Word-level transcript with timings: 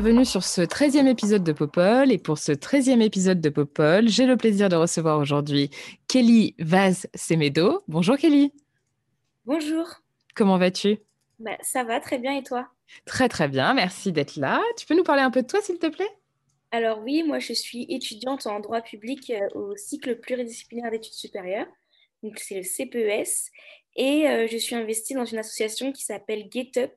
bienvenue 0.00 0.24
sur 0.24 0.44
ce 0.44 0.60
13e 0.60 1.08
épisode 1.08 1.42
de 1.42 1.50
Popol. 1.50 2.12
Et 2.12 2.18
pour 2.18 2.38
ce 2.38 2.52
13e 2.52 3.00
épisode 3.00 3.40
de 3.40 3.48
Popol, 3.48 4.08
j'ai 4.08 4.26
le 4.26 4.36
plaisir 4.36 4.68
de 4.68 4.76
recevoir 4.76 5.18
aujourd'hui 5.18 5.70
Kelly 6.06 6.54
Vaz-Semedo. 6.60 7.82
Bonjour 7.88 8.16
Kelly, 8.16 8.52
Bonjour, 9.44 9.88
comment 10.36 10.56
vas-tu? 10.56 10.98
Bah, 11.40 11.56
ça 11.62 11.82
va 11.82 11.98
très 11.98 12.18
bien 12.18 12.36
et 12.36 12.44
toi? 12.44 12.68
Très 13.06 13.28
très 13.28 13.48
bien, 13.48 13.74
merci 13.74 14.12
d'être 14.12 14.36
là. 14.36 14.62
Tu 14.76 14.86
peux 14.86 14.94
nous 14.94 15.02
parler 15.02 15.22
un 15.22 15.32
peu 15.32 15.42
de 15.42 15.48
toi 15.48 15.60
s'il 15.62 15.80
te 15.80 15.88
plaît? 15.88 16.10
Alors 16.70 17.00
oui, 17.02 17.24
moi 17.24 17.40
je 17.40 17.52
suis 17.52 17.84
étudiante 17.88 18.46
en 18.46 18.60
droit 18.60 18.82
public 18.82 19.30
euh, 19.30 19.48
au 19.58 19.76
cycle 19.76 20.20
pluridisciplinaire 20.20 20.92
d'études 20.92 21.14
supérieures, 21.14 21.66
donc 22.22 22.38
c'est 22.38 22.54
le 22.54 22.62
CPES, 22.62 23.50
et 23.96 24.28
euh, 24.28 24.46
je 24.48 24.58
suis 24.58 24.76
investie 24.76 25.14
dans 25.14 25.24
une 25.24 25.38
association 25.38 25.90
qui 25.90 26.04
s'appelle 26.04 26.46
Get 26.52 26.70
Up 26.76 26.92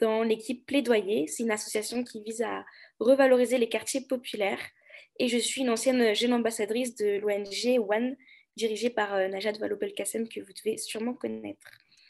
dans 0.00 0.22
l'équipe 0.22 0.66
Plaidoyer. 0.66 1.26
C'est 1.26 1.42
une 1.42 1.50
association 1.50 2.04
qui 2.04 2.22
vise 2.22 2.42
à 2.42 2.64
revaloriser 3.00 3.58
les 3.58 3.68
quartiers 3.68 4.02
populaires, 4.02 4.60
et 5.18 5.28
je 5.28 5.38
suis 5.38 5.62
une 5.62 5.70
ancienne 5.70 6.14
jeune 6.14 6.32
ambassadrice 6.32 6.94
de 6.96 7.18
l'ONG 7.20 7.80
One, 7.88 8.16
dirigée 8.56 8.90
par 8.90 9.14
euh, 9.14 9.28
Najat 9.28 9.52
Vallaud-Belkacem, 9.52 10.28
que 10.28 10.40
vous 10.40 10.52
devez 10.52 10.78
sûrement 10.78 11.14
connaître. 11.14 11.66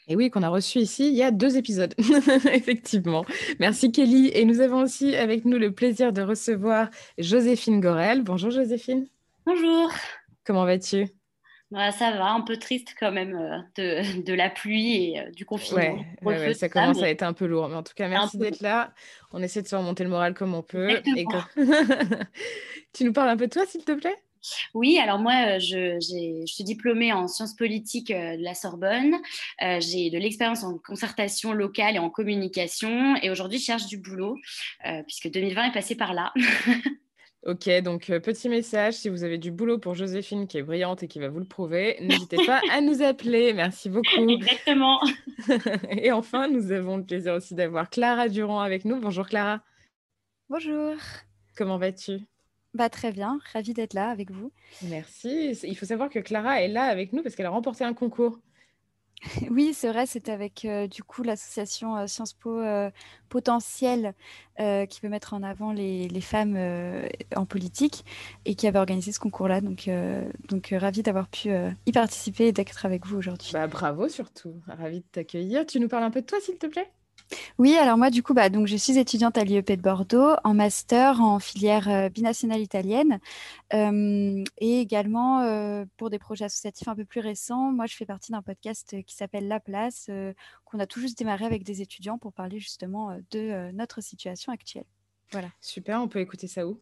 Et 0.09 0.15
oui, 0.15 0.29
qu'on 0.29 0.43
a 0.43 0.49
reçu 0.49 0.79
ici 0.79 1.07
il 1.09 1.15
y 1.15 1.23
a 1.23 1.31
deux 1.31 1.57
épisodes, 1.57 1.93
effectivement. 2.53 3.25
Merci 3.59 3.91
Kelly. 3.91 4.31
Et 4.33 4.45
nous 4.45 4.61
avons 4.61 4.81
aussi 4.81 5.15
avec 5.15 5.43
nous 5.43 5.57
le 5.57 5.73
plaisir 5.73 6.13
de 6.13 6.21
recevoir 6.21 6.89
Joséphine 7.17 7.81
Gorel. 7.81 8.23
Bonjour 8.23 8.49
Joséphine, 8.49 9.07
Bonjour. 9.45 9.91
comment 10.45 10.65
vas-tu? 10.65 11.07
Ça 11.71 11.91
va, 12.11 12.31
un 12.31 12.41
peu 12.41 12.57
triste 12.57 12.95
quand 12.99 13.11
même 13.11 13.35
euh, 13.35 13.57
de, 13.75 14.21
de 14.25 14.33
la 14.33 14.49
pluie 14.49 15.11
et 15.11 15.19
euh, 15.19 15.31
du 15.31 15.45
confinement. 15.45 16.03
Ouais, 16.21 16.53
ça 16.53 16.69
commence 16.69 17.01
à 17.01 17.09
être 17.09 17.23
un 17.23 17.33
peu 17.33 17.45
lourd. 17.45 17.67
Mais 17.67 17.75
en 17.75 17.83
tout 17.83 17.93
cas, 17.95 18.07
merci 18.07 18.37
d'être 18.37 18.61
là. 18.61 18.93
On 19.31 19.41
essaie 19.43 19.61
de 19.61 19.67
se 19.67 19.75
remonter 19.75 20.03
le 20.03 20.09
moral 20.09 20.33
comme 20.33 20.53
on 20.53 20.63
peut. 20.63 20.91
Et 20.91 20.93
Exactement. 20.93 21.43
que- 21.55 22.23
tu 22.93 23.03
nous 23.03 23.13
parles 23.13 23.29
un 23.29 23.37
peu 23.37 23.47
de 23.47 23.51
toi, 23.53 23.65
s'il 23.65 23.83
te 23.83 23.91
plaît? 23.91 24.15
Oui, 24.73 24.97
alors 24.97 25.19
moi, 25.19 25.33
euh, 25.33 25.59
je, 25.59 25.99
je 25.99 26.45
suis 26.45 26.63
diplômée 26.63 27.11
en 27.11 27.27
sciences 27.27 27.53
politiques 27.55 28.13
de 28.13 28.41
la 28.41 28.53
Sorbonne. 28.53 29.15
Euh, 29.61 29.81
j'ai 29.81 30.09
de 30.09 30.17
l'expérience 30.17 30.63
en 30.63 30.77
concertation 30.77 31.51
locale 31.51 31.95
et 31.95 31.99
en 31.99 32.09
communication. 32.09 33.17
Et 33.17 33.29
aujourd'hui, 33.29 33.59
je 33.59 33.65
cherche 33.65 33.87
du 33.87 33.97
boulot, 33.97 34.37
euh, 34.85 35.03
puisque 35.03 35.29
2020 35.29 35.65
est 35.65 35.73
passé 35.73 35.95
par 35.95 36.13
là. 36.13 36.33
Ok, 37.47 37.69
donc 37.81 38.09
euh, 38.09 38.19
petit 38.19 38.49
message, 38.49 38.95
si 38.95 39.07
vous 39.07 39.23
avez 39.23 39.37
du 39.37 39.51
boulot 39.51 39.77
pour 39.77 39.95
Joséphine 39.95 40.47
qui 40.47 40.57
est 40.57 40.63
brillante 40.63 41.03
et 41.03 41.07
qui 41.07 41.17
va 41.17 41.29
vous 41.29 41.39
le 41.39 41.45
prouver, 41.45 41.95
n'hésitez 42.01 42.45
pas 42.45 42.59
à 42.73 42.81
nous 42.81 43.01
appeler. 43.01 43.53
Merci 43.53 43.89
beaucoup. 43.89 44.27
Exactement. 44.27 44.99
Et 45.91 46.11
enfin, 46.11 46.49
nous 46.49 46.73
avons 46.73 46.97
le 46.97 47.05
plaisir 47.05 47.35
aussi 47.35 47.55
d'avoir 47.55 47.89
Clara 47.89 48.27
Durand 48.27 48.59
avec 48.59 48.83
nous. 48.83 48.99
Bonjour 48.99 49.25
Clara, 49.25 49.61
Bonjour. 50.49 50.95
comment 51.55 51.77
vas-tu? 51.77 52.19
Bah, 52.73 52.89
très 52.89 53.13
bien, 53.13 53.39
ravie 53.53 53.73
d'être 53.73 53.93
là 53.93 54.09
avec 54.09 54.29
vous. 54.29 54.51
Merci. 54.83 55.57
Il 55.63 55.77
faut 55.77 55.85
savoir 55.85 56.09
que 56.09 56.19
Clara 56.19 56.61
est 56.61 56.67
là 56.67 56.83
avec 56.83 57.13
nous 57.13 57.23
parce 57.23 57.35
qu'elle 57.35 57.45
a 57.45 57.49
remporté 57.51 57.85
un 57.85 57.93
concours. 57.93 58.41
Oui, 59.51 59.73
c'est 59.73 59.89
vrai, 59.89 60.05
c'est 60.05 60.29
avec 60.29 60.65
euh, 60.65 60.87
du 60.87 61.03
coup 61.03 61.23
l'association 61.23 61.97
euh, 61.97 62.07
Sciences 62.07 62.33
Po 62.33 62.59
euh, 62.59 62.89
Potentiel 63.29 64.13
euh, 64.59 64.85
qui 64.85 65.01
veut 65.01 65.09
mettre 65.09 65.33
en 65.33 65.43
avant 65.43 65.71
les, 65.71 66.07
les 66.07 66.21
femmes 66.21 66.57
en 67.35 67.45
politique 67.45 68.05
et 68.45 68.55
qui 68.55 68.67
avait 68.67 68.79
organisé 68.79 69.11
ce 69.11 69.19
concours-là. 69.19 69.61
Donc, 69.61 69.89
donc 70.47 70.73
ravie 70.75 71.03
d'avoir 71.03 71.27
pu 71.27 71.49
y 71.85 71.91
participer 71.91 72.47
et 72.47 72.51
d'être 72.51 72.85
avec 72.85 73.05
vous 73.05 73.17
aujourd'hui. 73.17 73.51
Bah, 73.53 73.67
bravo 73.67 74.07
surtout, 74.07 74.61
ravie 74.67 75.01
de 75.01 75.05
t'accueillir. 75.11 75.65
Tu 75.65 75.79
nous 75.79 75.87
parles 75.87 76.03
un 76.03 76.11
peu 76.11 76.21
de 76.21 76.25
toi, 76.25 76.39
s'il 76.39 76.57
te 76.57 76.67
plaît? 76.67 76.89
Oui, 77.57 77.75
alors 77.75 77.97
moi, 77.97 78.09
du 78.09 78.23
coup, 78.23 78.33
bah, 78.33 78.49
donc, 78.49 78.67
je 78.67 78.75
suis 78.75 78.97
étudiante 78.97 79.37
à 79.37 79.43
l'IEP 79.43 79.71
de 79.71 79.81
Bordeaux 79.81 80.35
en 80.43 80.53
master 80.53 81.21
en 81.21 81.39
filière 81.39 81.89
euh, 81.89 82.09
binationale 82.09 82.61
italienne 82.61 83.19
euh, 83.73 84.43
et 84.59 84.79
également 84.79 85.41
euh, 85.41 85.85
pour 85.97 86.09
des 86.09 86.19
projets 86.19 86.45
associatifs 86.45 86.87
un 86.87 86.95
peu 86.95 87.05
plus 87.05 87.19
récents. 87.19 87.71
Moi, 87.71 87.85
je 87.85 87.95
fais 87.95 88.05
partie 88.05 88.31
d'un 88.31 88.41
podcast 88.41 88.95
qui 89.05 89.15
s'appelle 89.15 89.47
La 89.47 89.59
Place, 89.59 90.07
euh, 90.09 90.33
qu'on 90.65 90.79
a 90.79 90.85
tout 90.85 90.99
juste 90.99 91.17
démarré 91.17 91.45
avec 91.45 91.63
des 91.63 91.81
étudiants 91.81 92.17
pour 92.17 92.33
parler 92.33 92.59
justement 92.59 93.17
de 93.31 93.71
notre 93.71 94.01
situation 94.01 94.51
actuelle. 94.51 94.85
Voilà. 95.31 95.49
Super, 95.59 96.01
on 96.01 96.07
peut 96.07 96.19
écouter 96.19 96.47
ça 96.47 96.65
où? 96.65 96.79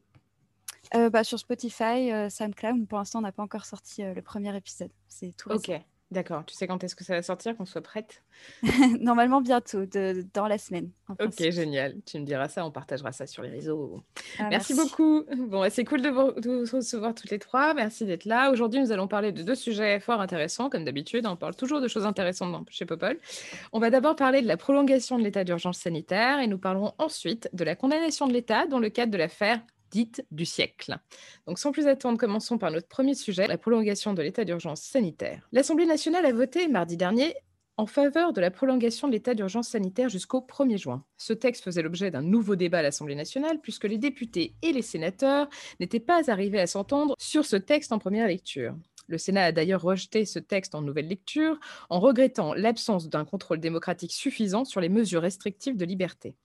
Bah, 0.93 1.23
sur 1.23 1.39
Spotify, 1.39 2.11
SoundCloud, 2.29 2.87
pour 2.87 2.99
l'instant, 2.99 3.19
on 3.19 3.23
n'a 3.23 3.31
pas 3.31 3.43
encore 3.43 3.65
sorti 3.65 4.03
le 4.03 4.21
premier 4.21 4.55
épisode. 4.55 4.91
C'est 5.07 5.35
tout 5.35 5.49
Ok, 5.49 5.67
récent. 5.67 5.83
D'accord. 6.11 6.43
Tu 6.45 6.55
sais 6.55 6.67
quand 6.67 6.83
est-ce 6.83 6.95
que 6.95 7.03
ça 7.03 7.13
va 7.15 7.21
sortir, 7.21 7.55
qu'on 7.57 7.65
soit 7.65 7.81
prête? 7.81 8.23
Normalement, 8.99 9.41
bientôt, 9.41 9.85
de- 9.85 10.25
dans 10.33 10.47
la 10.47 10.57
semaine. 10.57 10.89
Ok, 11.09 11.17
principe. 11.17 11.51
génial. 11.51 11.95
Tu 12.05 12.19
me 12.19 12.25
diras 12.25 12.47
ça, 12.49 12.65
on 12.65 12.71
partagera 12.71 13.11
ça 13.11 13.27
sur 13.27 13.43
les 13.43 13.49
réseaux. 13.49 14.01
Ah, 14.39 14.47
Merci 14.49 14.73
beaucoup. 14.73 15.23
Bon, 15.37 15.65
c'est 15.69 15.85
cool 15.85 16.01
de 16.01 16.09
vous, 16.09 16.31
de 16.39 16.63
vous 16.65 16.77
recevoir 16.77 17.13
toutes 17.15 17.31
les 17.31 17.39
trois. 17.39 17.73
Merci 17.73 18.05
d'être 18.05 18.25
là. 18.25 18.51
Aujourd'hui, 18.51 18.79
nous 18.81 18.91
allons 18.91 19.07
parler 19.07 19.31
de 19.31 19.43
deux 19.43 19.55
sujets 19.55 19.99
fort 19.99 20.21
intéressants. 20.21 20.69
Comme 20.69 20.85
d'habitude, 20.85 21.25
on 21.27 21.35
parle 21.35 21.55
toujours 21.55 21.81
de 21.81 21.87
choses 21.87 22.05
intéressantes 22.05 22.67
chez 22.69 22.85
Popol. 22.85 23.17
On 23.73 23.79
va 23.79 23.89
d'abord 23.89 24.15
parler 24.15 24.41
de 24.41 24.47
la 24.47 24.57
prolongation 24.57 25.17
de 25.17 25.23
l'état 25.23 25.43
d'urgence 25.43 25.77
sanitaire 25.79 26.39
et 26.39 26.47
nous 26.47 26.57
parlerons 26.57 26.93
ensuite 26.97 27.49
de 27.53 27.63
la 27.63 27.75
condamnation 27.75 28.27
de 28.27 28.33
l'État 28.33 28.67
dans 28.67 28.79
le 28.79 28.89
cadre 28.89 29.11
de 29.11 29.17
l'affaire 29.17 29.61
dite 29.91 30.25
du 30.31 30.45
siècle. 30.45 30.97
Donc 31.47 31.59
sans 31.59 31.71
plus 31.71 31.87
attendre, 31.87 32.17
commençons 32.17 32.57
par 32.57 32.71
notre 32.71 32.87
premier 32.87 33.15
sujet, 33.15 33.47
la 33.47 33.57
prolongation 33.57 34.13
de 34.13 34.21
l'état 34.21 34.45
d'urgence 34.45 34.81
sanitaire. 34.81 35.47
L'Assemblée 35.51 35.85
nationale 35.85 36.25
a 36.25 36.33
voté 36.33 36.67
mardi 36.67 36.97
dernier 36.97 37.35
en 37.77 37.85
faveur 37.85 38.31
de 38.31 38.41
la 38.41 38.51
prolongation 38.51 39.07
de 39.07 39.13
l'état 39.13 39.33
d'urgence 39.33 39.69
sanitaire 39.69 40.09
jusqu'au 40.09 40.39
1er 40.39 40.77
juin. 40.77 41.03
Ce 41.17 41.33
texte 41.33 41.63
faisait 41.63 41.81
l'objet 41.81 42.11
d'un 42.11 42.21
nouveau 42.21 42.55
débat 42.55 42.79
à 42.79 42.81
l'Assemblée 42.81 43.15
nationale 43.15 43.59
puisque 43.61 43.83
les 43.85 43.97
députés 43.97 44.55
et 44.61 44.71
les 44.71 44.81
sénateurs 44.81 45.49
n'étaient 45.79 45.99
pas 45.99 46.29
arrivés 46.31 46.61
à 46.61 46.67
s'entendre 46.67 47.15
sur 47.19 47.45
ce 47.45 47.57
texte 47.57 47.91
en 47.91 47.99
première 47.99 48.27
lecture. 48.27 48.75
Le 49.07 49.17
Sénat 49.17 49.45
a 49.45 49.51
d'ailleurs 49.51 49.81
rejeté 49.81 50.25
ce 50.25 50.39
texte 50.39 50.73
en 50.73 50.81
nouvelle 50.81 51.07
lecture 51.07 51.59
en 51.89 51.99
regrettant 51.99 52.53
l'absence 52.53 53.07
d'un 53.07 53.25
contrôle 53.25 53.59
démocratique 53.59 54.13
suffisant 54.13 54.65
sur 54.65 54.81
les 54.81 54.89
mesures 54.89 55.21
restrictives 55.21 55.77
de 55.77 55.85
liberté. 55.85 56.35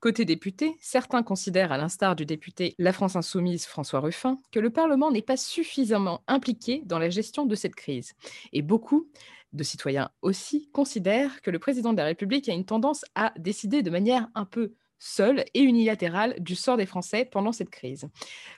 Côté 0.00 0.24
député, 0.24 0.76
certains 0.80 1.24
considèrent, 1.24 1.72
à 1.72 1.76
l'instar 1.76 2.14
du 2.14 2.24
député 2.24 2.76
La 2.78 2.92
France 2.92 3.16
Insoumise 3.16 3.66
François 3.66 3.98
Ruffin, 3.98 4.38
que 4.52 4.60
le 4.60 4.70
Parlement 4.70 5.10
n'est 5.10 5.22
pas 5.22 5.36
suffisamment 5.36 6.22
impliqué 6.28 6.82
dans 6.86 7.00
la 7.00 7.10
gestion 7.10 7.46
de 7.46 7.56
cette 7.56 7.74
crise. 7.74 8.14
Et 8.52 8.62
beaucoup 8.62 9.08
de 9.52 9.64
citoyens 9.64 10.10
aussi 10.22 10.70
considèrent 10.70 11.40
que 11.40 11.50
le 11.50 11.58
président 11.58 11.92
de 11.92 11.98
la 11.98 12.04
République 12.04 12.48
a 12.48 12.52
une 12.52 12.64
tendance 12.64 13.04
à 13.16 13.32
décider 13.38 13.82
de 13.82 13.90
manière 13.90 14.28
un 14.36 14.44
peu 14.44 14.74
seule 14.98 15.44
et 15.54 15.62
unilatérale 15.62 16.34
du 16.40 16.54
sort 16.54 16.76
des 16.76 16.86
Français 16.86 17.24
pendant 17.24 17.52
cette 17.52 17.70
crise. 17.70 18.08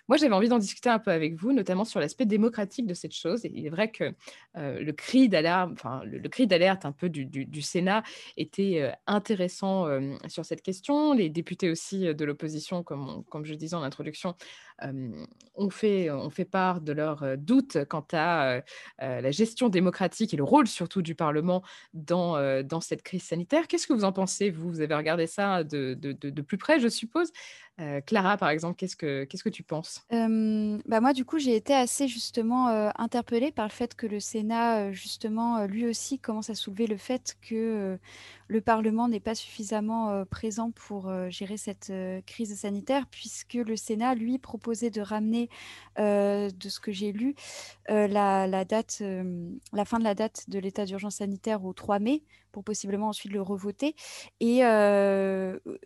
Moi, 0.08 0.16
j'avais 0.16 0.34
envie 0.34 0.48
d'en 0.48 0.58
discuter 0.58 0.88
un 0.88 0.98
peu 0.98 1.10
avec 1.10 1.34
vous, 1.34 1.52
notamment 1.52 1.84
sur 1.84 2.00
l'aspect 2.00 2.26
démocratique 2.26 2.86
de 2.86 2.94
cette 2.94 3.14
chose. 3.14 3.42
Il 3.44 3.66
est 3.66 3.70
vrai 3.70 3.90
que 3.90 4.12
euh, 4.56 4.80
le 4.80 4.92
cri 4.92 5.28
d'alerte, 5.28 5.70
enfin, 5.72 6.02
le, 6.04 6.28
cri 6.28 6.46
d'alerte 6.46 6.84
un 6.84 6.92
peu 6.92 7.08
du, 7.08 7.62
Sénat 7.62 8.02
était 8.36 8.80
euh, 8.82 8.90
intéressant 9.06 9.86
euh, 9.86 10.14
sur 10.28 10.44
cette 10.44 10.62
question. 10.62 11.12
Les 11.12 11.28
députés 11.28 11.70
aussi 11.70 12.14
de 12.14 12.24
l'opposition, 12.24 12.82
comme, 12.82 13.22
comme 13.30 13.44
je 13.44 13.54
disais 13.54 13.76
en 13.76 13.82
introduction, 13.82 14.34
ont, 15.56 15.68
fait, 15.68 16.10
ont 16.10 16.30
fait 16.30 16.46
part 16.46 16.80
de 16.80 16.92
leurs 16.92 17.36
doutes 17.36 17.84
quant 17.84 18.06
à 18.14 18.62
la 18.98 19.30
gestion 19.30 19.68
démocratique 19.68 20.32
et 20.32 20.38
le 20.38 20.42
rôle 20.42 20.66
surtout 20.66 21.02
du 21.02 21.14
Parlement 21.14 21.62
dans, 21.92 22.62
dans 22.62 22.80
cette 22.80 23.02
crise 23.02 23.24
sanitaire. 23.24 23.68
Qu'est-ce 23.68 23.86
que 23.86 23.92
vous 23.92 24.04
en 24.04 24.12
pensez, 24.12 24.48
vous? 24.48 24.70
Vous 24.70 24.80
avez 24.80 24.94
regardé 24.94 25.26
ça 25.26 25.64
de- 25.64 25.92
de 26.30 26.42
plus 26.42 26.58
près, 26.58 26.80
je 26.80 26.88
suppose. 26.88 27.32
Euh, 27.80 28.00
Clara, 28.00 28.36
par 28.36 28.50
exemple, 28.50 28.76
qu'est-ce 28.76 28.96
que, 28.96 29.24
que 29.24 29.48
tu 29.48 29.62
penses? 29.62 30.04
Bah 30.10 31.00
Moi, 31.00 31.12
du 31.12 31.24
coup, 31.24 31.38
j'ai 31.38 31.56
été 31.56 31.74
assez 31.74 32.08
justement 32.08 32.68
interpellée 32.98 33.52
par 33.52 33.66
le 33.66 33.72
fait 33.72 33.94
que 33.94 34.06
le 34.06 34.20
Sénat, 34.20 34.92
justement, 34.92 35.64
lui 35.64 35.86
aussi 35.86 36.18
commence 36.18 36.50
à 36.50 36.54
soulever 36.54 36.86
le 36.86 36.96
fait 36.96 37.36
que 37.40 37.98
le 38.48 38.60
Parlement 38.60 39.08
n'est 39.08 39.20
pas 39.20 39.34
suffisamment 39.34 40.24
présent 40.26 40.72
pour 40.72 41.10
gérer 41.30 41.56
cette 41.56 41.92
crise 42.26 42.58
sanitaire, 42.58 43.06
puisque 43.10 43.54
le 43.54 43.76
Sénat, 43.76 44.14
lui, 44.14 44.38
proposait 44.38 44.90
de 44.90 45.00
ramener, 45.00 45.48
de 45.96 46.68
ce 46.68 46.80
que 46.80 46.92
j'ai 46.92 47.12
lu, 47.12 47.34
la, 47.88 48.46
la, 48.46 48.64
date, 48.64 49.02
la 49.72 49.84
fin 49.84 49.98
de 49.98 50.04
la 50.04 50.14
date 50.14 50.44
de 50.48 50.58
l'état 50.58 50.84
d'urgence 50.84 51.16
sanitaire 51.16 51.64
au 51.64 51.72
3 51.72 51.98
mai, 51.98 52.22
pour 52.52 52.64
possiblement 52.64 53.08
ensuite 53.08 53.32
le 53.32 53.42
revoter, 53.42 53.94
et 54.40 54.62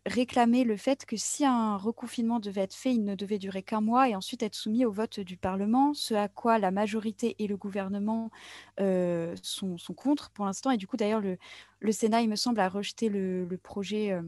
réclamer 0.07 0.65
le 0.65 0.77
fait 0.77 1.05
que 1.07 1.17
si 1.17 1.45
un 1.45 1.77
reconfinement 1.85 2.41
devait 2.41 2.63
être 2.63 2.75
fait, 2.75 2.93
il 2.93 3.05
ne 3.05 3.15
devait 3.15 3.39
durer 3.39 3.63
qu'un 3.63 3.81
mois 3.81 4.09
et 4.09 4.17
ensuite 4.17 4.43
être 4.43 4.55
soumis 4.55 4.85
au 4.85 4.91
vote 4.91 5.21
du 5.21 5.37
Parlement, 5.37 5.95
ce 5.95 6.15
à 6.15 6.29
quoi 6.29 6.59
la 6.59 6.71
majorité 6.71 7.37
et 7.39 7.47
le 7.47 7.57
gouvernement 7.57 8.31
sont, 8.79 9.79
sont, 9.79 9.95
contre 9.95 10.31
pour 10.31 10.47
l'instant. 10.47 10.71
Et 10.71 10.77
du 10.77 10.87
coup, 10.87 10.97
d'ailleurs, 10.97 11.21
le, 11.21 11.93
Sénat, 11.93 12.23
il 12.23 12.29
me 12.29 12.37
semble, 12.37 12.61
a 12.61 12.69
rejeté 12.69 13.09
le, 13.09 13.47
projet 13.63 14.19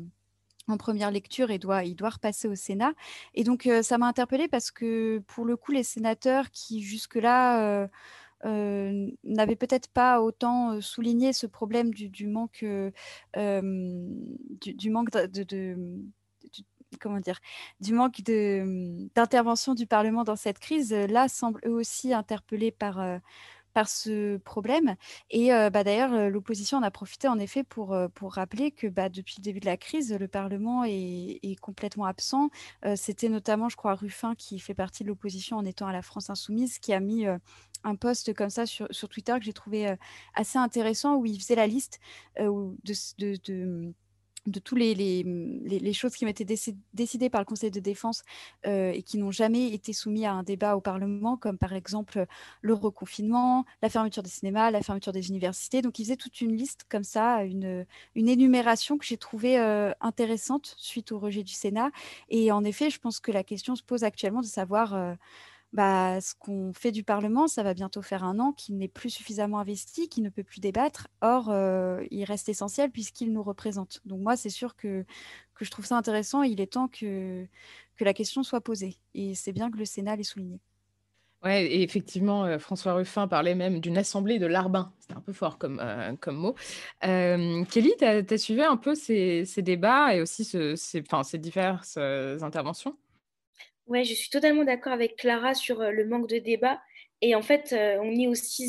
en 0.68 0.76
première 0.76 1.10
lecture 1.10 1.50
et 1.50 1.58
doit, 1.58 1.84
il 1.84 1.96
doit 1.96 2.10
repasser 2.10 2.48
au 2.48 2.54
Sénat. 2.54 2.92
Et 3.34 3.44
donc, 3.44 3.68
ça 3.82 3.98
m'a 3.98 4.06
interpellée 4.06 4.48
parce 4.48 4.70
que, 4.70 5.22
pour 5.26 5.44
le 5.44 5.56
coup, 5.56 5.72
les 5.72 5.82
sénateurs 5.82 6.50
qui, 6.50 6.82
jusque-là, 6.82 7.88
euh, 8.44 9.10
n'avait 9.24 9.56
peut-être 9.56 9.88
pas 9.88 10.20
autant 10.20 10.80
souligné 10.80 11.32
ce 11.32 11.46
problème 11.46 11.92
du, 11.92 12.26
manque, 12.26 12.64
du, 13.34 14.90
manque 14.90 15.10
de, 15.10 15.98
comment 17.00 17.20
dire, 17.20 17.40
du 17.80 17.92
manque 17.92 18.20
d'intervention 18.22 19.74
du 19.74 19.86
Parlement 19.86 20.24
dans 20.24 20.36
cette 20.36 20.58
crise, 20.58 20.92
là 20.92 21.28
semblent 21.28 21.60
eux 21.66 21.72
aussi 21.72 22.12
interpellés 22.12 22.72
par 22.72 23.20
par 23.74 23.90
ce 23.90 24.38
problème. 24.38 24.96
Et 25.28 25.48
bah, 25.50 25.84
d'ailleurs, 25.84 26.30
l'opposition 26.30 26.78
en 26.78 26.82
a 26.82 26.90
profité 26.90 27.28
en 27.28 27.38
effet 27.38 27.62
pour, 27.62 27.94
pour 28.14 28.32
rappeler 28.32 28.70
que 28.70 28.86
bah, 28.86 29.10
depuis 29.10 29.34
le 29.36 29.42
début 29.42 29.60
de 29.60 29.66
la 29.66 29.76
crise, 29.76 30.16
le 30.18 30.28
Parlement 30.28 30.84
est, 30.86 31.60
complètement 31.60 32.06
absent. 32.06 32.48
C'était 32.94 33.28
notamment, 33.28 33.68
je 33.68 33.76
crois, 33.76 33.94
Ruffin, 33.94 34.34
qui 34.34 34.58
fait 34.60 34.72
partie 34.72 35.02
de 35.02 35.08
l'opposition 35.08 35.58
en 35.58 35.64
étant 35.66 35.86
à 35.86 35.92
la 35.92 36.00
France 36.00 36.30
insoumise, 36.30 36.78
qui 36.78 36.94
a 36.94 37.00
mis 37.00 37.26
un 37.84 37.96
post 37.96 38.32
comme 38.32 38.48
ça 38.48 38.64
sur, 38.64 38.88
Twitter 39.10 39.34
que 39.38 39.44
j'ai 39.44 39.52
trouvé 39.52 39.94
assez 40.34 40.56
intéressant, 40.56 41.16
où 41.16 41.26
il 41.26 41.38
faisait 41.38 41.54
la 41.54 41.66
liste 41.66 42.00
de, 42.38 42.72
de 43.18 43.92
de 44.46 44.60
tous 44.60 44.76
les, 44.76 44.94
les, 44.94 45.22
les, 45.64 45.92
choses 45.92 46.14
qui 46.14 46.24
ont 46.24 46.28
été 46.28 46.44
décidées 46.94 47.30
par 47.30 47.40
le 47.40 47.44
Conseil 47.44 47.70
de 47.70 47.80
défense 47.80 48.22
euh, 48.66 48.92
et 48.92 49.02
qui 49.02 49.18
n'ont 49.18 49.30
jamais 49.30 49.72
été 49.72 49.92
soumis 49.92 50.26
à 50.26 50.32
un 50.32 50.42
débat 50.42 50.76
au 50.76 50.80
Parlement, 50.80 51.36
comme 51.36 51.58
par 51.58 51.72
exemple 51.72 52.26
le 52.62 52.74
reconfinement, 52.74 53.64
la 53.82 53.88
fermeture 53.88 54.22
des 54.22 54.30
cinémas, 54.30 54.70
la 54.70 54.82
fermeture 54.82 55.12
des 55.12 55.28
universités. 55.28 55.82
Donc, 55.82 55.98
ils 55.98 56.04
faisaient 56.04 56.16
toute 56.16 56.40
une 56.40 56.56
liste 56.56 56.84
comme 56.88 57.04
ça, 57.04 57.44
une, 57.44 57.86
une 58.14 58.28
énumération 58.28 58.98
que 58.98 59.04
j'ai 59.04 59.16
trouvée 59.16 59.58
euh, 59.58 59.92
intéressante 60.00 60.74
suite 60.78 61.12
au 61.12 61.18
rejet 61.18 61.42
du 61.42 61.52
Sénat. 61.52 61.90
Et 62.28 62.52
en 62.52 62.64
effet, 62.64 62.90
je 62.90 62.98
pense 62.98 63.20
que 63.20 63.32
la 63.32 63.44
question 63.44 63.76
se 63.76 63.82
pose 63.82 64.04
actuellement 64.04 64.40
de 64.40 64.46
savoir... 64.46 64.94
Euh, 64.94 65.14
bah, 65.72 66.20
ce 66.20 66.34
qu'on 66.34 66.72
fait 66.72 66.92
du 66.92 67.04
Parlement, 67.04 67.48
ça 67.48 67.62
va 67.62 67.74
bientôt 67.74 68.02
faire 68.02 68.24
un 68.24 68.38
an 68.38 68.52
qu'il 68.52 68.78
n'est 68.78 68.88
plus 68.88 69.10
suffisamment 69.10 69.58
investi, 69.58 70.08
qu'il 70.08 70.22
ne 70.22 70.30
peut 70.30 70.44
plus 70.44 70.60
débattre. 70.60 71.08
Or, 71.20 71.50
euh, 71.50 72.04
il 72.10 72.24
reste 72.24 72.48
essentiel 72.48 72.90
puisqu'il 72.90 73.32
nous 73.32 73.42
représente. 73.42 74.00
Donc 74.04 74.20
moi, 74.20 74.36
c'est 74.36 74.50
sûr 74.50 74.76
que, 74.76 75.04
que 75.54 75.64
je 75.64 75.70
trouve 75.70 75.84
ça 75.84 75.96
intéressant 75.96 76.42
il 76.42 76.60
est 76.60 76.72
temps 76.72 76.88
que, 76.88 77.46
que 77.96 78.04
la 78.04 78.14
question 78.14 78.42
soit 78.42 78.60
posée. 78.60 78.96
Et 79.14 79.34
c'est 79.34 79.52
bien 79.52 79.70
que 79.70 79.76
le 79.76 79.84
Sénat 79.84 80.16
l'ait 80.16 80.22
souligné. 80.22 80.60
Ouais, 81.44 81.66
et 81.66 81.82
effectivement, 81.82 82.44
euh, 82.44 82.58
François 82.58 82.94
Ruffin 82.94 83.28
parlait 83.28 83.54
même 83.54 83.80
d'une 83.80 83.98
assemblée 83.98 84.38
de 84.38 84.46
larbins. 84.46 84.92
C'était 84.98 85.14
un 85.14 85.20
peu 85.20 85.34
fort 85.34 85.58
comme, 85.58 85.80
euh, 85.82 86.14
comme 86.18 86.36
mot. 86.36 86.54
Kelly, 87.02 87.92
tu 87.98 88.04
as, 88.04 88.38
suivi 88.38 88.62
un 88.62 88.78
peu 88.78 88.94
ces, 88.94 89.44
ces, 89.44 89.62
débats 89.62 90.14
et 90.14 90.22
aussi 90.22 90.44
ce, 90.44 90.74
ces, 90.74 91.04
ces 91.24 91.38
diverses 91.38 91.98
interventions? 91.98 92.96
Ouais, 93.86 94.02
je 94.04 94.14
suis 94.14 94.30
totalement 94.30 94.64
d'accord 94.64 94.92
avec 94.92 95.16
Clara 95.16 95.54
sur 95.54 95.80
euh, 95.80 95.90
le 95.92 96.04
manque 96.06 96.28
de 96.28 96.38
débat. 96.38 96.80
Et 97.20 97.36
en 97.36 97.42
fait, 97.42 97.72
euh, 97.72 97.98
on, 98.02 98.10
est 98.12 98.26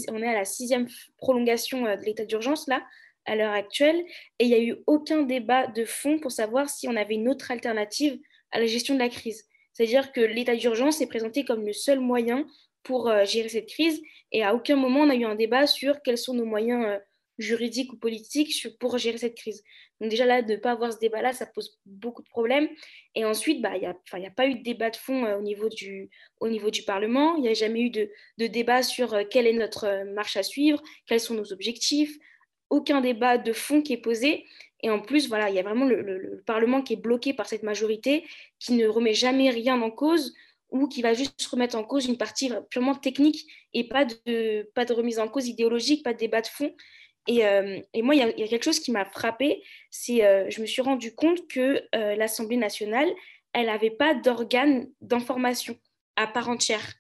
on 0.10 0.22
est 0.22 0.28
à 0.28 0.34
la 0.34 0.46
sixième 0.46 0.88
prolongation 1.18 1.88
euh, 1.88 1.96
de 1.96 2.04
l'état 2.04 2.24
d'urgence, 2.24 2.68
là, 2.68 2.86
à 3.26 3.36
l'heure 3.36 3.52
actuelle. 3.54 4.00
Et 4.38 4.46
il 4.46 4.50
n'y 4.50 4.54
a 4.54 4.62
eu 4.62 4.76
aucun 4.86 5.24
débat 5.24 5.66
de 5.68 5.86
fond 5.86 6.20
pour 6.20 6.32
savoir 6.32 6.70
si 6.70 6.88
on 6.88 6.96
avait 6.96 7.16
une 7.16 7.30
autre 7.30 7.50
alternative 7.50 8.20
à 8.52 8.60
la 8.60 8.68
gestion 8.68 8.94
de 8.94 9.00
la 9.00 9.10
crise. 9.10 9.46
C'est-à-dire 9.74 10.12
que 10.12 10.22
l'état 10.22 10.56
d'urgence 10.56 11.02
est 11.02 11.08
présenté 11.08 11.46
comme 11.46 11.66
le 11.66 11.74
seul 11.74 12.00
moyen 12.00 12.46
pour 12.84 13.12
gérer 13.26 13.50
cette 13.50 13.68
crise. 13.68 14.02
Et 14.32 14.44
à 14.44 14.56
aucun 14.56 14.76
moment, 14.76 15.02
on 15.02 15.10
a 15.10 15.16
eu 15.16 15.26
un 15.26 15.36
débat 15.36 15.68
sur 15.68 16.02
quels 16.02 16.18
sont 16.18 16.34
nos 16.34 16.46
moyens 16.46 17.00
juridiques 17.38 17.94
ou 17.94 17.98
politiques 17.98 18.68
pour 18.80 18.98
gérer 18.98 19.18
cette 19.18 19.36
crise. 19.36 19.64
Donc 20.00 20.10
déjà 20.10 20.26
là, 20.26 20.42
de 20.42 20.54
ne 20.54 20.58
pas 20.58 20.72
avoir 20.72 20.94
ce 20.94 21.00
débat-là, 21.00 21.34
ça 21.34 21.46
pose 21.46 21.80
beaucoup 21.86 22.22
de 22.22 22.30
problèmes. 22.30 22.68
Et 23.16 23.26
ensuite, 23.26 23.62
bah, 23.62 23.76
il 23.76 23.82
n'y 23.82 24.26
a, 24.26 24.32
pas 24.32 24.48
eu 24.48 24.56
de 24.56 24.64
débat 24.64 24.90
de 24.90 24.96
fond 24.96 25.26
euh, 25.26 25.38
au, 25.38 25.42
niveau 25.42 25.70
du, 25.70 26.10
au 26.40 26.50
niveau 26.50 26.70
du 26.70 26.84
Parlement. 26.84 27.36
Il 27.36 27.42
n'y 27.42 27.50
a 27.50 27.54
jamais 27.54 27.82
eu 27.82 27.90
de, 27.90 28.10
de 28.38 28.48
débat 28.48 28.84
sur 28.84 29.14
euh, 29.14 29.24
quelle 29.30 29.48
est 29.48 29.54
notre 29.54 29.86
euh, 29.86 30.06
marche 30.14 30.38
à 30.38 30.44
suivre, 30.44 30.82
quels 31.06 31.20
sont 31.20 31.36
nos 31.36 31.52
objectifs. 31.52 32.18
Aucun 32.70 33.02
débat 33.02 33.38
de 33.38 33.54
fond 33.54 33.82
qui 33.82 33.94
est 33.94 34.02
posé. 34.02 34.46
Et 34.84 34.90
en 34.92 35.00
plus, 35.00 35.28
voilà, 35.28 35.50
il 35.50 35.56
y 35.56 35.60
a 35.60 35.64
vraiment 35.64 35.86
le, 35.86 36.02
le, 36.02 36.44
Parlement 36.46 36.82
qui 36.82 36.94
est 36.94 36.98
bloqué 37.02 37.34
par 37.34 37.48
cette 37.48 37.64
majorité, 37.64 38.24
qui 38.60 38.74
ne 38.74 38.88
remet 38.88 39.14
jamais 39.14 39.50
rien 39.50 39.82
en 39.82 39.90
cause 39.90 40.34
ou 40.70 40.88
qui 40.88 41.02
va 41.02 41.14
juste 41.14 41.46
remettre 41.48 41.76
en 41.76 41.84
cause 41.84 42.06
une 42.06 42.18
partie 42.18 42.52
purement 42.70 42.94
technique 42.94 43.48
et 43.74 43.88
pas 43.88 44.06
de, 44.06 44.70
pas 44.76 44.86
de 44.86 44.94
remise 44.94 45.20
en 45.20 45.28
cause 45.28 45.48
idéologique, 45.48 46.04
pas 46.04 46.14
de 46.14 46.20
débat 46.20 46.42
de 46.42 46.48
fond. 46.48 46.76
Euh, 47.30 47.82
et, 47.94 48.02
moi, 48.02 48.16
il 48.16 48.20
y, 48.20 48.44
a 48.44 48.48
quelque 48.48 48.64
chose 48.64 48.80
qui 48.80 48.92
m'a 48.92 49.06
frappée, 49.06 49.64
c'est 49.90 50.24
euh, 50.24 50.50
je 50.50 50.62
me 50.62 50.66
suis 50.66 50.82
rendu 50.82 51.14
compte 51.14 51.48
que 51.48 51.84
euh, 51.96 52.16
l'Assemblée 52.16 52.58
nationale, 52.58 53.10
elle 53.54 53.68
n'avait 53.68 53.92
pas 53.92 54.14
d'organe 54.14 54.90
d'information 55.02 55.78
à 56.16 56.28
part 56.28 56.50
entière, 56.50 56.94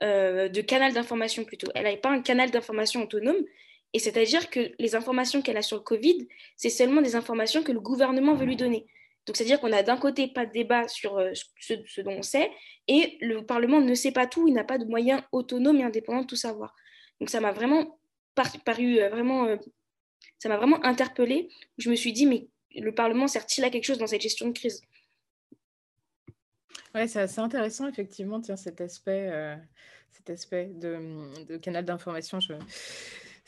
de 0.00 0.60
canal 0.62 0.94
d'information 0.94 1.44
plutôt. 1.44 1.68
Elle 1.74 1.84
n'avait 1.84 1.96
pas 1.96 2.10
un 2.10 2.22
canal 2.22 2.50
d'information 2.50 3.02
autonome. 3.02 3.36
Et 3.92 3.98
c'est-à-dire 3.98 4.48
que 4.48 4.70
les 4.78 4.94
informations 4.94 5.42
qu'elle 5.42 5.56
a 5.56 5.62
sur 5.62 5.76
le 5.76 5.82
Covid, 5.82 6.28
c'est 6.56 6.70
seulement 6.70 7.02
des 7.02 7.16
informations 7.16 7.62
que 7.62 7.72
le 7.72 7.80
gouvernement 7.80 8.34
veut 8.34 8.46
lui 8.46 8.56
donner. 8.56 8.86
Donc, 9.26 9.36
c'est-à-dire 9.36 9.60
qu'on 9.60 9.72
a 9.72 9.82
d'un 9.82 9.98
côté 9.98 10.28
pas 10.28 10.46
de 10.46 10.52
débat 10.52 10.88
sur 10.88 11.20
ce, 11.60 11.74
ce, 11.84 12.00
dont 12.00 12.12
on 12.12 12.22
sait, 12.22 12.50
et 12.88 13.18
le 13.20 13.44
Parlement 13.44 13.80
ne 13.80 13.94
sait 13.94 14.12
pas 14.12 14.26
tout, 14.26 14.48
il 14.48 14.54
n'a 14.54 14.64
pas 14.64 14.78
de 14.78 14.84
moyens 14.84 15.22
autonomes 15.32 15.80
et 15.80 15.84
indépendants 15.84 16.22
de 16.22 16.26
tout 16.26 16.36
savoir. 16.36 16.74
Donc, 17.20 17.28
ça 17.28 17.40
m'a 17.40 17.52
vraiment 17.52 17.99
paru 18.34 18.98
euh, 18.98 19.08
vraiment, 19.08 19.44
euh, 19.46 19.56
ça 20.38 20.48
m'a 20.48 20.56
vraiment 20.56 20.82
interpellée. 20.84 21.48
Je 21.78 21.90
me 21.90 21.96
suis 21.96 22.12
dit, 22.12 22.26
mais 22.26 22.48
le 22.74 22.92
Parlement 22.94 23.28
sert-il 23.28 23.64
à 23.64 23.70
quelque 23.70 23.84
chose 23.84 23.98
dans 23.98 24.06
cette 24.06 24.22
gestion 24.22 24.48
de 24.48 24.52
crise? 24.52 24.82
Ouais, 26.94 27.06
c'est 27.06 27.20
assez 27.20 27.40
intéressant, 27.40 27.88
effectivement, 27.88 28.40
tiens, 28.40 28.56
cet 28.56 28.80
aspect, 28.80 29.28
euh, 29.30 29.56
cet 30.10 30.30
aspect 30.30 30.66
de, 30.74 31.44
de 31.44 31.56
canal 31.56 31.84
d'information. 31.84 32.40
Je 32.40 32.54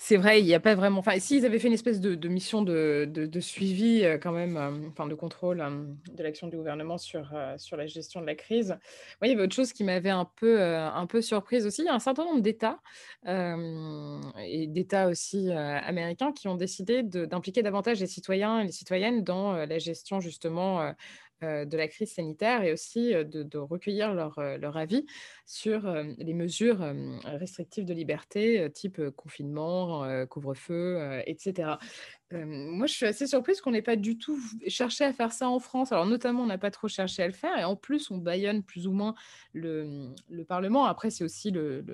c'est 0.04 0.16
vrai, 0.16 0.40
il 0.40 0.46
n'y 0.46 0.54
a 0.54 0.58
pas 0.58 0.74
vraiment. 0.74 0.98
Enfin, 0.98 1.16
s'ils 1.20 1.46
avaient 1.46 1.60
fait 1.60 1.68
une 1.68 1.74
espèce 1.74 2.00
de, 2.00 2.28
mission 2.28 2.62
de, 2.62 3.30
suivi, 3.38 4.02
euh, 4.02 4.18
quand 4.18 4.32
même, 4.32 4.56
euh, 4.56 4.88
enfin, 4.88 5.06
de 5.06 5.14
contrôle 5.14 5.60
euh, 5.60 5.84
de 6.12 6.22
l'action 6.24 6.48
du 6.48 6.56
gouvernement 6.56 6.98
sur, 6.98 7.30
la 7.32 7.86
gestion 7.86 8.20
de 8.20 8.26
la 8.26 8.34
crise. 8.34 8.76
il 9.22 9.28
y 9.28 9.32
avait 9.32 9.44
autre 9.44 9.54
chose 9.54 9.72
qui 9.72 9.84
m'avait 9.84 10.10
un 10.10 10.24
peu, 10.24 10.60
un 10.60 11.06
peu 11.06 11.22
surprise 11.22 11.66
aussi. 11.66 11.82
Il 11.82 11.84
y 11.84 11.88
a 11.88 11.94
un 11.94 12.00
certain 12.00 12.24
nombre 12.24 12.40
d'États, 12.40 12.80
et 13.28 14.66
d'États 14.66 15.06
aussi 15.06 15.52
américains, 15.52 16.32
qui 16.32 16.48
ont 16.48 16.56
décidé 16.56 17.04
d'impliquer 17.04 17.62
davantage 17.62 18.00
les 18.00 18.08
citoyens 18.08 18.58
et 18.58 18.64
les 18.64 18.72
citoyennes 18.72 19.22
dans 19.22 19.52
la 19.52 19.78
gestion, 19.78 20.18
justement, 20.18 20.94
de 21.42 21.76
la 21.76 21.88
crise 21.88 22.12
sanitaire 22.12 22.62
et 22.62 22.72
aussi 22.72 23.12
de, 23.12 23.58
recueillir 23.58 24.14
leur, 24.14 24.40
leur, 24.58 24.76
avis 24.76 25.06
sur 25.46 25.92
les 26.18 26.34
mesures 26.34 26.84
restrictives 27.24 27.84
de 27.84 27.94
liberté, 27.94 28.70
type 28.72 29.10
confinement, 29.10 30.26
couvre-feu, 30.26 31.22
etc 31.26 31.76
moi, 32.32 32.86
je 32.86 32.94
suis 32.94 33.06
assez 33.06 33.26
surprise 33.26 33.60
qu'on 33.60 33.72
n'ait 33.72 33.82
pas 33.82 33.96
du 33.96 34.16
tout 34.16 34.38
cherché 34.66 35.04
à 35.04 35.12
faire 35.12 35.32
ça 35.32 35.48
en 35.48 35.58
France. 35.58 35.92
Alors, 35.92 36.06
notamment, 36.06 36.42
on 36.42 36.46
n'a 36.46 36.58
pas 36.58 36.70
trop 36.70 36.88
cherché 36.88 37.22
à 37.22 37.26
le 37.26 37.32
faire. 37.32 37.58
Et 37.58 37.64
en 37.64 37.76
plus, 37.76 38.10
on 38.10 38.18
baillonne 38.18 38.62
plus 38.62 38.86
ou 38.86 38.92
moins 38.92 39.14
le, 39.52 40.08
le 40.30 40.44
Parlement. 40.44 40.84
Après, 40.84 41.10
c'est 41.10 41.24
aussi 41.24 41.50
le, 41.50 41.84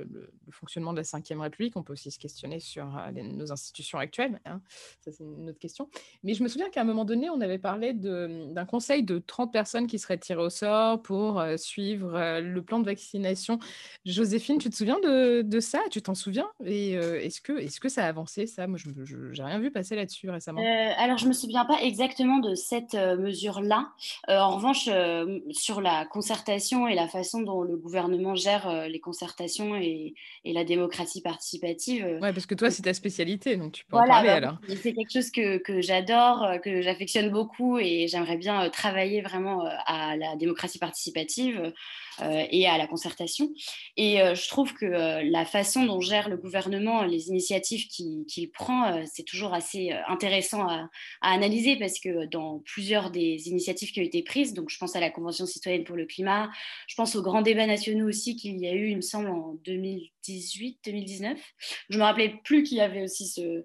fonctionnement 0.50 0.92
de 0.92 0.99
la 0.99 1.02
Ve 1.02 1.40
République. 1.40 1.76
On 1.76 1.83
peut 1.83 1.92
aussi 1.92 2.11
se 2.11 2.18
questionner 2.18 2.61
sur 2.61 2.87
nos 3.12 3.52
institutions 3.52 3.99
actuelles. 3.99 4.40
Hein. 4.45 4.61
Ça, 5.00 5.11
c'est 5.12 5.25
une 5.25 5.50
autre 5.50 5.59
question. 5.59 5.88
Mais 6.23 6.35
je 6.35 6.42
me 6.42 6.49
souviens 6.49 6.71
qu'à 6.71 6.83
un 6.83 6.85
moment 6.85 7.04
donné, 7.04 7.30
on 7.30 7.40
avait 7.40 7.59
parlé 7.59 7.92
d'un 7.92 8.64
conseil 8.64 9.02
de 9.02 9.18
30 9.18 9.52
personnes 9.52 9.87
qui 9.87 9.99
seraient 9.99 10.18
tirées 10.18 10.42
au 10.42 10.50
sort 10.50 11.02
pour 11.02 11.42
suivre 11.57 12.40
le 12.40 12.62
plan 12.62 12.78
de 12.78 12.85
vaccination. 12.85 13.59
Joséphine, 14.04 14.59
tu 14.59 14.71
te 14.71 14.76
souviens 14.76 15.00
de, 15.00 15.42
de 15.42 15.61
ça? 15.61 15.80
Tu 15.90 16.00
t'en 16.00 16.14
souviens? 16.14 16.49
Et 16.64 16.92
est-ce 16.92 17.40
que, 17.40 17.52
est 17.59 17.68
-ce 17.68 17.80
que 17.80 17.88
ça 17.88 18.04
a 18.04 18.09
avancé, 18.09 18.47
ça? 18.47 18.66
Moi, 18.66 18.78
je 18.78 18.88
n'ai 18.88 19.45
rien 19.45 19.59
vu 19.59 19.71
passer 19.71 19.97
là-dessus. 19.97 20.27
Plus 20.28 20.35
récemment 20.35 20.62
Alors, 20.97 21.18
je 21.18 21.25
ne 21.25 21.28
me 21.28 21.35
souviens 21.35 21.64
pas 21.64 21.80
exactement 21.82 22.38
de 22.38 22.54
cette 22.54 22.94
mesure-là. 22.94 23.88
en 24.28 24.56
revanche, 24.56 24.88
sur 25.50 25.80
la 25.80 26.04
concertation 26.06 26.87
et 26.87 26.94
la 26.94 27.08
façon 27.08 27.40
dont 27.40 27.62
le 27.62 27.76
gouvernement 27.76 28.35
gère 28.35 28.88
les 28.88 29.00
concertations 29.00 29.76
et, 29.76 30.14
la 30.44 30.64
démocratie 30.64 31.20
participative. 31.20 32.18
Oui, 32.23 32.32
parce 32.32 32.47
que 32.47 32.54
toi, 32.54 32.70
c'est 32.70 32.82
ta 32.82 32.94
spécialité, 32.94 33.56
donc 33.56 33.73
tu 33.73 33.85
peux 33.85 33.97
en 33.97 34.06
parler 34.06 34.28
bah, 34.28 34.35
alors. 34.35 34.58
C'est 34.82 34.92
quelque 34.92 35.12
chose 35.12 35.30
que, 35.30 35.58
que 35.58 35.80
j'adore, 35.80 36.47
que 36.64 36.80
j'affectionne 36.80 37.30
beaucoup 37.30 37.78
et 37.78 38.08
j'aimerais 38.08 38.38
bien 38.38 38.68
travailler 38.70 39.20
vraiment 39.20 39.64
à 39.87 40.16
la 40.16 40.37
démocratie 40.37 40.78
participative. 40.78 41.73
Euh, 42.22 42.46
et 42.50 42.66
à 42.66 42.78
la 42.78 42.87
concertation. 42.87 43.52
Et 43.96 44.20
euh, 44.20 44.34
je 44.34 44.48
trouve 44.48 44.75
que 44.75 44.87
euh, 44.87 45.22
la 45.22 45.44
façon 45.44 45.84
dont 45.84 46.00
gère 46.00 46.28
le 46.28 46.37
gouvernement 46.37 47.04
les 47.04 47.28
initiatives 47.28 47.87
qu'il 47.87 48.50
prend, 48.50 49.04
c'est 49.06 49.22
toujours 49.22 49.54
assez 49.54 49.92
intéressant 50.08 50.66
à, 50.66 50.88
analyser 51.20 51.76
parce 51.76 52.00
que 52.00 52.26
dans 52.26 52.60
plusieurs 52.64 53.10
des 53.10 53.48
initiatives 53.48 53.92
qui 53.92 54.00
ont 54.00 54.04
été 54.04 54.22
prises, 54.22 54.52
donc 54.52 54.70
je 54.70 54.78
pense 54.78 54.96
à 54.96 55.00
la 55.00 55.10
Convention 55.10 55.46
citoyenne 55.46 55.84
pour 55.84 55.96
le 55.96 56.06
climat, 56.06 56.50
je 56.88 56.94
pense 56.96 57.14
aux 57.14 57.22
grands 57.22 57.42
débats 57.42 57.66
nationaux 57.66 58.08
aussi 58.08 58.37
qu'il 58.37 58.58
y 58.58 58.66
a 58.66 58.72
eu, 58.72 58.90
il 58.90 58.96
me 58.96 59.02
semble, 59.02 59.28
en 59.28 59.54
2018, 59.64 60.78
2019. 60.84 61.38
Je 61.90 61.98
me 61.98 62.02
rappelais 62.02 62.34
plus 62.42 62.62
qu'il 62.62 62.78
y 62.78 62.80
avait 62.80 63.02
aussi 63.02 63.26
ce, 63.26 63.64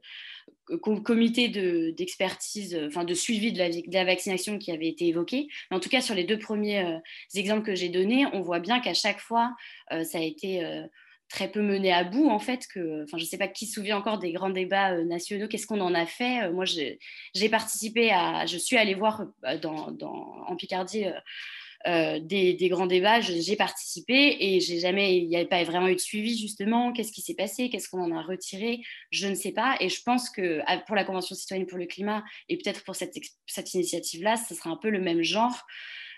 comité 0.77 1.50
d'expertise, 1.92 2.80
enfin 2.88 3.03
de 3.03 3.13
suivi 3.13 3.51
de 3.51 3.94
la, 3.94 4.06
vaccination 4.06 4.58
qui 4.58 4.72
avait 4.72 4.88
été 4.88 5.08
évoqué. 5.08 5.48
Mais 5.70 5.77
en 5.77 5.80
tout 5.80 5.89
cas, 5.89 6.01
sur 6.01 6.15
les 6.15 6.24
deux 6.24 6.39
premiers 6.39 6.80
euh, 6.80 6.98
exemples 7.36 7.63
que 7.63 7.75
j'ai 7.75 7.89
donnés, 7.89 8.25
on 8.34 8.42
voit 8.42 8.60
bien 8.60 8.80
qu'à 8.80 8.94
chaque 8.94 9.20
fois, 9.20 9.56
euh, 9.92 10.03
ça 10.03 10.18
a 10.18 10.22
été 10.22 10.63
euh, 10.63 10.84
très 11.30 11.51
peu 11.51 11.62
mené 11.62 11.92
à 11.92 12.03
bout, 12.03 12.30
en 12.30 12.39
fait. 12.39 12.68
Que, 12.68 13.03
enfin, 13.03 13.18
je 13.18 13.24
ne 13.24 13.27
sais 13.27 13.38
pas 13.38 13.48
qui 13.48 13.65
se 13.65 13.74
souvient 13.74 13.98
encore 13.98 14.20
des 14.20 14.32
grands 14.32 14.50
débats 14.50 15.03
nationaux, 15.03 15.48
qu'est-ce 15.48 15.68
qu'on 15.68 15.82
en 15.82 15.94
a 15.94 16.06
fait. 16.06 16.51
moi, 16.51 16.65
j'ai 16.65 17.50
participé 17.50 18.12
à, 18.12 18.46
je 18.46 18.58
suis 18.58 18.77
allée 18.77 18.96
voir 18.96 19.25
dans, 19.62 19.92
dans, 19.92 20.46
en 20.48 20.56
Picardie 20.56 21.06
euh, 21.85 22.19
des, 22.19 22.55
grands 22.69 22.87
débats, 22.87 23.19
j'ai 23.19 23.55
participé 23.55 24.37
et 24.39 24.59
j'ai 24.59 24.79
jamais, 24.79 25.17
il 25.17 25.27
n'y 25.27 25.35
avait 25.35 25.45
pas 25.45 25.63
vraiment 25.63 25.87
eu 25.87 25.95
de 25.95 25.99
suivi 25.99 26.37
justement. 26.37 26.93
Qu'est-ce 26.93 27.11
qui 27.11 27.21
s'est 27.21 27.35
passé? 27.35 27.69
Qu'est-ce 27.69 27.89
qu'on 27.89 28.01
en 28.01 28.15
a 28.15 28.21
retiré? 28.21 28.81
Je 29.11 29.27
ne 29.27 29.35
sais 29.35 29.51
pas. 29.51 29.75
Et 29.79 29.89
je 29.89 30.01
pense 30.03 30.29
que 30.29 30.61
pour 30.85 30.95
la 30.95 31.03
Convention 31.03 31.35
citoyenne 31.35 31.67
pour 31.67 31.77
le 31.77 31.85
climat 31.85 32.23
et 32.49 32.57
peut-être 32.57 32.83
pour 32.83 32.95
cette, 32.95 33.15
cette 33.47 33.73
initiative-là, 33.73 34.37
ce 34.37 34.55
sera 34.55 34.69
un 34.69 34.77
peu 34.77 34.89
le 34.89 35.01
même 35.01 35.23
genre. 35.23 35.65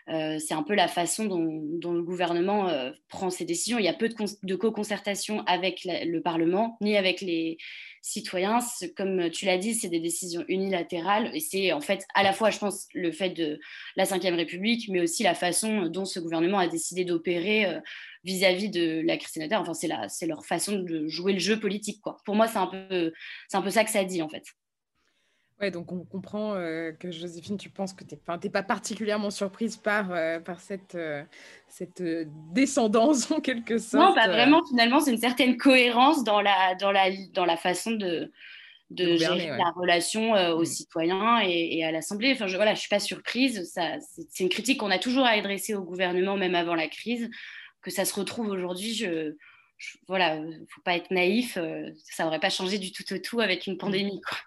Euh, 0.07 0.37
c'est 0.37 0.53
un 0.53 0.61
peu 0.61 0.75
la 0.75 0.87
façon 0.87 1.25
dont, 1.25 1.93
le 1.93 2.03
gouvernement 2.03 2.69
euh, 2.69 2.91
prend 3.09 3.31
ses 3.31 3.45
décisions. 3.45 3.79
Il 3.79 3.85
y 3.85 3.87
a 3.89 3.93
peu 3.93 4.09
de 4.09 4.55
co-concertation 4.55 5.43
avec 5.47 5.81
le 5.85 6.19
Parlement, 6.19 6.77
ni 6.81 6.95
avec 6.95 7.21
les 7.21 7.57
citoyens. 8.05 8.59
Comme 8.95 9.29
tu 9.31 9.45
l'as 9.45 9.57
dit, 9.57 9.73
c'est 9.73 9.89
des 9.89 9.99
décisions 9.99 10.45
unilatérales. 10.47 11.31
Et 11.33 11.39
c'est 11.39 11.73
en 11.73 11.81
fait 11.81 12.05
à 12.13 12.23
la 12.23 12.33
fois, 12.33 12.51
je 12.51 12.59
pense, 12.59 12.87
le 12.93 13.11
fait 13.11 13.31
de 13.31 13.59
la 13.95 14.05
Ve 14.05 14.35
République, 14.35 14.87
mais 14.89 15.01
aussi 15.01 15.23
la 15.23 15.33
façon 15.33 15.87
dont 15.87 16.05
ce 16.05 16.19
gouvernement 16.19 16.59
a 16.59 16.67
décidé 16.67 17.03
d'opérer 17.03 17.65
euh, 17.65 17.79
vis-à-vis 18.23 18.69
de 18.69 19.01
la 19.05 19.17
crise. 19.17 19.41
Enfin, 19.51 19.73
c'est 20.07 20.27
leur 20.27 20.45
façon 20.45 20.73
de 20.79 21.07
jouer 21.07 21.33
le 21.33 21.39
jeu 21.39 21.59
politique. 21.59 21.99
Pour 22.25 22.35
moi, 22.35 22.47
c'est 22.47 22.59
un, 22.59 22.67
peu, 22.67 23.11
un 23.53 23.61
peu 23.61 23.69
ça 23.71 23.83
que 23.83 23.91
ça 23.91 24.03
dit, 24.03 24.21
en 24.21 24.29
fait. 24.29 24.43
Ouais, 25.61 25.71
donc 25.71 25.93
on 25.93 26.03
comprend 26.03 26.55
euh, 26.55 26.91
que 26.91 27.11
Joséphine, 27.11 27.57
tu 27.57 27.69
penses 27.69 27.93
que 27.93 28.03
tu 28.03 28.15
n'es 28.15 28.49
pas 28.49 28.63
particulièrement 28.63 29.31
surprise 29.31 29.77
par, 29.77 30.11
euh, 30.11 30.37
par 30.39 30.59
cette, 30.59 30.95
euh, 30.95 31.23
cette 31.69 32.03
descendance 32.53 33.31
en 33.31 33.39
quelque 33.39 33.77
sorte. 33.77 34.09
Non, 34.09 34.13
pas 34.13 34.27
vraiment. 34.27 34.65
Finalement, 34.65 34.99
c'est 34.99 35.11
une 35.11 35.17
certaine 35.17 35.55
cohérence 35.55 36.25
dans 36.25 36.41
la, 36.41 36.75
dans 36.75 36.91
la, 36.91 37.09
dans 37.33 37.45
la 37.45 37.55
façon 37.55 37.91
de, 37.91 38.33
de, 38.89 39.15
gérer 39.15 39.47
la 39.47 39.71
relation 39.71 40.33
aux 40.33 40.63
mm. 40.63 40.65
citoyens 40.65 41.39
et, 41.39 41.85
à 41.85 41.91
l'Assemblée. 41.91 42.33
Enfin, 42.33 42.47
je, 42.47 42.57
voilà, 42.57 42.73
je 42.73 42.81
suis 42.81 42.89
pas 42.89 42.99
surprise. 42.99 43.71
c'est, 43.73 44.43
une 44.43 44.49
critique 44.49 44.81
qu'on 44.81 44.91
a 44.91 44.99
toujours 44.99 45.25
à 45.25 45.29
adresser 45.29 45.73
au 45.73 45.83
gouvernement, 45.83 46.35
même 46.35 46.55
avant 46.55 46.75
la 46.75 46.89
crise, 46.89 47.29
que 47.81 47.91
ça 47.91 48.03
se 48.03 48.13
retrouve 48.13 48.49
aujourd'hui. 48.49 48.93
Je, 48.93 49.37
voilà, 50.09 50.35
faut 50.67 50.81
pas 50.81 50.97
être 50.97 51.11
naïf. 51.11 51.57
ça 52.11 52.25
n'aurait 52.25 52.41
pas 52.41 52.49
changé 52.49 52.77
du 52.77 52.91
tout 52.91 53.05
au 53.13 53.19
tout 53.19 53.39
avec 53.39 53.67
une 53.67 53.77
pandémie, 53.77 54.19
quoi. 54.19 54.37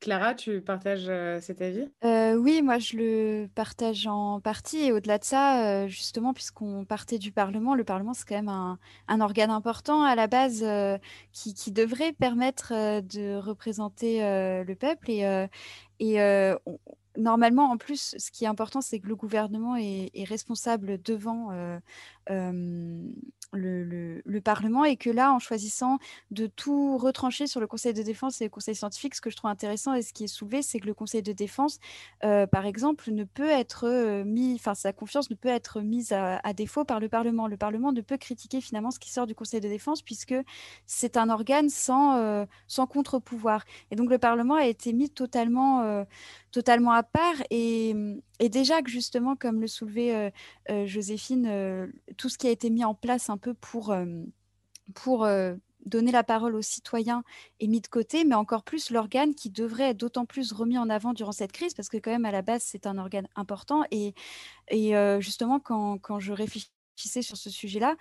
Clara, 0.00 0.34
tu 0.34 0.62
partages 0.62 1.06
euh, 1.08 1.40
cet 1.40 1.60
avis? 1.60 1.86
Euh, 2.04 2.34
Oui, 2.34 2.62
moi 2.62 2.78
je 2.78 2.96
le 2.96 3.46
partage 3.54 4.06
en 4.06 4.40
partie. 4.40 4.78
Et 4.78 4.92
au-delà 4.92 5.18
de 5.18 5.24
ça, 5.24 5.82
euh, 5.82 5.88
justement, 5.88 6.32
puisqu'on 6.32 6.84
partait 6.84 7.18
du 7.18 7.32
Parlement, 7.32 7.74
le 7.74 7.84
Parlement 7.84 8.14
c'est 8.14 8.26
quand 8.26 8.36
même 8.36 8.48
un, 8.48 9.20
organe 9.20 9.50
important 9.50 10.02
à 10.02 10.14
la 10.14 10.26
base 10.26 10.64
qui, 11.32 11.72
devrait 11.72 12.12
permettre 12.12 12.72
de 13.00 13.36
représenter 13.36 14.20
le 14.20 14.74
peuple. 14.74 15.10
Et, 15.10 16.54
normalement, 17.16 17.70
en 17.70 17.76
plus, 17.76 18.14
ce 18.16 18.30
qui 18.30 18.44
est 18.44 18.48
important, 18.48 18.80
c'est 18.80 19.00
que 19.00 19.08
le 19.08 19.16
gouvernement 19.16 19.76
est 19.76 20.24
responsable 20.24 21.00
devant 21.02 21.50
le, 23.52 24.40
Parlement 24.42 24.84
et 24.84 24.96
que 24.96 25.10
là, 25.10 25.32
en 25.32 25.38
choisissant 25.38 25.98
de 26.30 26.46
tout 26.46 26.96
retrancher 26.96 27.46
sur 27.46 27.60
le 27.60 27.66
Conseil 27.66 27.92
de 27.92 28.02
défense 28.02 28.40
et 28.40 28.44
le 28.44 28.50
Conseil 28.50 28.74
scientifique, 28.74 29.14
ce 29.14 29.20
que 29.20 29.28
je 29.28 29.36
trouve 29.36 29.50
intéressant 29.50 29.92
et 29.92 30.00
ce 30.00 30.14
qui 30.14 30.24
est 30.24 30.28
soulevé, 30.28 30.62
c'est 30.62 30.80
que 30.80 30.86
le 30.86 30.94
Conseil 30.94 31.22
de 31.22 31.32
défense, 31.32 31.78
par 32.20 32.64
exemple, 32.64 33.10
ne 33.10 33.24
peut 33.24 33.48
être 33.48 34.22
mis, 34.24 34.54
enfin, 34.54 34.74
sa 34.74 34.92
confiance 34.92 35.30
ne 35.30 35.34
peut 35.34 35.48
être 35.48 35.82
mise 35.82 36.12
à, 36.12 36.40
défaut 36.54 36.84
par 36.84 37.00
le 37.00 37.08
Parlement. 37.08 37.48
Le 37.48 37.56
Parlement 37.58 37.92
ne 37.92 38.00
peut 38.00 38.16
critiquer 38.16 38.60
finalement 38.60 38.90
ce 38.90 38.98
qui 38.98 39.10
sort 39.10 39.26
du 39.26 39.34
Conseil 39.34 39.60
de 39.60 39.68
défense 39.68 40.02
puisque 40.02 40.34
c'est 40.86 41.16
un 41.16 41.28
organe 41.28 41.68
sans, 41.68 42.46
sans 42.66 42.86
contre-pouvoir. 42.86 43.64
Et 43.90 43.96
donc, 43.96 44.10
le 44.10 44.18
Parlement 44.18 44.54
a 44.54 44.66
été 44.66 44.92
mis 44.94 45.10
totalement, 45.10 46.06
totalement 46.50 46.92
à 46.92 47.02
part 47.02 47.36
et, 47.50 47.94
et 48.40 48.48
déjà 48.48 48.82
que 48.82 48.90
justement, 48.90 49.36
comme 49.36 49.60
le 49.60 49.66
soulevait 49.68 50.32
Joséphine, 50.86 51.92
tout 52.16 52.28
ce 52.28 52.38
qui 52.38 52.46
a 52.46 52.50
été 52.50 52.70
mis 52.70 52.84
en 52.84 52.94
place 52.94 53.30
un 53.30 53.36
peu 53.36 53.54
pour, 53.54 53.94
pour 54.94 55.28
donner 55.86 56.10
la 56.12 56.24
parole 56.24 56.56
aux 56.56 56.62
citoyens 56.62 57.22
est 57.60 57.66
mis 57.66 57.80
de 57.80 57.86
côté, 57.86 58.24
mais 58.24 58.34
encore 58.34 58.64
plus 58.64 58.90
l'organe 58.90 59.34
qui 59.34 59.50
devrait 59.50 59.90
être 59.90 59.98
d'autant 59.98 60.26
plus 60.26 60.52
remis 60.52 60.78
en 60.78 60.90
avant 60.90 61.12
durant 61.12 61.32
cette 61.32 61.52
crise, 61.52 61.74
parce 61.74 61.88
que 61.88 61.98
quand 61.98 62.10
même 62.10 62.24
à 62.24 62.32
la 62.32 62.42
base 62.42 62.62
c'est 62.64 62.86
un 62.86 62.98
organe 62.98 63.28
important. 63.36 63.84
Et, 63.90 64.14
et 64.68 64.94
justement 65.20 65.60
quand, 65.60 65.98
quand 65.98 66.18
je 66.18 66.32
réfléchis 66.32 66.70
sur 67.06 67.36
ce 67.36 67.50
sujet-là. 67.50 67.96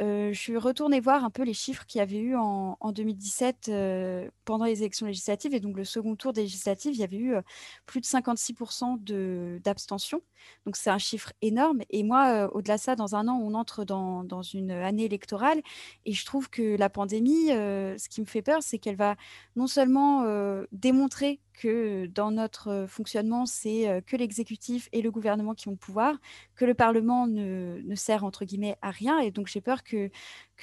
Euh, 0.00 0.32
je 0.32 0.38
suis 0.38 0.56
retournée 0.56 0.98
voir 0.98 1.24
un 1.24 1.30
peu 1.30 1.44
les 1.44 1.54
chiffres 1.54 1.86
qu'il 1.86 2.00
y 2.00 2.02
avait 2.02 2.18
eu 2.18 2.34
en, 2.36 2.76
2017 2.92 3.68
euh, 3.68 4.28
pendant 4.44 4.64
les 4.64 4.80
élections 4.82 5.06
législatives 5.06 5.54
et 5.54 5.60
donc 5.60 5.76
le 5.76 5.84
second 5.84 6.16
tour 6.16 6.32
des 6.32 6.42
législatives, 6.42 6.94
il 6.94 6.98
y 6.98 7.04
avait 7.04 7.16
eu 7.16 7.34
euh, 7.34 7.42
plus 7.86 8.00
de 8.00 8.06
56% 8.06 9.60
d'abstention. 9.60 10.20
Donc 10.66 10.76
c'est 10.76 10.90
un 10.90 10.98
chiffre 10.98 11.32
énorme. 11.42 11.80
Et 11.90 12.02
moi, 12.02 12.50
au-delà 12.52 12.76
de 12.76 12.80
ça, 12.80 12.96
dans 12.96 13.14
un 13.14 13.28
an, 13.28 13.40
on 13.42 13.54
entre 13.54 13.84
dans, 13.84 14.24
dans, 14.24 14.42
une 14.42 14.72
année 14.72 15.04
électorale 15.04 15.62
et 16.04 16.12
je 16.12 16.24
trouve 16.26 16.50
que 16.50 16.76
la 16.76 16.90
pandémie, 16.90 17.46
ce 17.48 18.08
qui 18.10 18.20
me 18.20 18.26
fait 18.26 18.42
peur, 18.42 18.62
c'est 18.62 18.78
qu'elle 18.78 18.96
va 18.96 19.16
non 19.56 19.66
seulement 19.66 20.26
démontrer 20.70 21.40
que 21.54 22.06
dans 22.06 22.30
notre 22.30 22.84
fonctionnement, 22.88 23.46
c'est 23.46 24.02
que 24.06 24.16
l'exécutif 24.16 24.90
et 24.92 25.00
le 25.00 25.10
gouvernement 25.10 25.54
qui 25.54 25.68
ont 25.68 25.72
le 25.72 25.78
pouvoir, 25.78 26.16
que 26.56 26.66
le 26.66 26.74
Parlement 26.74 27.26
ne, 27.26 27.80
ne 27.82 27.94
sert 27.94 28.24
entre 28.24 28.44
guillemets 28.44 28.76
à 28.82 28.90
rien. 28.90 29.20
Et 29.20 29.30
donc 29.30 29.46
j'ai 29.46 29.62
peur 29.62 29.82
que, 29.84 30.10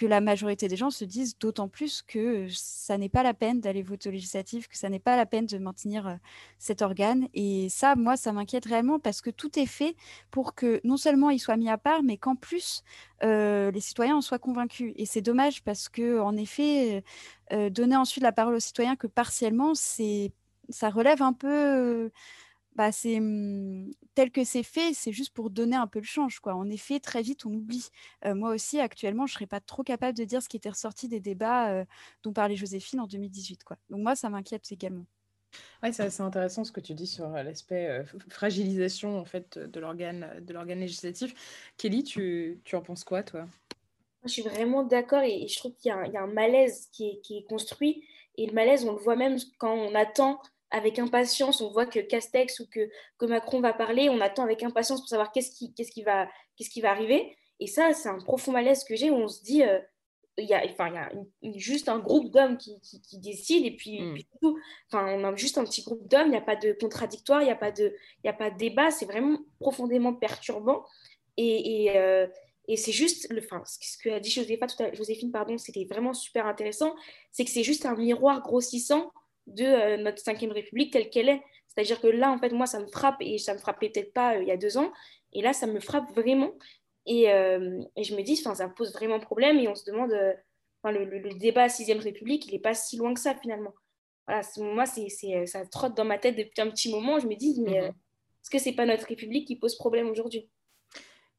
la 0.01 0.19
majorité 0.19 0.67
des 0.67 0.77
gens 0.77 0.89
se 0.89 1.05
disent 1.05 1.37
d'autant 1.37 1.67
plus 1.67 2.01
que 2.01 2.47
ça 2.49 2.97
n'est 2.97 3.07
pas 3.07 3.21
la 3.21 3.35
peine 3.35 3.61
d'aller 3.61 3.83
voter 3.83 4.09
au 4.09 4.11
législatif, 4.11 4.67
que 4.67 4.75
ça 4.75 4.89
n'est 4.89 4.99
pas 4.99 5.15
la 5.15 5.27
peine 5.27 5.45
de 5.45 5.59
maintenir 5.59 6.17
cet 6.57 6.81
organe. 6.81 7.27
Et 7.35 7.69
ça, 7.69 7.95
moi, 7.95 8.17
ça 8.17 8.33
m'inquiète 8.33 8.65
réellement 8.65 8.97
parce 8.97 9.21
que 9.21 9.29
tout 9.29 9.59
est 9.59 9.67
fait 9.67 9.95
pour 10.31 10.55
que 10.55 10.81
non 10.83 10.97
seulement 10.97 11.29
il 11.29 11.37
soit 11.37 11.55
mis 11.55 11.69
à 11.69 11.77
part, 11.77 12.01
mais 12.01 12.17
qu'en 12.17 12.35
plus 12.35 12.83
les 13.21 13.79
citoyens 13.79 14.17
en 14.17 14.21
soient 14.21 14.39
convaincus. 14.39 14.93
Et 14.95 15.05
c'est 15.05 15.21
dommage 15.21 15.63
parce 15.63 15.87
que 15.87 16.19
en 16.19 16.35
effet, 16.35 17.03
donner 17.69 17.95
ensuite 17.95 18.23
la 18.23 18.31
parole 18.31 18.55
aux 18.55 18.59
citoyens 18.59 18.95
que 18.95 19.05
partiellement, 19.05 19.73
ça 19.75 20.89
relève 20.89 21.21
un 21.21 21.33
peu. 21.33 22.09
Bah, 22.75 22.91
c'est 22.91 23.19
mmh, 23.19 23.91
tel 24.15 24.31
que 24.31 24.43
c'est 24.43 24.63
fait, 24.63 24.93
c'est 24.93 25.11
juste 25.11 25.33
pour 25.33 25.49
donner 25.49 25.75
un 25.75 25.87
peu 25.87 25.99
le 25.99 26.05
change. 26.05 26.39
Quoi. 26.39 26.55
En 26.55 26.69
effet, 26.69 26.99
très 26.99 27.21
vite, 27.21 27.45
on 27.45 27.53
oublie. 27.53 27.87
moi 28.25 28.51
aussi, 28.51 28.79
actuellement, 28.79 29.25
je 29.27 29.33
ne 29.33 29.35
serais 29.35 29.47
pas 29.47 29.59
trop 29.59 29.83
capable 29.83 30.17
de 30.17 30.23
dire 30.23 30.41
ce 30.41 30.49
qui 30.49 30.57
était 30.57 30.69
ressorti 30.69 31.07
des 31.07 31.19
débats 31.19 31.85
dont 32.23 32.33
parlait 32.33 32.55
Joséphine 32.55 32.99
en 32.99 33.07
2018. 33.07 33.63
Quoi. 33.63 33.77
Donc 33.89 34.01
moi, 34.01 34.15
ça 34.15 34.29
m'inquiète 34.29 34.71
également. 34.71 35.05
Oui, 35.83 35.93
c'est 35.93 36.03
assez 36.03 36.21
intéressant 36.21 36.63
ce 36.63 36.71
que 36.71 36.79
tu 36.79 36.93
dis 36.93 37.07
sur 37.07 37.27
l'aspect 37.29 38.05
fragilisation 38.29 39.19
en 39.19 39.25
fait 39.25 39.57
de 39.59 39.79
l'organe 39.79 40.39
de 40.41 40.53
l'organe 40.53 40.79
législatif. 40.79 41.33
Kelly, 41.77 42.03
tu, 42.03 42.61
tu 42.63 42.75
en 42.75 42.81
penses 42.81 43.03
quoi, 43.03 43.23
toi? 43.23 43.47
Je 44.23 44.29
suis 44.29 44.43
vraiment 44.43 44.83
d'accord 44.83 45.23
et, 45.23 45.47
je 45.47 45.57
trouve 45.57 45.73
qu'il 45.73 45.91
y, 45.91 46.11
y, 46.11 46.17
a 46.17 46.21
un 46.21 46.27
malaise 46.27 46.87
qui 46.91 47.09
est, 47.09 47.21
qui 47.21 47.37
est 47.37 47.43
construit. 47.43 48.03
Et 48.37 48.45
le 48.45 48.53
malaise, 48.53 48.85
on 48.85 48.93
le 48.93 48.99
voit 48.99 49.15
même 49.15 49.37
quand 49.57 49.73
on 49.73 49.95
attend 49.95 50.41
avec 50.71 50.99
impatience. 50.99 51.61
On 51.61 51.69
voit 51.69 51.85
que 51.85 51.99
Castex 51.99 52.59
ou 52.59 52.67
que, 52.69 52.89
que 53.17 53.25
Macron 53.25 53.59
va 53.61 53.73
parler. 53.73 54.09
On 54.09 54.21
attend 54.21 54.43
avec 54.43 54.63
impatience 54.63 55.01
pour 55.01 55.09
savoir 55.09 55.31
qu'est-ce 55.31 55.51
qui, 55.51 55.73
qu'est-ce 55.73 55.91
qui, 55.91 56.03
va, 56.03 56.27
qu'est-ce 56.55 56.69
qui 56.69 56.81
va 56.81 56.91
arriver. 56.91 57.35
Et 57.59 57.67
ça, 57.67 57.93
c'est 57.93 58.09
un 58.09 58.19
profond 58.19 58.51
malaise 58.51 58.83
que 58.83 58.95
j'ai 58.95 59.11
où 59.11 59.15
on 59.15 59.27
se 59.27 59.43
dit, 59.43 59.63
euh, 59.63 59.79
il 60.37 60.45
y 60.45 60.53
a, 60.53 60.63
enfin, 60.65 60.87
il 61.41 61.51
y 61.51 61.55
a 61.55 61.57
juste 61.59 61.89
un 61.89 61.99
groupe 61.99 62.31
d'hommes 62.31 62.57
qui, 62.57 62.79
qui, 62.81 63.19
décide 63.19 63.65
et 63.65 63.75
puis, 63.75 64.01
Mm. 64.01 64.13
puis 64.13 64.27
tout. 64.41 64.57
Enfin, 64.91 65.13
on 65.13 65.23
a 65.25 65.35
juste 65.35 65.57
un 65.57 65.65
petit 65.65 65.83
groupe 65.83 66.07
d'hommes, 66.07 66.27
il 66.27 66.31
n'y 66.31 66.37
a 66.37 66.41
pas 66.41 66.55
de 66.55 66.71
contradictoire, 66.79 67.41
il 67.41 67.45
n'y 67.45 67.51
a, 67.51 67.55
pas 67.55 67.71
de- 67.71 67.93
il 68.23 68.27
y 68.27 68.29
a 68.29 68.33
pas 68.33 68.49
de 68.49 68.57
débat, 68.57 68.89
c'est 68.91 69.05
vraiment 69.05 69.37
profondément 69.59 70.13
perturbant. 70.13 70.83
Et, 71.37 71.83
et, 71.85 71.97
euh, 71.97 72.27
et 72.67 72.77
c'est 72.77 72.91
juste, 72.91 73.27
le, 73.29 73.39
enfin, 73.43 73.61
ce 73.65 73.97
que 73.97 74.09
a 74.09 74.19
dit 74.19 74.31
Joséphine, 74.31 75.31
pardon, 75.31 75.57
c'était 75.57 75.85
vraiment 75.85 76.13
super 76.13 76.45
intéressant, 76.47 76.95
c'est 77.31 77.43
que 77.45 77.51
c'est 77.51 77.63
juste 77.63 77.85
un 77.85 77.95
miroir 77.95 78.41
grossissant 78.41 79.11
de 79.48 79.63
euh, 79.65 79.98
notre 79.98 80.19
cinquième 80.19 80.51
République 80.51 80.91
telle 80.93 81.10
qu'elle 81.10 81.29
est. 81.29 81.41
C'est-à-dire 81.67 82.01
que 82.01 82.07
là, 82.07 82.29
en 82.31 82.38
fait, 82.38 82.51
moi, 82.51 82.65
ça 82.65 82.79
me 82.79 82.88
frappe, 82.88 83.17
et 83.21 83.38
ça 83.38 83.53
me 83.53 83.60
frappait 83.60 83.89
peut-être 83.89 84.13
pas 84.13 84.36
euh, 84.36 84.41
il 84.41 84.48
y 84.48 84.51
a 84.51 84.57
deux 84.57 84.77
ans, 84.77 84.91
et 85.33 85.41
là, 85.41 85.53
ça 85.53 85.67
me 85.67 85.79
frappe 85.79 86.12
vraiment. 86.13 86.51
Et, 87.05 87.31
euh, 87.31 87.81
et 87.95 88.03
je 88.03 88.15
me 88.15 88.21
dis, 88.21 88.36
ça 88.36 88.53
pose 88.69 88.93
vraiment 88.93 89.19
problème, 89.19 89.57
et 89.60 89.67
on 89.67 89.75
se 89.75 89.86
demande, 89.89 90.12
euh, 90.12 90.33
enfin, 90.83 90.91
le, 90.98 91.05
le- 91.05 91.19
le 91.19 91.33
débat 91.36 91.69
sixième 91.69 92.00
République, 92.00 92.45
il 92.48 92.51
n'est 92.53 92.60
pas 92.60 92.74
si 92.74 92.98
loin 92.98 93.13
que 93.13 93.19
ça, 93.19 93.36
finalement. 93.36 93.74
Voilà, 94.27 94.41
moi, 94.57 94.86
c'est, 94.86 95.10
c'est- 95.10 95.45
ça 95.48 95.65
trotte 95.65 95.95
dans 95.98 96.05
ma 96.05 96.17
tête 96.19 96.36
depuis 96.36 96.62
un 96.62 96.69
petit 96.69 96.91
moment, 96.91 97.19
je 97.19 97.27
me 97.27 97.36
dis, 97.36 97.60
mais 97.62 97.79
Mhm. 97.79 97.86
euh, 97.86 97.89
est-ce 97.89 98.50
que 98.50 98.60
c'est 98.60 98.74
pas 98.74 98.86
notre 98.86 99.07
République 99.07 99.48
qui 99.48 99.55
pose 99.55 99.75
problème 99.77 100.10
aujourd'hui? 100.10 100.50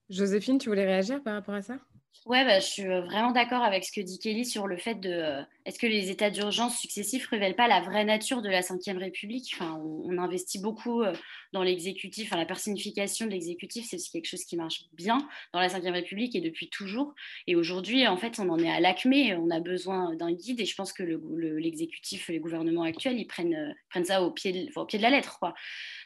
Joséphine, 0.09 0.59
tu 0.59 0.69
voulais 0.69 0.85
réagir 0.85 1.23
par 1.23 1.35
rapport 1.35 1.55
à 1.55 1.63
ça? 1.63 1.79
Ouais, 2.27 2.45
bah, 2.45 2.61
je 2.61 2.67
suis 2.67 2.85
vraiment 2.85 3.33
d'accord 3.33 3.63
avec 3.63 3.85
ce 3.85 3.93
que 3.93 4.01
dit 4.01 4.19
Kelly 4.19 4.45
sur 4.45 4.67
le 4.67 4.77
fait 4.77 4.95
de 4.97 5.11
euh, 5.11 5.43
est-ce 5.65 5.79
que 5.79 5.87
les 5.87 6.11
états 6.11 6.31
d'urgence 6.31 6.79
successifs 6.79 7.27
révèlent 7.29 7.57
pas 7.57 7.69
la 7.69 7.81
vraie 7.81 8.05
nature 8.05 8.43
de 8.43 8.49
la 8.49 8.61
Ve 8.61 8.99
République? 8.99 9.53
Enfin, 9.55 9.81
on, 9.83 10.19
investit 10.19 10.61
beaucoup 10.61 11.03
euh, 11.03 11.13
dans 11.53 11.63
l'exécutif, 11.63 12.29
enfin, 12.29 12.37
la 12.37 12.47
personnification 12.47 13.27
de 13.27 13.31
l'exécutif, 13.31 13.87
c'est 13.89 13.97
quelque 14.13 14.27
chose 14.27 14.45
qui 14.45 14.57
marche 14.57 14.85
bien 14.93 15.19
dans 15.53 15.61
la 15.61 15.69
Ve 15.69 15.93
République 15.93 16.37
et 16.37 16.41
depuis 16.41 16.69
toujours. 16.69 17.15
Et 17.47 17.57
aujourd'hui, 17.57 18.07
en 18.07 18.17
fait, 18.17 18.39
on 18.39 18.49
en 18.51 18.59
est 18.59 18.71
à 18.71 18.81
l'acmé, 18.81 19.35
on 19.35 19.51
a 19.51 19.61
besoin 19.61 20.15
d'un 20.15 20.33
guide 20.33 20.61
et 20.61 20.65
je 20.65 20.75
pense 20.75 20.93
que 20.93 21.03
le- 21.03 21.23
le- 21.37 21.59
l'exécutif, 21.59 22.29
les 22.29 22.41
gouvernements 22.41 22.83
actuels, 22.83 23.19
ils 23.19 23.27
prennent, 23.27 23.55
euh, 23.55 24.05
ça 24.05 24.23
au 24.23 24.31
pied, 24.31 24.53
de, 24.53 25.03
la 25.03 25.11
lettre. 25.11 25.39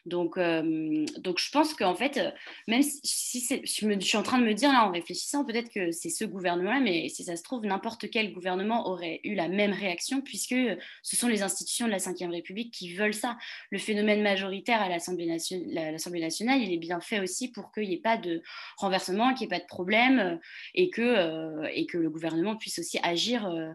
Donc, 0.04 0.36
euh, 0.36 1.04
donc 1.18 1.38
je 1.38 1.50
pense 1.50 1.74
qu'en 1.74 1.94
fait, 1.94 2.20
même 2.68 2.82
si, 2.82 3.40
je, 3.40 3.56
je 3.64 4.06
suis 4.06 4.16
en 4.16 4.22
train 4.22 4.38
de 4.38 4.44
me 4.44 4.54
dire 4.54 4.70
là 4.70 4.86
en 4.86 4.92
réfléchissant, 4.92 5.44
peut-être 5.44 5.70
que 5.70 5.90
c'est 5.90 6.10
ce 6.10 6.24
gouvernement-là, 6.24 6.80
mais 6.80 7.08
si 7.08 7.24
ça 7.24 7.36
se 7.36 7.42
trouve, 7.42 7.64
n'importe 7.64 8.10
quel 8.10 8.32
gouvernement 8.32 8.88
aurait 8.88 9.20
eu 9.24 9.34
la 9.34 9.45
même 9.48 9.72
réaction, 9.72 10.20
puisque 10.20 10.54
ce 11.02 11.16
sont 11.16 11.28
les 11.28 11.42
institutions 11.42 11.86
de 11.86 11.92
la 11.92 11.98
Ve 11.98 12.30
République 12.30 12.72
qui 12.72 12.94
veulent 12.94 13.14
ça. 13.14 13.36
Le 13.70 13.78
phénomène 13.78 14.22
majoritaire 14.22 14.80
à 14.82 14.88
l'Assemblée 14.88 15.26
nation- 15.26 15.62
la- 15.68 15.92
l'Assemblée 15.92 16.20
nationale, 16.20 16.60
il 16.62 16.72
est 16.72 16.78
bien 16.78 17.00
fait 17.00 17.20
aussi 17.20 17.50
pour 17.50 17.72
qu'il 17.72 17.88
n'y 17.88 17.94
ait 17.94 18.00
pas 18.00 18.16
de 18.16 18.42
renversement, 18.76 19.34
qu'il 19.34 19.48
n'y 19.48 19.54
ait 19.54 19.58
pas 19.58 19.62
de 19.62 19.68
problème, 19.68 20.18
euh, 20.18 20.36
et, 20.74 20.90
que, 20.90 21.02
euh, 21.02 21.68
et 21.72 21.86
que 21.86 21.98
le 21.98 22.10
gouvernement 22.10 22.56
puisse 22.56 22.78
aussi 22.78 22.98
agir. 23.02 23.46
euh, 23.46 23.72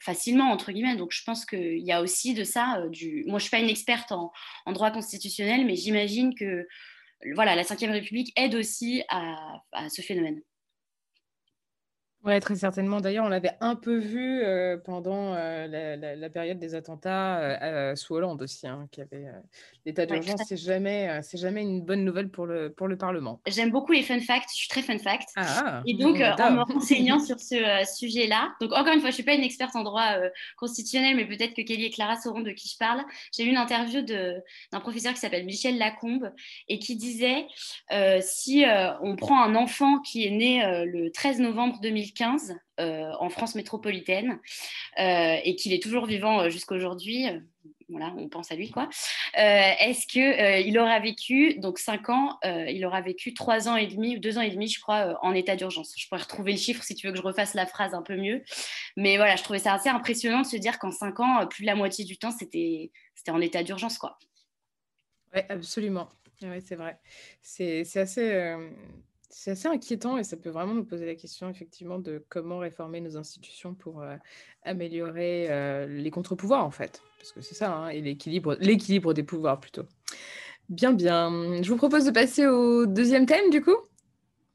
facilement 0.00 0.50
entre 0.50 0.72
guillemets 0.72 0.96
donc 0.96 1.12
je 1.12 1.22
pense 1.22 1.46
qu'il 1.46 1.78
y 1.78 1.92
a 1.92 2.02
aussi 2.02 2.34
de 2.34 2.42
ça 2.42 2.82
moi 3.26 3.38
je 3.38 3.42
suis 3.44 3.50
pas 3.50 3.60
une 3.60 3.68
experte 3.68 4.10
en, 4.10 4.32
droit 4.72 4.90
constitutionnel 4.90 5.64
mais 5.64 5.76
j'imagine 5.76 6.34
que 6.34 6.66
voilà 7.36 7.54
la 7.54 7.62
Ve 7.62 7.92
République 7.92 8.32
aide 8.34 8.56
aussi 8.56 9.04
à 9.08 9.62
ce 9.88 10.02
phénomène 10.02 10.42
Oui, 12.24 12.38
très 12.38 12.54
certainement. 12.54 13.00
D'ailleurs, 13.00 13.24
on 13.24 13.28
l'avait 13.28 13.56
un 13.60 13.74
peu 13.74 13.96
vu 13.98 14.42
euh, 14.44 14.76
pendant 14.76 15.34
euh, 15.34 15.66
la, 15.66 15.96
la- 15.96 16.14
la 16.14 16.30
période 16.30 16.58
des 16.60 16.76
attentats 16.76 17.40
euh, 17.40 17.96
sous 17.96 18.14
Hollande 18.14 18.40
aussi, 18.42 18.68
hein, 18.68 18.86
qui 18.92 19.00
avait 19.00 19.26
l'état 19.84 20.06
d'urgence. 20.06 20.40
c'est 20.46 20.56
jamais, 20.56 21.20
c'est 21.24 21.36
jamais 21.38 21.62
une 21.62 21.82
bonne 21.82 22.04
nouvelle 22.04 22.28
pour 22.30 22.46
le, 22.46 22.72
pour 22.72 22.86
le 22.86 22.96
Parlement. 22.96 23.40
j'aime 23.48 23.70
beaucoup 23.72 23.90
les 23.90 24.04
fun 24.04 24.20
facts 24.20 24.50
je 24.52 24.56
suis 24.56 24.68
très 24.68 24.82
fun 24.82 24.98
fact 24.98 25.30
Ah, 25.34 25.82
Et 25.84 25.94
donc, 25.94 26.18
on 26.18 26.20
euh, 26.20 26.36
en 26.46 26.50
me 26.52 26.62
renseignant 26.62 27.18
sur 27.24 27.40
ce 27.40 27.56
sujet-là, 27.98 28.54
donc 28.60 28.70
encore 28.72 28.92
une 28.94 29.00
fois, 29.00 29.08
je 29.10 29.14
ne 29.14 29.22
suis 29.22 29.22
pas 29.24 29.34
une 29.34 29.42
experte 29.42 29.74
en 29.74 29.82
droit 29.82 30.12
constitutionnel, 30.56 31.16
mais 31.16 31.26
peut-être 31.26 31.54
que 31.54 31.62
Kelly 31.62 31.86
et 31.86 31.90
Clara 31.90 32.16
sauront 32.20 32.42
de 32.42 32.52
qui 32.52 32.68
je 32.68 32.76
parle. 32.78 33.02
J'ai 33.36 33.42
lu 33.42 33.50
une 33.50 33.56
interview 33.56 34.00
de- 34.02 34.36
d'un 34.70 34.78
professeur 34.78 35.12
qui 35.12 35.18
s'appelle 35.18 35.44
Michel 35.44 35.76
Lacombe 35.76 36.30
et 36.68 36.78
qui 36.78 36.94
disait 36.94 37.46
si 38.20 38.64
on 39.02 39.16
prend 39.16 39.42
un 39.42 39.56
enfant 39.56 39.98
qui 40.00 40.24
est 40.24 40.30
né 40.30 40.62
le 40.86 41.10
13 41.10 41.40
novembre 41.40 41.80
2015 41.82 42.11
euh, 42.80 43.12
en 43.18 43.28
France 43.28 43.54
métropolitaine 43.54 44.40
euh, 44.98 45.36
et 45.44 45.56
qu'il 45.56 45.72
est 45.72 45.82
toujours 45.82 46.06
vivant 46.06 46.40
euh, 46.40 46.48
jusqu'à 46.50 46.74
aujourd'hui, 46.74 47.26
voilà, 47.88 48.14
on 48.16 48.28
pense 48.28 48.50
à 48.50 48.54
lui 48.54 48.70
quoi. 48.70 48.88
Est-ce 49.34 50.06
que 50.06 50.62
il 50.62 50.78
aura 50.78 50.98
vécu 50.98 51.58
donc 51.58 51.78
5 51.78 52.08
ans, 52.08 52.38
il 52.42 52.84
aura 52.86 53.02
vécu 53.02 53.34
3 53.34 53.68
ans 53.68 53.76
et 53.76 53.86
demi 53.86 54.16
ou 54.16 54.18
2 54.18 54.38
ans 54.38 54.40
et 54.40 54.50
demi, 54.50 54.68
je 54.68 54.80
crois, 54.80 55.18
en 55.22 55.34
état 55.34 55.56
d'urgence. 55.56 55.92
Je 55.96 56.08
pourrais 56.08 56.22
retrouver 56.22 56.52
le 56.52 56.58
chiffre 56.58 56.82
si 56.82 56.94
tu 56.94 57.06
veux 57.06 57.12
que 57.12 57.18
je 57.18 57.22
refasse 57.22 57.52
la 57.52 57.66
phrase 57.66 57.92
un 57.92 58.02
peu 58.02 58.16
mieux. 58.16 58.42
Mais 58.96 59.16
voilà, 59.16 59.36
je 59.36 59.42
trouvais 59.42 59.58
ça 59.58 59.74
assez 59.74 59.90
impressionnant 59.90 60.40
de 60.40 60.46
se 60.46 60.56
dire 60.56 60.78
qu'en 60.78 60.90
5 60.90 61.20
ans, 61.20 61.46
plus 61.46 61.62
de 61.62 61.66
la 61.66 61.74
moitié 61.74 62.04
du 62.06 62.16
temps, 62.16 62.30
c'était 62.30 62.90
c'était 63.14 63.30
en 63.30 63.40
état 63.40 63.62
d'urgence 63.62 63.98
quoi. 63.98 64.18
Oui, 65.34 65.40
absolument. 65.50 66.08
Ouais, 66.42 66.60
c'est 66.60 66.76
vrai. 66.76 66.98
C'est 67.42 67.84
assez, 67.96 68.56
c'est 69.32 69.52
assez 69.52 69.66
inquiétant 69.66 70.18
et 70.18 70.24
ça 70.24 70.36
peut 70.36 70.50
vraiment 70.50 70.74
nous 70.74 70.84
poser 70.84 71.06
la 71.06 71.14
question, 71.14 71.48
effectivement, 71.48 71.98
de 71.98 72.24
comment 72.28 72.58
réformer 72.58 73.00
nos 73.00 73.16
institutions 73.16 73.74
pour 73.74 74.02
euh, 74.02 74.16
améliorer 74.62 75.46
euh, 75.50 75.86
les 75.86 76.10
contre-pouvoirs, 76.10 76.64
en 76.64 76.70
fait. 76.70 77.02
Parce 77.18 77.32
que 77.32 77.40
c'est 77.40 77.54
ça, 77.54 77.74
hein, 77.74 77.88
et 77.88 78.02
l'équilibre, 78.02 78.56
l'équilibre 78.60 79.14
des 79.14 79.22
pouvoirs, 79.22 79.58
plutôt. 79.58 79.84
Bien, 80.68 80.92
bien. 80.92 81.62
Je 81.62 81.68
vous 81.68 81.76
propose 81.76 82.04
de 82.04 82.10
passer 82.10 82.46
au 82.46 82.86
deuxième 82.86 83.26
thème, 83.26 83.50
du 83.50 83.62
coup. 83.62 83.76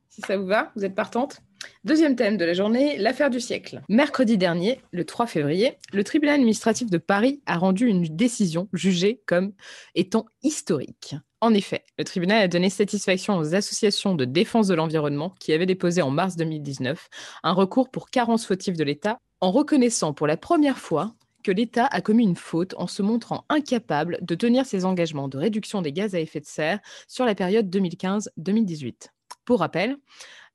Si 0.09 0.21
ça 0.21 0.37
vous 0.37 0.45
va, 0.45 0.71
vous 0.75 0.85
êtes 0.85 0.95
partante 0.95 1.41
Deuxième 1.83 2.15
thème 2.15 2.37
de 2.37 2.45
la 2.45 2.53
journée, 2.53 2.97
l'affaire 2.97 3.31
du 3.31 3.39
siècle. 3.39 3.81
Mercredi 3.89 4.37
dernier, 4.37 4.79
le 4.91 5.05
3 5.05 5.25
février, 5.25 5.77
le 5.91 6.03
tribunal 6.03 6.35
administratif 6.35 6.89
de 6.89 6.99
Paris 6.99 7.41
a 7.47 7.57
rendu 7.57 7.87
une 7.87 8.03
décision 8.03 8.69
jugée 8.73 9.21
comme 9.25 9.53
étant 9.95 10.27
historique. 10.43 11.15
En 11.39 11.53
effet, 11.53 11.83
le 11.99 12.03
tribunal 12.03 12.41
a 12.41 12.47
donné 12.47 12.71
satisfaction 12.71 13.37
aux 13.37 13.53
associations 13.53 14.15
de 14.15 14.25
défense 14.25 14.67
de 14.67 14.73
l'environnement 14.73 15.35
qui 15.39 15.53
avaient 15.53 15.67
déposé 15.67 16.01
en 16.01 16.09
mars 16.09 16.35
2019 16.35 17.09
un 17.43 17.53
recours 17.53 17.91
pour 17.91 18.09
carence 18.09 18.47
fautive 18.47 18.75
de 18.75 18.83
l'État 18.83 19.19
en 19.39 19.51
reconnaissant 19.51 20.13
pour 20.13 20.25
la 20.25 20.35
première 20.35 20.79
fois 20.79 21.13
que 21.43 21.51
l'État 21.51 21.85
a 21.85 22.01
commis 22.01 22.23
une 22.23 22.35
faute 22.35 22.73
en 22.77 22.87
se 22.87 23.03
montrant 23.03 23.45
incapable 23.49 24.17
de 24.21 24.33
tenir 24.33 24.65
ses 24.65 24.83
engagements 24.83 25.27
de 25.27 25.37
réduction 25.37 25.83
des 25.83 25.93
gaz 25.93 26.15
à 26.15 26.19
effet 26.19 26.39
de 26.39 26.47
serre 26.47 26.79
sur 27.07 27.23
la 27.23 27.35
période 27.35 27.69
2015-2018. 27.69 29.09
Pour 29.45 29.59
rappel, 29.59 29.95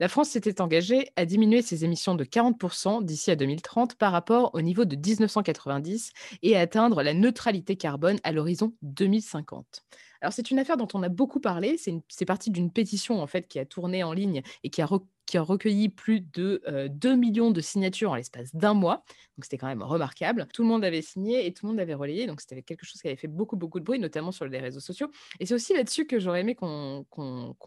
la 0.01 0.09
France 0.09 0.31
s'était 0.31 0.61
engagée 0.61 1.11
à 1.15 1.25
diminuer 1.27 1.63
ses 1.63 1.85
émissions 1.85 2.17
de 2.17 2.25
40% 2.25 3.05
d'ici 3.05 3.31
à 3.31 3.37
2030 3.37 3.95
par 3.95 4.11
rapport 4.11 4.51
au 4.53 4.61
niveau 4.61 4.85
de 4.85 4.97
1990 4.97 6.11
et 6.43 6.57
à 6.57 6.61
atteindre 6.61 7.05
la 7.05 7.15
neutralité 7.15 7.77
carbone 7.77 8.19
à 8.25 8.33
l'horizon 8.33 8.75
2050. 8.83 9.85
Alors 10.23 10.33
c'est 10.33 10.51
une 10.51 10.59
affaire 10.61 10.77
dont 10.77 10.89
on 10.95 11.03
a 11.03 11.09
beaucoup 11.09 11.41
parlé, 11.41 11.77
c'est 11.77 12.25
parti 12.25 12.51
d'une 12.51 12.71
pétition 12.71 13.21
en 13.21 13.27
fait 13.27 13.49
qui 13.49 13.59
a 13.59 13.67
tourné 13.67 14.05
en 14.05 14.13
ligne 14.13 14.43
et 14.63 14.71
qui 14.71 14.81
a, 14.81 14.87
recueilli 15.35 15.89
plus 15.89 16.21
de 16.21 16.63
euh, 16.69 16.89
2 16.89 17.17
millions 17.17 17.51
de 17.51 17.61
signatures 17.61 18.13
en 18.13 18.15
l'espace 18.15 18.55
d'un 18.55 18.75
mois. 18.75 19.05
Donc 19.37 19.45
c'était 19.45 19.59
quand 19.59 19.67
même 19.67 19.83
remarquable. 19.83 20.47
Tout 20.53 20.63
le 20.63 20.69
monde 20.69 20.85
avait 20.85 21.03
signé 21.03 21.47
et 21.47 21.53
tout 21.53 21.67
le 21.67 21.73
monde 21.73 21.81
avait 21.81 21.95
relayé, 21.95 22.27
donc 22.27 22.41
c'était 22.41 22.63
quelque 22.63 22.85
chose 22.85 23.01
qui 23.01 23.09
avait 23.09 23.17
fait 23.17 23.29
beaucoup 23.29 23.57
beaucoup 23.57 23.81
de 23.81 23.85
bruit, 23.85 23.99
notamment 23.99 24.31
sur 24.31 24.47
les 24.47 24.61
réseaux 24.61 24.81
sociaux. 24.81 25.11
Et 25.41 25.47
c'est 25.47 25.55
aussi 25.55 25.75
là-dessus 25.75 26.07
que 26.07 26.21
j'aurais 26.21 26.43
aimé 26.43 26.55
qu'on 26.55 27.05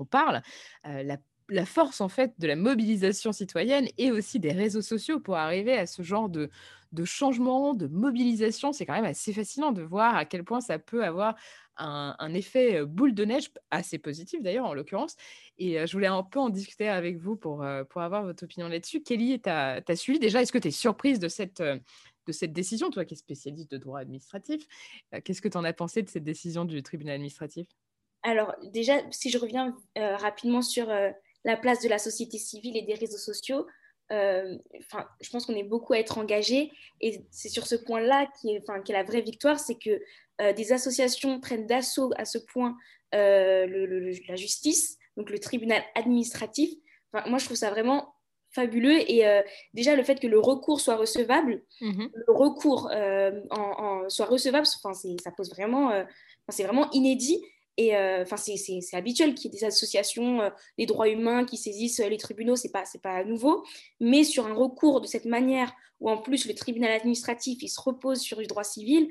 parle. 0.09 0.41
Euh, 0.87 1.17
la 1.47 1.65
force 1.65 2.01
en 2.01 2.09
fait 2.09 2.33
de 2.39 2.47
la 2.47 2.55
mobilisation 2.55 3.31
citoyenne 3.31 3.87
et 3.97 4.11
aussi 4.11 4.39
des 4.39 4.51
réseaux 4.51 4.81
sociaux 4.81 5.19
pour 5.19 5.35
arriver 5.35 5.77
à 5.77 5.85
ce 5.85 6.01
genre 6.01 6.29
de 6.29 6.49
changement, 7.03 7.73
de 7.73 7.87
mobilisation. 7.87 8.71
C'est 8.71 8.85
quand 8.85 8.93
même 8.93 9.05
assez 9.05 9.33
fascinant 9.33 9.71
de 9.71 9.81
voir 9.81 10.15
à 10.15 10.25
quel 10.25 10.43
point 10.43 10.61
ça 10.61 10.79
peut 10.79 11.03
avoir 11.03 11.35
un, 11.77 12.33
effet 12.33 12.85
boule 12.85 13.13
de 13.13 13.25
neige 13.25 13.51
assez 13.71 13.97
positif 13.97 14.41
d'ailleurs 14.41 14.65
en 14.65 14.73
l'occurrence. 14.73 15.15
Et 15.57 15.85
je 15.85 15.91
voulais 15.93 16.07
un 16.07 16.23
peu 16.23 16.39
en 16.39 16.49
discuter 16.49 16.87
avec 16.87 17.17
vous 17.17 17.35
pour, 17.35 17.65
pour 17.89 18.01
avoir 18.01 18.23
votre 18.23 18.43
opinion 18.43 18.67
là-dessus. 18.67 19.01
Kelly, 19.01 19.41
tu 19.41 19.49
as, 19.49 19.95
suivi 19.95 20.19
déjà, 20.19 20.41
est-ce 20.41 20.51
que 20.51 20.57
tu 20.57 20.69
es 20.69 20.71
surprise 20.71 21.19
de 21.19 21.27
cette, 21.27 21.61
de 21.61 22.31
cette 22.31 22.53
décision, 22.53 22.89
toi 22.89 23.05
qui 23.05 23.13
es 23.13 23.17
spécialiste 23.17 23.71
de 23.71 23.77
droit 23.77 23.99
administratif 23.99 24.65
Qu'est-ce 25.23 25.41
que 25.41 25.49
tu 25.49 25.57
en 25.57 25.63
as 25.63 25.73
pensé 25.73 26.01
de 26.01 26.09
cette 26.09 26.23
décision 26.23 26.65
du 26.65 26.81
tribunal 26.83 27.15
administratif? 27.15 27.67
Alors, 28.23 28.53
déjà, 28.63 28.99
si 29.11 29.29
je 29.29 29.37
reviens 29.37 29.75
rapidement 29.95 30.61
sur 30.61 30.87
la 31.45 31.57
place 31.57 31.81
de 31.81 31.89
la 31.89 31.99
société 31.99 32.37
civile 32.37 32.75
et 32.75 32.81
des 32.81 32.95
réseaux 32.95 33.17
sociaux, 33.17 33.65
euh, 34.11 34.57
je 35.19 35.29
pense 35.31 35.47
qu'on 35.47 35.55
est 35.55 35.63
beaucoup 35.63 35.93
à 35.93 35.99
être 35.99 36.19
engagés 36.19 36.71
et 37.01 37.25
c'est 37.31 37.49
sur 37.49 37.65
ce 37.65 37.75
point-là 37.75 38.27
qui 38.39 38.51
est, 38.51 38.63
qui 38.83 38.91
est 38.91 38.95
la 38.95 39.03
vraie 39.03 39.21
victoire, 39.21 39.59
c'est 39.59 39.79
que 39.79 39.99
euh, 40.41 40.53
des 40.53 40.71
associations 40.73 41.39
prennent 41.39 41.67
d'assaut 41.67 42.11
à 42.17 42.25
ce 42.25 42.37
point 42.37 42.75
euh, 43.13 43.65
le- 43.67 43.85
le- 43.85 43.99
le- 43.99 44.13
la 44.27 44.35
justice, 44.35 44.97
donc 45.17 45.29
le 45.29 45.39
tribunal 45.39 45.83
administratif. 45.95 46.69
Enfin, 47.13 47.29
moi, 47.29 47.39
je 47.39 47.45
trouve 47.45 47.57
ça 47.57 47.69
vraiment 47.69 48.13
fabuleux 48.51 48.99
et 49.11 49.27
euh, 49.27 49.41
déjà 49.73 49.95
le 49.95 50.03
fait 50.03 50.19
que 50.19 50.27
le 50.27 50.39
recours 50.39 50.79
soit 50.81 50.95
recevable, 50.95 51.61
le 52.13 52.33
recours 52.33 52.89
en, 52.91 53.55
en- 53.59 54.09
soit 54.09 54.25
recevable, 54.25 54.65
enfin, 54.83 54.93
ça 55.23 55.31
pose 55.31 55.49
vraiment, 55.49 55.91
c'est 56.49 56.63
vraiment 56.63 56.89
inédit. 56.91 57.41
Et 57.77 57.93
enfin, 57.93 58.37
c'est 58.37 58.79
habituel 58.93 59.35
qu'il 59.35 59.51
y 59.51 59.55
ait 59.55 59.59
des 59.59 59.65
associations 59.65 60.49
des 60.77 60.85
droits 60.85 61.09
humains 61.09 61.43
qui 61.45 61.57
saisissent 61.57 61.99
les 61.99 62.15
tribunaux, 62.17 62.55
c'est 62.55 62.71
pas, 62.71 62.83
pas 63.03 63.25
nouveau. 63.25 63.65
Mais 63.99 64.23
sur 64.23 64.47
un 64.47 64.53
recours 64.53 65.01
de 65.01 65.07
cette 65.07 65.25
manière, 65.25 65.73
où 65.99 66.09
en 66.09 66.17
plus 66.17 66.47
le 66.47 66.53
tribunal 66.55 66.91
administratif 66.91 67.61
il 67.61 67.67
se 67.69 67.79
repose 67.81 68.19
sur 68.21 68.37
du 68.37 68.47
droit 68.47 68.63
civil, 68.63 69.09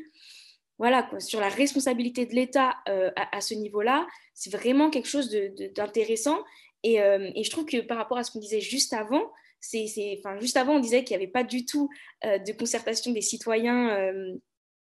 voilà, 0.78 1.08
sur 1.18 1.40
la 1.40 1.48
responsabilité 1.48 2.26
de 2.26 2.34
l'État 2.34 2.74
à, 2.86 3.40
ce 3.40 3.54
niveau-là, 3.54 4.06
c'est 4.34 4.50
vraiment 4.50 4.90
quelque 4.90 5.08
chose 5.08 5.30
d'intéressant. 5.74 6.42
Et, 6.82 6.94
et, 6.96 7.44
je 7.44 7.50
trouve 7.50 7.64
que 7.64 7.80
par 7.80 7.96
rapport 7.96 8.18
à 8.18 8.24
ce 8.24 8.32
qu'on 8.32 8.40
disait 8.40 8.60
juste 8.60 8.92
avant, 8.92 9.30
c'est, 9.64 10.18
enfin, 10.18 10.38
juste 10.38 10.56
avant, 10.56 10.76
on 10.76 10.80
disait 10.80 11.04
qu'il 11.04 11.16
n'y 11.16 11.22
avait 11.22 11.32
pas 11.32 11.44
du 11.44 11.64
tout 11.64 11.88
euh, 12.24 12.38
de 12.38 12.52
concertation 12.52 13.12
des 13.12 13.22
citoyens, 13.22 13.90
euh, 13.90 14.34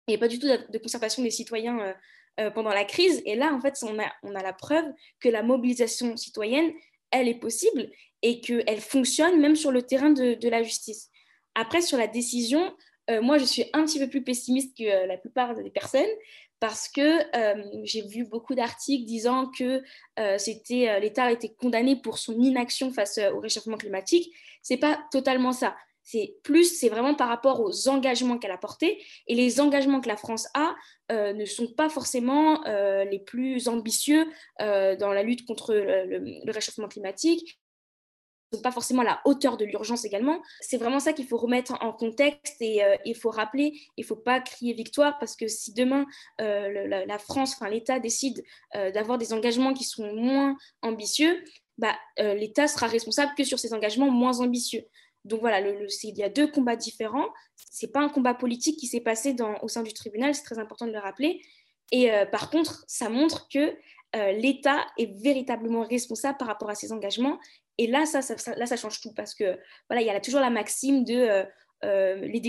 il 0.07 0.11
n'y 0.11 0.13
avait 0.15 0.19
pas 0.19 0.27
du 0.27 0.39
tout 0.39 0.47
de, 0.47 0.77
concertation 0.77 1.21
des 1.21 1.31
citoyens 1.31 1.95
euh, 2.39 2.49
pendant 2.51 2.69
la 2.69 2.85
crise. 2.85 3.21
Et 3.25 3.35
là, 3.35 3.53
en 3.53 3.59
fait, 3.59 3.77
on 3.83 3.99
a, 3.99 4.41
la 4.41 4.53
preuve 4.53 4.85
que 5.19 5.29
la 5.29 5.43
mobilisation 5.43 6.17
citoyenne, 6.17 6.71
elle 7.11 7.27
est 7.27 7.39
possible 7.39 7.89
et 8.21 8.41
qu'elle 8.41 8.81
fonctionne 8.81 9.39
même 9.39 9.55
sur 9.55 9.71
le 9.71 9.83
terrain 9.83 10.11
de, 10.11 10.49
la 10.49 10.63
justice. 10.63 11.09
Après, 11.55 11.81
sur 11.81 11.97
la 11.97 12.07
décision, 12.07 12.73
moi, 13.21 13.37
je 13.37 13.45
suis 13.45 13.65
un 13.73 13.85
petit 13.85 13.99
peu 13.99 14.07
plus 14.07 14.23
pessimiste 14.23 14.77
que 14.77 15.07
la 15.07 15.17
plupart 15.17 15.55
des 15.55 15.69
personnes 15.69 16.09
parce 16.59 16.89
que 16.89 17.19
j'ai 17.83 18.01
vu 18.01 18.25
beaucoup 18.25 18.53
d'articles 18.53 19.05
disant 19.05 19.49
que 19.57 19.81
c'était 20.37 20.99
l'État 20.99 21.31
était 21.31 21.49
condamné 21.49 21.95
pour 21.95 22.17
son 22.17 22.39
inaction 22.39 22.91
face 22.91 23.19
au 23.33 23.39
réchauffement 23.39 23.77
climatique 23.77 24.33
c'est 24.61 24.77
pas 24.77 24.99
totalement 25.11 25.51
ça. 25.51 25.75
C'est 26.01 26.37
plus, 26.43 26.79
c'est 26.79 26.89
vraiment 26.89 27.13
par 27.13 27.27
rapport 27.27 27.61
aux 27.61 27.87
engagements 27.87 28.39
qu'elle 28.39 28.51
a 28.51 28.57
portés. 28.57 29.03
Et 29.27 29.35
les 29.35 29.61
engagements 29.61 30.01
que 30.01 30.07
la 30.07 30.17
France 30.17 30.47
a 30.55 30.75
euh, 31.11 31.33
ne 31.33 31.45
sont 31.45 31.67
pas 31.67 31.89
forcément 31.89 32.65
euh, 32.65 33.03
les 33.03 33.19
plus 33.19 33.67
ambitieux 33.67 34.27
euh, 34.61 34.95
dans 34.95 35.11
la 35.11 35.21
lutte 35.21 35.45
contre 35.45 35.73
le, 35.75 36.51
réchauffement 36.51 36.87
climatique 36.87 37.59
sont 38.51 38.61
pas 38.61 38.71
forcément 38.71 39.01
à 39.01 39.05
la 39.05 39.21
hauteur 39.25 39.57
de 39.57 39.65
l'urgence 39.65 40.05
également. 40.05 40.41
C'est 40.61 40.77
vraiment 40.77 40.99
ça 40.99 41.13
qu'il 41.13 41.27
faut 41.27 41.37
remettre 41.37 41.77
en 41.81 41.93
contexte 41.93 42.61
et 42.61 42.81
il 43.05 43.15
faut 43.15 43.29
rappeler, 43.29 43.79
il 43.97 44.03
faut 44.03 44.15
pas 44.15 44.39
crier 44.39 44.73
victoire 44.73 45.19
parce 45.19 45.35
que 45.35 45.47
si 45.47 45.73
demain 45.73 46.05
la, 46.39 47.05
la, 47.05 47.19
France, 47.19 47.53
enfin 47.55 47.69
l'État 47.69 47.99
décide 47.99 48.43
d'avoir 48.73 49.17
des 49.17 49.33
engagements 49.33 49.73
qui 49.73 49.83
sont 49.83 50.13
moins 50.13 50.57
ambitieux, 50.81 51.43
bah, 51.79 51.95
euh, 52.19 52.33
l'État 52.33 52.67
sera 52.67 52.87
responsable 52.87 53.31
que 53.37 53.45
sur 53.45 53.57
ses 53.57 53.73
engagements 53.73 54.11
moins 54.11 54.41
ambitieux. 54.41 54.83
Donc 55.23 55.39
voilà, 55.39 55.61
il 55.61 56.17
y 56.17 56.23
a 56.23 56.29
deux 56.29 56.51
combats 56.51 56.75
différents. 56.75 57.29
Ce 57.71 57.85
n'est 57.85 57.91
pas 57.91 58.01
un 58.01 58.09
combat 58.09 58.33
politique 58.33 58.77
qui 58.77 58.87
s'est 58.87 58.99
passé 58.99 59.33
au 59.61 59.67
sein 59.69 59.81
du 59.81 59.93
tribunal, 59.93 60.35
c'est 60.35 60.43
très 60.43 60.59
important 60.59 60.87
de 60.87 60.91
le 60.91 60.99
rappeler. 60.99 61.41
Et 61.93 62.11
euh, 62.11 62.25
par 62.25 62.49
contre, 62.49 62.83
ça 62.87 63.09
montre 63.09 63.47
que 63.47 63.77
euh, 64.15 64.31
l'État 64.31 64.85
est 64.97 65.11
véritablement 65.21 65.83
responsable 65.83 66.37
par 66.37 66.47
rapport 66.47 66.69
à 66.69 66.75
ses 66.75 66.91
engagements. 66.91 67.39
Et 67.77 67.87
là, 67.87 68.05
ça, 68.05 68.21
ça, 68.21 68.55
là, 68.55 68.65
ça 68.65 68.75
change 68.75 68.99
tout 69.01 69.13
parce 69.13 69.33
que 69.33 69.57
voilà, 69.89 70.01
il 70.01 70.07
y 70.07 70.09
a 70.09 70.19
toujours 70.19 70.41
la 70.41 70.49
maxime 70.49 71.03
de 71.05 71.45
les, 71.81 72.41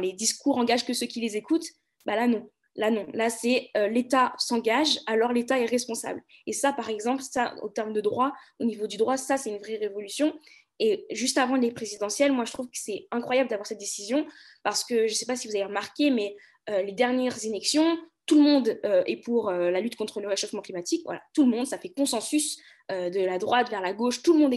les 0.00 0.12
discours 0.12 0.56
engagent 0.56 0.86
que 0.86 0.94
ceux 0.94 1.06
qui 1.06 1.20
les 1.20 1.36
écoutent. 1.36 1.66
Bah 2.06 2.16
là, 2.16 2.26
non. 2.26 2.48
Là, 2.78 2.92
non. 2.92 3.06
Là, 3.12 3.28
c'est 3.28 3.70
euh, 3.76 3.88
l'État 3.88 4.34
s'engage, 4.38 5.00
alors 5.06 5.32
l'État 5.32 5.58
est 5.58 5.66
responsable. 5.66 6.22
Et 6.46 6.52
ça, 6.52 6.72
par 6.72 6.88
exemple, 6.88 7.22
ça, 7.22 7.56
au 7.62 7.68
terme 7.68 7.92
de 7.92 8.00
droit, 8.00 8.32
au 8.60 8.64
niveau 8.64 8.86
du 8.86 8.96
droit, 8.96 9.16
ça, 9.16 9.36
c'est 9.36 9.50
une 9.50 9.58
vraie 9.58 9.78
révolution. 9.78 10.32
Et 10.78 11.04
juste 11.10 11.38
avant 11.38 11.56
les 11.56 11.72
présidentielles, 11.72 12.30
moi, 12.30 12.44
je 12.44 12.52
trouve 12.52 12.66
que 12.66 12.78
c'est 12.78 13.08
incroyable 13.10 13.50
d'avoir 13.50 13.66
cette 13.66 13.78
décision 13.78 14.24
parce 14.62 14.84
que 14.84 15.08
je 15.08 15.12
ne 15.12 15.16
sais 15.16 15.26
pas 15.26 15.34
si 15.34 15.48
vous 15.48 15.56
avez 15.56 15.64
remarqué, 15.64 16.10
mais 16.10 16.36
euh, 16.70 16.82
les 16.82 16.92
dernières 16.92 17.44
élections, 17.44 17.98
tout 18.28 18.36
le 18.36 18.42
monde 18.42 18.78
euh, 18.84 19.02
est 19.06 19.16
pour 19.16 19.50
la 19.50 19.80
lutte 19.80 19.96
contre 19.96 20.20
le 20.20 20.28
réchauffement 20.28 20.62
climatique. 20.62 21.02
Voilà, 21.04 21.22
tout 21.34 21.44
le 21.44 21.50
monde, 21.50 21.66
ça 21.66 21.78
fait 21.78 21.88
consensus 21.88 22.58
de 22.90 23.24
la 23.24 23.38
droite 23.38 23.68
vers 23.68 23.82
la 23.82 23.92
gauche. 23.92 24.22
Tout 24.22 24.34
le 24.34 24.38
monde, 24.38 24.54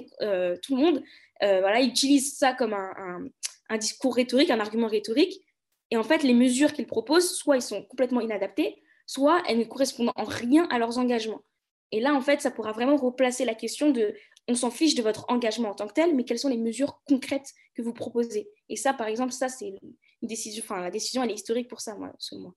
tout 0.62 0.76
le 0.76 0.82
monde 0.82 1.04
voilà, 1.42 1.82
utilise 1.82 2.38
ça 2.38 2.54
comme 2.54 2.74
un 2.74 3.78
discours 3.78 4.16
rhétorique, 4.16 4.52
un 4.52 4.60
argument 4.60 4.88
rhétorique. 4.88 5.42
Et 5.90 5.98
en 5.98 6.04
fait, 6.04 6.24
les 6.24 6.34
mesures 6.34 6.74
qu'ils 6.74 6.88
proposent, 6.88 7.36
soit 7.36 7.58
ils 7.58 7.62
sont 7.62 7.84
complètement 7.84 8.22
inadaptées, 8.22 8.82
soit 9.06 9.44
elles 9.48 9.60
ne 9.60 9.66
correspondent 9.66 10.12
en 10.16 10.24
rien 10.24 10.68
à 10.70 10.80
leurs 10.80 10.98
engagements. 10.98 11.42
Et 11.92 12.00
là, 12.00 12.14
en 12.14 12.22
fait, 12.22 12.42
ça 12.42 12.52
pourra 12.52 12.72
vraiment 12.72 12.96
replacer 12.96 13.44
la 13.44 13.56
question 13.56 13.92
de 13.92 14.16
on 14.48 14.56
s'en 14.56 14.72
fiche 14.72 14.96
de 14.96 15.04
votre 15.04 15.26
engagement 15.30 15.70
en 15.70 15.76
tant 15.76 15.88
que 15.88 15.94
tel, 15.94 16.16
mais 16.16 16.24
quelles 16.24 16.40
sont 16.40 16.50
les 16.50 16.58
mesures 16.58 17.02
concrètes 17.06 17.52
que 17.76 17.82
vous 17.82 17.94
proposez? 17.94 18.50
Et 18.70 18.76
ça, 18.76 18.94
par 18.94 19.08
exemple, 19.08 19.34
ça, 19.34 19.50
c'est 19.50 19.68
une 19.68 20.28
décision, 20.28 20.64
enfin, 20.64 20.82
la 20.82 20.90
décision, 20.90 21.24
elle 21.24 21.32
est 21.32 21.36
historique 21.36 21.68
pour 21.68 21.82
ça, 21.82 21.96
moi, 21.96 22.14
selon 22.18 22.42
moi 22.42 22.56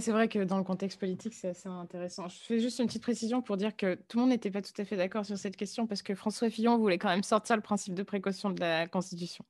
c'est 0.00 0.10
vrai 0.10 0.28
que 0.28 0.42
dans 0.42 0.58
le 0.58 0.64
contexte 0.64 0.98
politique, 0.98 1.34
c'est 1.34 1.48
assez 1.48 1.68
intéressant. 1.68 2.28
Je 2.28 2.36
fais 2.36 2.58
juste 2.58 2.80
une 2.80 2.86
petite 2.86 3.02
précision 3.02 3.40
pour 3.40 3.56
dire 3.56 3.76
que 3.76 3.94
tout 4.08 4.16
le 4.16 4.22
monde 4.22 4.30
n'était 4.30 4.50
pas 4.50 4.62
tout 4.62 4.72
à 4.78 4.84
fait 4.84 4.96
d'accord 4.96 5.24
sur 5.24 5.38
cette 5.38 5.56
question 5.56 5.86
parce 5.86 6.02
que 6.02 6.14
François 6.14 6.50
Fillon 6.50 6.76
voulait 6.76 6.98
quand 6.98 7.08
même 7.08 7.22
sortir 7.22 7.56
le 7.56 7.62
principe 7.62 7.94
de 7.94 8.02
précaution 8.02 8.50
de 8.50 8.58
la 8.60 8.88
Constitution. 8.88 9.44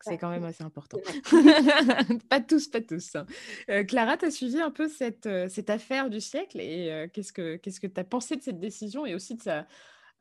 C'est 0.00 0.18
quand 0.18 0.30
même 0.30 0.44
assez 0.44 0.62
important. 0.62 0.98
pas 2.28 2.40
tous, 2.40 2.68
pas 2.68 2.80
tous. 2.80 3.16
Hein. 3.16 3.26
Euh, 3.70 3.84
Clara, 3.84 4.16
tu 4.16 4.26
as 4.26 4.30
suivi 4.30 4.60
un 4.60 4.70
peu 4.70 4.88
cette, 4.88 5.26
euh, 5.26 5.48
cette 5.48 5.70
affaire 5.70 6.10
du 6.10 6.20
siècle 6.20 6.60
et 6.60 6.90
euh, 6.90 7.08
qu'est-ce 7.12 7.32
que 7.32 7.56
tu 7.56 7.88
que 7.88 8.00
as 8.00 8.04
pensé 8.04 8.36
de 8.36 8.42
cette 8.42 8.60
décision 8.60 9.06
et 9.06 9.14
aussi 9.14 9.34
de 9.34 9.42
sa, 9.42 9.66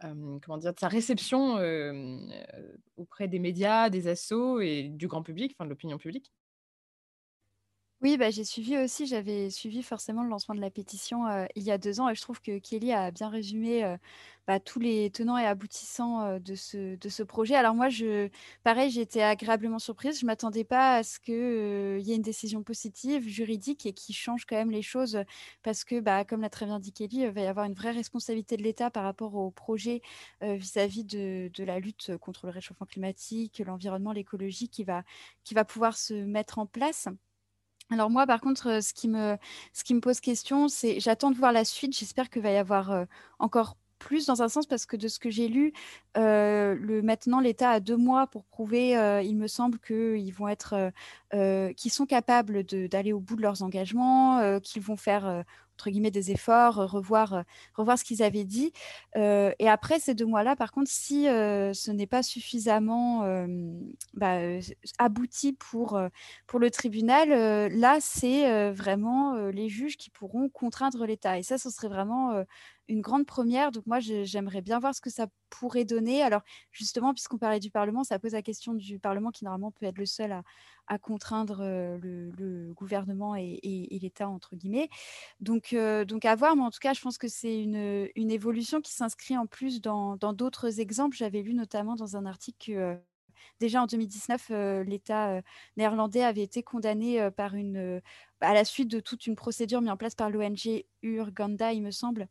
comment 0.01 0.57
dire, 0.57 0.73
de 0.73 0.79
sa 0.79 0.87
réception 0.87 1.57
auprès 2.97 3.27
des 3.27 3.39
médias, 3.39 3.89
des 3.89 4.07
assos 4.07 4.59
et 4.59 4.89
du 4.89 5.07
grand 5.07 5.23
public, 5.23 5.53
enfin 5.55 5.65
de 5.65 5.69
l'opinion 5.69 5.97
publique? 5.97 6.31
Oui, 8.05 8.17
bah, 8.17 8.29
j'ai 8.29 8.43
suivi 8.43 8.77
aussi, 8.77 9.07
j'avais 9.07 9.49
suivi 9.49 9.81
forcément 9.81 10.21
le 10.21 10.29
lancement 10.29 10.53
de 10.53 10.61
la 10.61 10.69
pétition 10.69 11.25
il 11.55 11.63
y 11.63 11.71
a 11.71 11.79
deux 11.79 11.99
ans 11.99 12.07
et 12.07 12.13
je 12.13 12.21
trouve 12.21 12.39
que 12.39 12.59
Kelly 12.59 12.93
a 12.93 13.09
bien 13.09 13.29
résumé 13.29 13.97
bah, 14.45 14.59
tous 14.59 14.79
les 14.79 15.09
tenants 15.09 15.39
et 15.39 15.45
aboutissants 15.47 16.39
de, 16.39 16.53
ce, 16.53 17.23
projet. 17.23 17.55
Alors 17.55 17.73
moi, 17.73 17.89
je, 17.89 18.29
pareil, 18.63 18.91
j'ai 18.91 19.01
été 19.01 19.23
agréablement 19.23 19.79
surprise. 19.79 20.19
Je 20.19 20.25
ne 20.25 20.27
m'attendais 20.27 20.63
pas 20.63 20.97
à 20.97 21.03
ce 21.03 21.19
qu'il 21.19 22.05
y 22.07 22.11
ait 22.11 22.15
une 22.15 22.21
décision 22.21 22.61
positive, 22.61 23.27
juridique 23.27 23.87
et 23.87 23.93
qui 23.93 24.13
change 24.13 24.45
quand 24.45 24.55
même 24.55 24.69
les 24.69 24.83
choses 24.83 25.23
parce 25.63 25.83
que, 25.83 25.99
bah, 25.99 26.25
comme 26.25 26.41
l'a 26.41 26.51
très 26.51 26.67
bien 26.67 26.79
dit 26.79 26.93
Kelly, 26.93 27.21
il 27.21 27.31
va 27.31 27.41
y 27.41 27.47
avoir 27.47 27.65
une 27.65 27.73
vraie 27.73 27.89
responsabilité 27.89 28.55
de 28.55 28.61
l'État 28.61 28.91
par 28.91 29.03
rapport 29.03 29.33
au 29.33 29.49
projet 29.49 30.03
vis-à-vis 30.41 31.05
de, 31.05 31.49
la 31.63 31.79
lutte 31.79 32.15
contre 32.17 32.45
le 32.45 32.51
réchauffement 32.51 32.85
climatique, 32.85 33.63
l'environnement, 33.65 34.11
l'écologie 34.11 34.69
qui 34.69 34.83
va 34.83 35.65
pouvoir 35.65 35.97
se 35.97 36.13
mettre 36.13 36.59
en 36.59 36.67
place. 36.67 37.09
Alors 37.91 38.09
moi, 38.09 38.25
par 38.25 38.41
contre, 38.41 38.81
ce 38.81 38.93
qui 38.93 39.07
me, 39.07 39.37
ce 39.73 39.83
qui 39.83 39.93
me 39.93 39.99
pose 40.01 40.19
question, 40.19 40.67
c'est 40.67 40.99
j'attends 40.99 41.31
de 41.31 41.37
voir 41.37 41.51
la 41.51 41.65
suite. 41.65 41.97
J'espère 41.97 42.29
qu'il 42.29 42.41
va 42.41 42.51
y 42.51 42.57
avoir 42.57 43.05
encore 43.39 43.77
plus 43.99 44.25
dans 44.25 44.41
un 44.41 44.49
sens 44.49 44.65
parce 44.65 44.85
que 44.85 44.97
de 44.97 45.07
ce 45.07 45.19
que 45.19 45.29
j'ai 45.29 45.47
lu, 45.47 45.73
le, 46.15 47.01
maintenant 47.01 47.39
l'État 47.39 47.69
a 47.71 47.79
deux 47.79 47.97
mois 47.97 48.27
pour 48.27 48.45
prouver, 48.45 48.91
il 49.23 49.37
me 49.37 49.47
semble 49.47 49.79
qu'ils 49.79 50.33
vont 50.33 50.47
être, 50.47 50.91
qu'ils 51.31 51.91
sont 51.91 52.05
capables 52.05 52.63
d'aller 52.63 53.13
au 53.13 53.19
bout 53.19 53.35
de 53.35 53.41
leurs 53.41 53.63
engagements, 53.63 54.59
qu'ils 54.61 54.81
vont 54.81 54.97
faire 54.97 55.43
entre 55.75 55.89
guillemets 55.89 56.11
des 56.11 56.31
efforts, 56.31 56.79
euh, 56.79 56.85
revoir, 56.85 57.33
euh, 57.33 57.41
revoir 57.73 57.99
ce 57.99 58.03
qu'ils 58.03 58.23
avaient 58.23 58.45
dit. 58.45 58.71
Euh, 59.17 59.51
et 59.59 59.67
après 59.67 59.99
ces 59.99 60.15
deux 60.15 60.25
mois-là, 60.25 60.55
par 60.55 60.71
contre, 60.71 60.89
si 60.89 61.25
ce 61.25 61.91
n'est 61.91 62.07
pas 62.07 62.23
suffisamment 62.23 63.25
bah, 64.13 64.37
abouti 64.97 65.53
pour, 65.53 65.99
pour 66.47 66.59
le 66.59 66.71
tribunal, 66.71 67.29
là, 67.73 67.97
c'est 67.99 68.71
vraiment 68.71 69.35
les 69.47 69.69
juges 69.69 69.97
qui 69.97 70.09
pourront 70.09 70.49
contraindre 70.49 71.05
l'État. 71.05 71.37
Et 71.37 71.43
ça, 71.43 71.57
ce 71.57 71.69
serait 71.69 71.87
vraiment 71.87 72.43
une 72.87 73.01
grande 73.01 73.25
première. 73.25 73.71
Donc 73.71 73.85
moi, 73.85 73.99
j'aimerais 73.99 74.61
bien 74.61 74.79
voir 74.79 74.93
ce 74.93 75.01
que 75.01 75.09
ça 75.09 75.27
pourrait 75.49 75.85
donner. 75.85 76.21
Alors 76.21 76.41
justement, 76.71 77.13
puisqu'on 77.13 77.37
parlait 77.37 77.59
du 77.59 77.71
Parlement, 77.71 78.03
ça 78.03 78.19
pose 78.19 78.33
la 78.33 78.41
question 78.41 78.73
du 78.73 78.99
Parlement 78.99 79.31
qui 79.31 79.43
normalement 79.43 79.71
peut 79.71 79.85
être 79.85 79.97
le 79.97 80.05
seul 80.05 80.31
à, 80.87 80.99
contraindre 80.99 81.61
le, 81.63 82.73
gouvernement 82.73 83.35
et, 83.35 83.59
l'État, 84.01 84.29
entre 84.29 84.55
guillemets. 84.55 84.89
Donc, 85.39 85.75
donc 86.07 86.25
à 86.25 86.35
voir, 86.35 86.55
mais 86.55 86.63
en 86.63 86.71
tout 86.71 86.79
cas, 86.79 86.93
je 86.93 87.01
pense 87.01 87.17
que 87.17 87.27
c'est 87.27 87.61
une, 87.61 88.31
évolution 88.31 88.81
qui 88.81 88.93
s'inscrit 88.93 89.37
en 89.37 89.47
plus 89.47 89.81
dans 89.81 90.17
d'autres 90.17 90.79
exemples. 90.79 91.17
J'avais 91.17 91.41
lu 91.41 91.53
notamment 91.53 91.95
dans 91.95 92.17
un 92.17 92.25
article 92.25 92.73
que 92.73 92.97
déjà 93.59 93.81
en 93.81 93.87
2019, 93.87 94.51
l'État 94.85 95.41
néerlandais 95.77 96.23
avait 96.23 96.43
été 96.43 96.63
condamné 96.63 97.29
par 97.31 97.55
une, 97.55 98.01
à 98.41 98.53
la 98.53 98.65
suite 98.65 98.89
de 98.89 98.99
toute 98.99 99.27
une 99.27 99.35
procédure 99.35 99.81
mise 99.81 99.91
en 99.91 99.97
place 99.97 100.15
par 100.15 100.29
l'ONG 100.29 100.83
Urganda, 101.01 101.73
il 101.73 101.81
me 101.81 101.91
semble, 101.91 102.23
euh, 102.23 102.25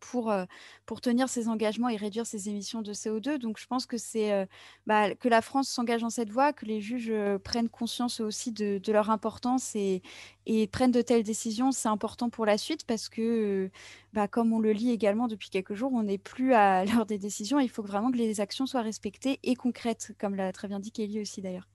pour, 0.00 0.30
euh, 0.30 0.44
pour 0.86 1.00
tenir 1.00 1.28
ses 1.28 1.48
engagements 1.48 1.88
et 1.88 1.96
réduire 1.96 2.26
ses 2.26 2.48
émissions 2.48 2.82
de 2.82 2.92
CO2. 2.92 3.38
Donc 3.38 3.58
je 3.58 3.66
pense 3.66 3.86
que 3.86 3.98
c'est 3.98 4.32
euh, 4.32 4.46
bah, 4.86 5.14
que 5.14 5.28
la 5.28 5.42
France 5.42 5.68
s'engage 5.68 6.02
dans 6.02 6.10
cette 6.10 6.30
voie, 6.30 6.52
que 6.52 6.66
les 6.66 6.80
juges 6.80 7.12
prennent 7.44 7.68
conscience 7.68 8.20
aussi 8.20 8.52
de, 8.52 8.80
leur 8.90 9.10
importance 9.10 9.74
et, 9.74 10.02
et, 10.46 10.66
prennent 10.66 10.92
de 10.92 11.02
telles 11.02 11.22
décisions. 11.22 11.72
C'est 11.72 11.88
important 11.88 12.30
pour 12.30 12.46
la 12.46 12.58
suite 12.58 12.84
parce 12.86 13.08
que, 13.08 13.70
bah, 14.12 14.28
comme 14.28 14.52
on 14.52 14.60
le 14.60 14.72
lit 14.72 14.90
également 14.90 15.28
depuis 15.28 15.50
quelques 15.50 15.74
jours, 15.74 15.92
on 15.92 16.02
n'est 16.02 16.18
plus 16.18 16.54
à 16.54 16.84
l'heure 16.86 17.06
des 17.06 17.18
décisions. 17.18 17.60
Il 17.60 17.70
faut 17.70 17.82
vraiment 17.82 18.10
que 18.10 18.18
les 18.18 18.40
actions 18.40 18.66
soient 18.66 18.82
respectées 18.82 19.38
et 19.42 19.54
concrètes, 19.54 20.12
comme 20.18 20.34
l'a 20.34 20.52
très 20.52 20.68
bien 20.68 20.80
dit 20.80 20.92
Kelly 20.92 21.20
aussi 21.20 21.42
d'ailleurs. 21.42 21.68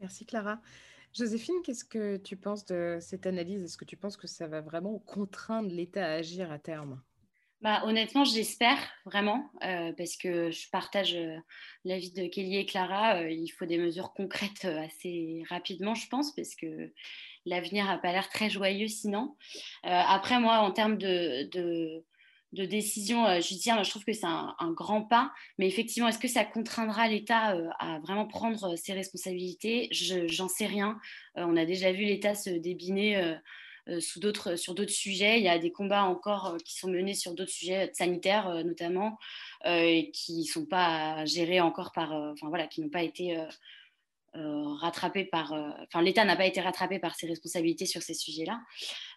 Merci 0.00 0.26
Clara. 0.26 0.60
Joséphine, 1.14 1.60
qu'est-ce 1.62 1.84
que 1.84 2.16
tu 2.16 2.36
penses 2.36 2.64
de 2.64 2.98
cette 3.00 3.26
analyse? 3.26 3.62
Est-ce 3.62 3.76
que 3.76 3.84
tu 3.84 3.96
penses 3.96 4.16
que 4.16 4.26
ça 4.26 4.46
va 4.46 4.62
vraiment 4.62 4.98
contraindre 5.00 5.68
l'État 5.68 6.06
à 6.06 6.12
agir 6.14 6.50
à 6.50 6.58
terme? 6.58 7.02
Bah, 7.62 7.82
honnêtement, 7.84 8.24
j'espère 8.24 8.76
vraiment, 9.04 9.48
euh, 9.62 9.92
parce 9.92 10.16
que 10.16 10.50
je 10.50 10.68
partage 10.70 11.14
euh, 11.14 11.36
l'avis 11.84 12.10
de 12.10 12.26
Kelly 12.26 12.56
et 12.56 12.66
Clara. 12.66 13.18
Euh, 13.18 13.30
il 13.30 13.48
faut 13.50 13.66
des 13.66 13.78
mesures 13.78 14.12
concrètes 14.14 14.64
assez 14.64 15.44
rapidement, 15.48 15.94
je 15.94 16.08
pense, 16.08 16.34
parce 16.34 16.56
que 16.56 16.92
l'avenir 17.46 17.84
n'a 17.84 17.98
pas 17.98 18.10
l'air 18.10 18.28
très 18.28 18.50
joyeux 18.50 18.88
sinon. 18.88 19.36
après, 19.84 20.40
moi, 20.40 20.58
en 20.58 20.72
termes 20.72 20.98
de, 20.98 21.48
de, 21.52 22.04
de 22.52 22.64
décision 22.64 23.40
judiciaire, 23.40 23.82
je 23.82 23.90
trouve 23.90 24.04
que 24.04 24.12
c'est 24.12 24.26
un, 24.26 24.54
grand 24.72 25.02
pas. 25.02 25.32
Mais 25.58 25.66
effectivement, 25.66 26.08
est-ce 26.08 26.18
que 26.18 26.28
ça 26.28 26.44
contraindra 26.44 27.08
l'État 27.08 27.56
à 27.78 27.98
vraiment 28.00 28.26
prendre 28.26 28.76
ses 28.76 28.92
responsabilités? 28.92 29.88
J'en 29.90 30.48
sais 30.48 30.66
rien. 30.66 30.98
on 31.36 31.56
a 31.56 31.64
déjà 31.64 31.92
vu 31.92 32.04
l'État 32.04 32.34
se 32.34 32.50
débiner 32.50 33.38
euh, 33.88 33.98
sur 34.00 34.20
d'autres 34.20 34.92
sujets. 34.92 35.40
Il 35.40 35.44
y 35.44 35.48
a 35.48 35.58
des 35.58 35.72
combats 35.72 36.04
encore 36.04 36.54
euh, 36.54 36.56
qui 36.64 36.78
sont 36.78 36.88
menés 36.88 37.14
sur 37.14 37.34
d'autres 37.34 37.50
sujets 37.50 37.90
sanitaires 37.94 38.48
euh, 38.48 38.62
notamment, 38.62 39.18
et 39.64 40.12
qui 40.12 40.40
ne 40.40 40.44
sont 40.44 40.66
pas 40.66 41.24
gérés 41.24 41.60
encore 41.60 41.90
par, 41.92 42.12
enfin 42.12 42.48
voilà, 42.48 42.68
qui 42.68 42.80
n'ont 42.80 42.90
pas 42.90 43.02
été 43.02 43.36
rattrapés 44.34 45.24
par, 45.24 45.52
enfin 45.52 46.02
l'État 46.02 46.24
n'a 46.24 46.36
pas 46.36 46.46
été 46.46 46.60
rattrapé 46.60 46.98
par 46.98 47.14
ses 47.14 47.26
responsabilités 47.26 47.86
sur 47.86 48.02
ces 48.02 48.14
sujets-là. 48.14 48.60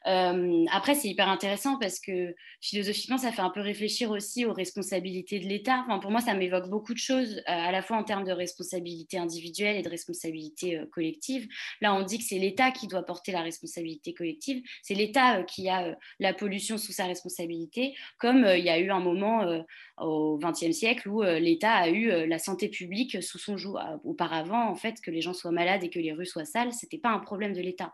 Euh, 0.08 0.66
après, 0.72 0.96
c'est 0.96 1.08
hyper 1.08 1.30
intéressant 1.30 1.78
parce 1.80 2.00
que 2.00 2.36
philosophiquement, 2.62 3.18
ça 3.18 3.32
fait 3.32 3.42
un 3.42 3.50
peu 3.50 3.62
réfléchir 3.62 4.12
aussi 4.12 4.46
aux 4.46 4.54
responsabilités 4.54 5.40
de 5.40 5.46
l'État. 5.46 5.84
Enfin, 5.86 6.00
pour 6.00 6.12
moi, 6.12 6.22
ça 6.22 6.34
m'évoque 6.34 6.70
beaucoup 6.70 6.94
de 6.94 7.00
choses, 7.00 7.38
euh, 7.38 7.42
à 7.48 7.72
la 7.72 7.82
fois 7.82 7.98
en 7.98 8.04
termes 8.04 8.24
de 8.24 8.32
responsabilité 8.32 9.18
individuelle 9.18 9.78
et 9.78 9.82
de 9.82 9.90
responsabilité 9.90 10.78
euh, 10.78 10.86
collective. 10.92 11.48
Là, 11.82 11.94
on 11.96 12.04
dit 12.04 12.20
que 12.20 12.24
c'est 12.24 12.38
l'État 12.38 12.72
qui 12.72 12.88
doit 12.88 13.04
porter 13.04 13.32
la 13.32 13.42
responsabilité 13.42 14.14
collective. 14.14 14.64
C'est 14.84 14.94
l'État 14.94 15.44
qui 15.44 15.70
a 15.70 15.98
la 16.20 16.34
pollution 16.34 16.78
sous 16.78 16.92
sa 16.92 17.06
responsabilité, 17.06 17.96
comme 18.18 18.46
il 18.58 18.64
y 18.64 18.70
a 18.70 18.80
eu 18.80 18.92
un 18.92 19.00
moment 19.00 19.64
au 19.98 20.38
XXe 20.38 20.72
siècle 20.72 21.10
où 21.10 21.22
l'État 21.24 21.74
a 21.74 21.90
eu 21.90 22.28
la 22.28 22.40
santé 22.40 22.70
publique 22.70 23.22
sous 23.24 23.38
son 23.38 23.58
joug. 23.58 23.78
Auparavant, 24.04 24.70
en 24.70 24.76
fait, 24.76 25.02
que 25.02 25.12
les 25.12 25.22
gens 25.22 25.34
soient 25.34 25.52
malades 25.52 25.84
et 25.84 25.90
que 25.90 26.00
les 26.00 26.14
rues 26.14 26.26
soient 26.26 26.46
sales, 26.46 26.74
c'était 26.74 26.98
pas 26.98 27.10
un 27.10 27.20
problème 27.20 27.54
de 27.54 27.62
l'État. 27.62 27.94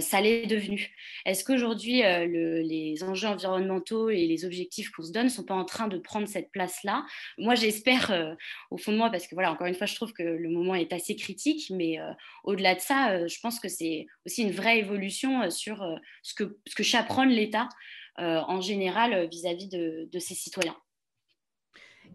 ça 0.00 0.20
l'est 0.20 0.46
devenu. 0.46 0.94
Est-ce 1.38 1.44
qu'aujourd'hui, 1.44 2.04
euh, 2.04 2.26
les 2.26 3.04
enjeux 3.04 3.28
environnementaux 3.28 4.10
et 4.10 4.26
les 4.26 4.44
objectifs 4.44 4.90
qu'on 4.90 5.04
se 5.04 5.12
donne 5.12 5.26
ne 5.26 5.30
sont 5.30 5.44
pas 5.44 5.54
en 5.54 5.64
train 5.64 5.86
de 5.86 5.96
prendre 5.96 6.26
cette 6.26 6.50
place-là? 6.50 7.06
Moi, 7.38 7.54
j'espère 7.54 8.10
euh, 8.10 8.34
au 8.72 8.76
fond 8.76 8.90
de 8.90 8.96
moi, 8.96 9.08
parce 9.08 9.28
que 9.28 9.36
voilà, 9.36 9.52
encore 9.52 9.68
une 9.68 9.76
fois, 9.76 9.86
je 9.86 9.94
trouve 9.94 10.12
que 10.12 10.24
le 10.24 10.48
moment 10.48 10.74
est 10.74 10.92
assez 10.92 11.14
critique, 11.14 11.70
mais 11.70 12.00
euh, 12.00 12.10
au-delà 12.42 12.74
de 12.74 12.80
ça, 12.80 13.28
je 13.28 13.38
pense 13.38 13.60
que 13.60 13.68
c'est 13.68 14.08
aussi 14.26 14.42
une 14.42 14.50
vraie 14.50 14.80
évolution 14.80 15.48
sur 15.48 15.88
ce 16.24 16.34
que, 16.34 16.58
ce 16.66 16.74
que 16.74 16.82
chaperonne 16.82 17.28
l'État 17.28 17.68
en 18.16 18.60
général 18.60 19.28
vis-à-vis 19.28 19.68
de, 19.68 20.08
de, 20.10 20.18
ses 20.18 20.34
citoyens. 20.34 20.76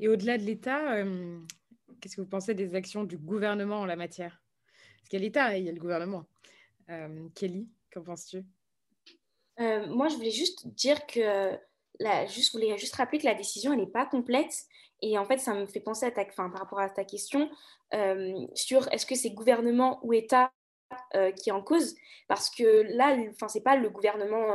Et 0.02 0.10
au-delà 0.10 0.38
de 0.38 0.44
l'État, 0.44 1.02
qu'est-ce 2.02 2.18
que 2.18 2.22
vous 2.22 2.28
pensez 2.28 2.56
des 2.56 2.76
actions 2.76 3.06
du 3.06 3.18
gouvernement 3.18 3.80
en 3.80 3.86
la 3.86 3.96
matière? 3.96 4.44
Parce 4.98 5.08
qu'il 5.08 5.20
y 5.20 5.22
a 5.22 5.26
l'État 5.26 5.58
il 5.58 5.64
y 5.64 5.70
a 5.70 5.72
le 5.72 5.80
gouvernement. 5.80 6.26
Kelly, 7.36 7.70
qu'en 7.90 8.04
penses-tu? 8.04 8.44
Euh, 9.60 9.86
moi, 9.88 10.08
je 10.08 10.16
voulais 10.16 10.32
juste 10.32 10.68
dire 10.68 11.06
que, 11.06 11.58
juste, 12.28 12.54
voulais 12.54 12.78
juste 12.78 12.96
rappeler 12.96 13.20
que 13.20 13.26
la 13.26 13.36
décision, 13.36 13.74
elle 13.74 13.80
n'est 13.80 13.88
pas 13.88 14.06
complète. 14.06 14.54
Et 15.02 15.18
en 15.18 15.26
fait, 15.26 15.38
ça 15.38 15.54
me 15.54 15.66
fait 15.66 15.80
penser 15.80 16.06
à 16.06 16.12
ta, 16.12 16.22
enfin, 16.22 16.50
par 16.50 16.62
rapport 16.62 16.80
à 16.80 16.90
ta 16.90 17.04
question 17.04 17.50
euh, 17.94 18.48
sur 18.56 18.88
est-ce 18.92 19.06
que 19.06 19.16
c'est 19.16 19.32
gouvernement 19.32 20.00
ou 20.04 20.14
État 20.14 20.52
euh, 21.16 21.32
qui 21.32 21.50
est 21.50 21.54
en 21.54 21.62
cause? 21.62 21.96
Parce 22.28 22.50
que 22.50 22.84
là, 22.96 23.18
enfin, 23.32 23.48
c'est 23.48 23.62
pas 23.62 23.76
le 23.76 23.90
gouvernement. 23.90 24.54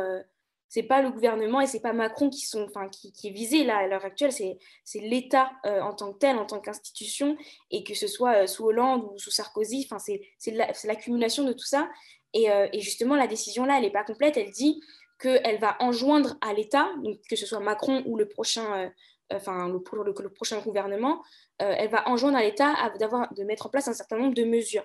c'est 0.71 0.83
pas 0.83 1.03
le 1.03 1.11
gouvernement 1.11 1.61
et 1.61 1.67
c'est 1.67 1.81
pas 1.81 1.93
Macron 1.93 2.31
qui, 2.31 2.47
sont, 2.47 2.65
enfin, 2.65 2.89
qui, 2.89 3.13
est 3.25 3.31
visé 3.31 3.65
là 3.65 3.79
à 3.79 3.87
l'heure 3.87 4.05
actuelle, 4.05 4.33
c'est, 4.33 4.59
l'État 4.95 5.51
en 5.65 5.95
tant 5.95 6.13
que 6.13 6.19
tel, 6.19 6.37
en 6.39 6.47
tant 6.47 6.61
qu'institution, 6.61 7.37
et 7.71 7.85
que 7.85 7.95
ce 7.95 8.07
soit 8.07 8.47
sous 8.47 8.65
Hollande 8.65 9.05
ou 9.05 9.19
sous 9.19 9.31
Sarkozy, 9.31 9.87
enfin, 9.91 9.99
c'est, 9.99 10.51
l'accumulation 10.85 11.45
de 11.45 11.53
tout 11.53 11.67
ça. 11.67 11.91
Euh, 12.37 12.69
et, 12.73 12.81
justement, 12.81 13.17
la 13.17 13.27
décision 13.27 13.65
là, 13.65 13.77
elle 13.77 13.85
n'est 13.85 13.91
pas 13.91 14.05
complète. 14.05 14.37
Elle 14.37 14.51
dit 14.51 14.83
qu'elle 15.21 15.59
va 15.59 15.77
enjoindre 15.81 16.37
à 16.41 16.53
l'État, 16.53 16.91
que 17.29 17.37
ce 17.37 17.47
soit 17.47 17.61
Macron 17.61 18.03
ou 18.07 18.17
le 18.17 18.29
prochain, 18.29 18.85
euh, 18.85 18.89
enfin 19.33 19.69
le, 19.69 20.29
prochain 20.31 20.61
gouvernement, 20.61 21.23
euh, 21.61 21.75
elle 21.77 21.91
va 21.91 22.09
enjoindre 22.09 22.39
à 22.39 22.43
l'État 22.43 22.75
de 23.01 23.43
mettre 23.45 23.67
en 23.67 23.69
place 23.69 23.89
un 23.89 23.93
certain 23.93 24.17
nombre 24.17 24.35
de 24.35 24.45
mesures. 24.45 24.85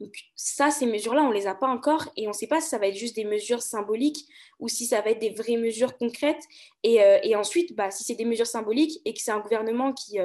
Donc 0.00 0.14
ça, 0.34 0.70
ces 0.70 0.86
mesures-là, 0.86 1.22
on 1.22 1.28
ne 1.28 1.34
les 1.34 1.46
a 1.46 1.54
pas 1.54 1.68
encore 1.68 2.10
et 2.16 2.26
on 2.26 2.30
ne 2.30 2.34
sait 2.34 2.46
pas 2.46 2.60
si 2.60 2.68
ça 2.68 2.78
va 2.78 2.86
être 2.86 2.96
juste 2.96 3.16
des 3.16 3.24
mesures 3.24 3.62
symboliques 3.62 4.26
ou 4.58 4.68
si 4.68 4.86
ça 4.86 5.00
va 5.00 5.10
être 5.10 5.18
des 5.18 5.30
vraies 5.30 5.56
mesures 5.56 5.96
concrètes. 5.96 6.42
Et, 6.82 7.34
ensuite, 7.34 7.74
bah, 7.74 7.90
si 7.90 8.04
c'est 8.04 8.14
des 8.14 8.26
mesures 8.26 8.46
symboliques 8.46 9.00
et 9.06 9.14
que 9.14 9.20
c'est 9.20 9.30
un 9.30 9.40
gouvernement 9.40 9.94
qui 9.94 10.18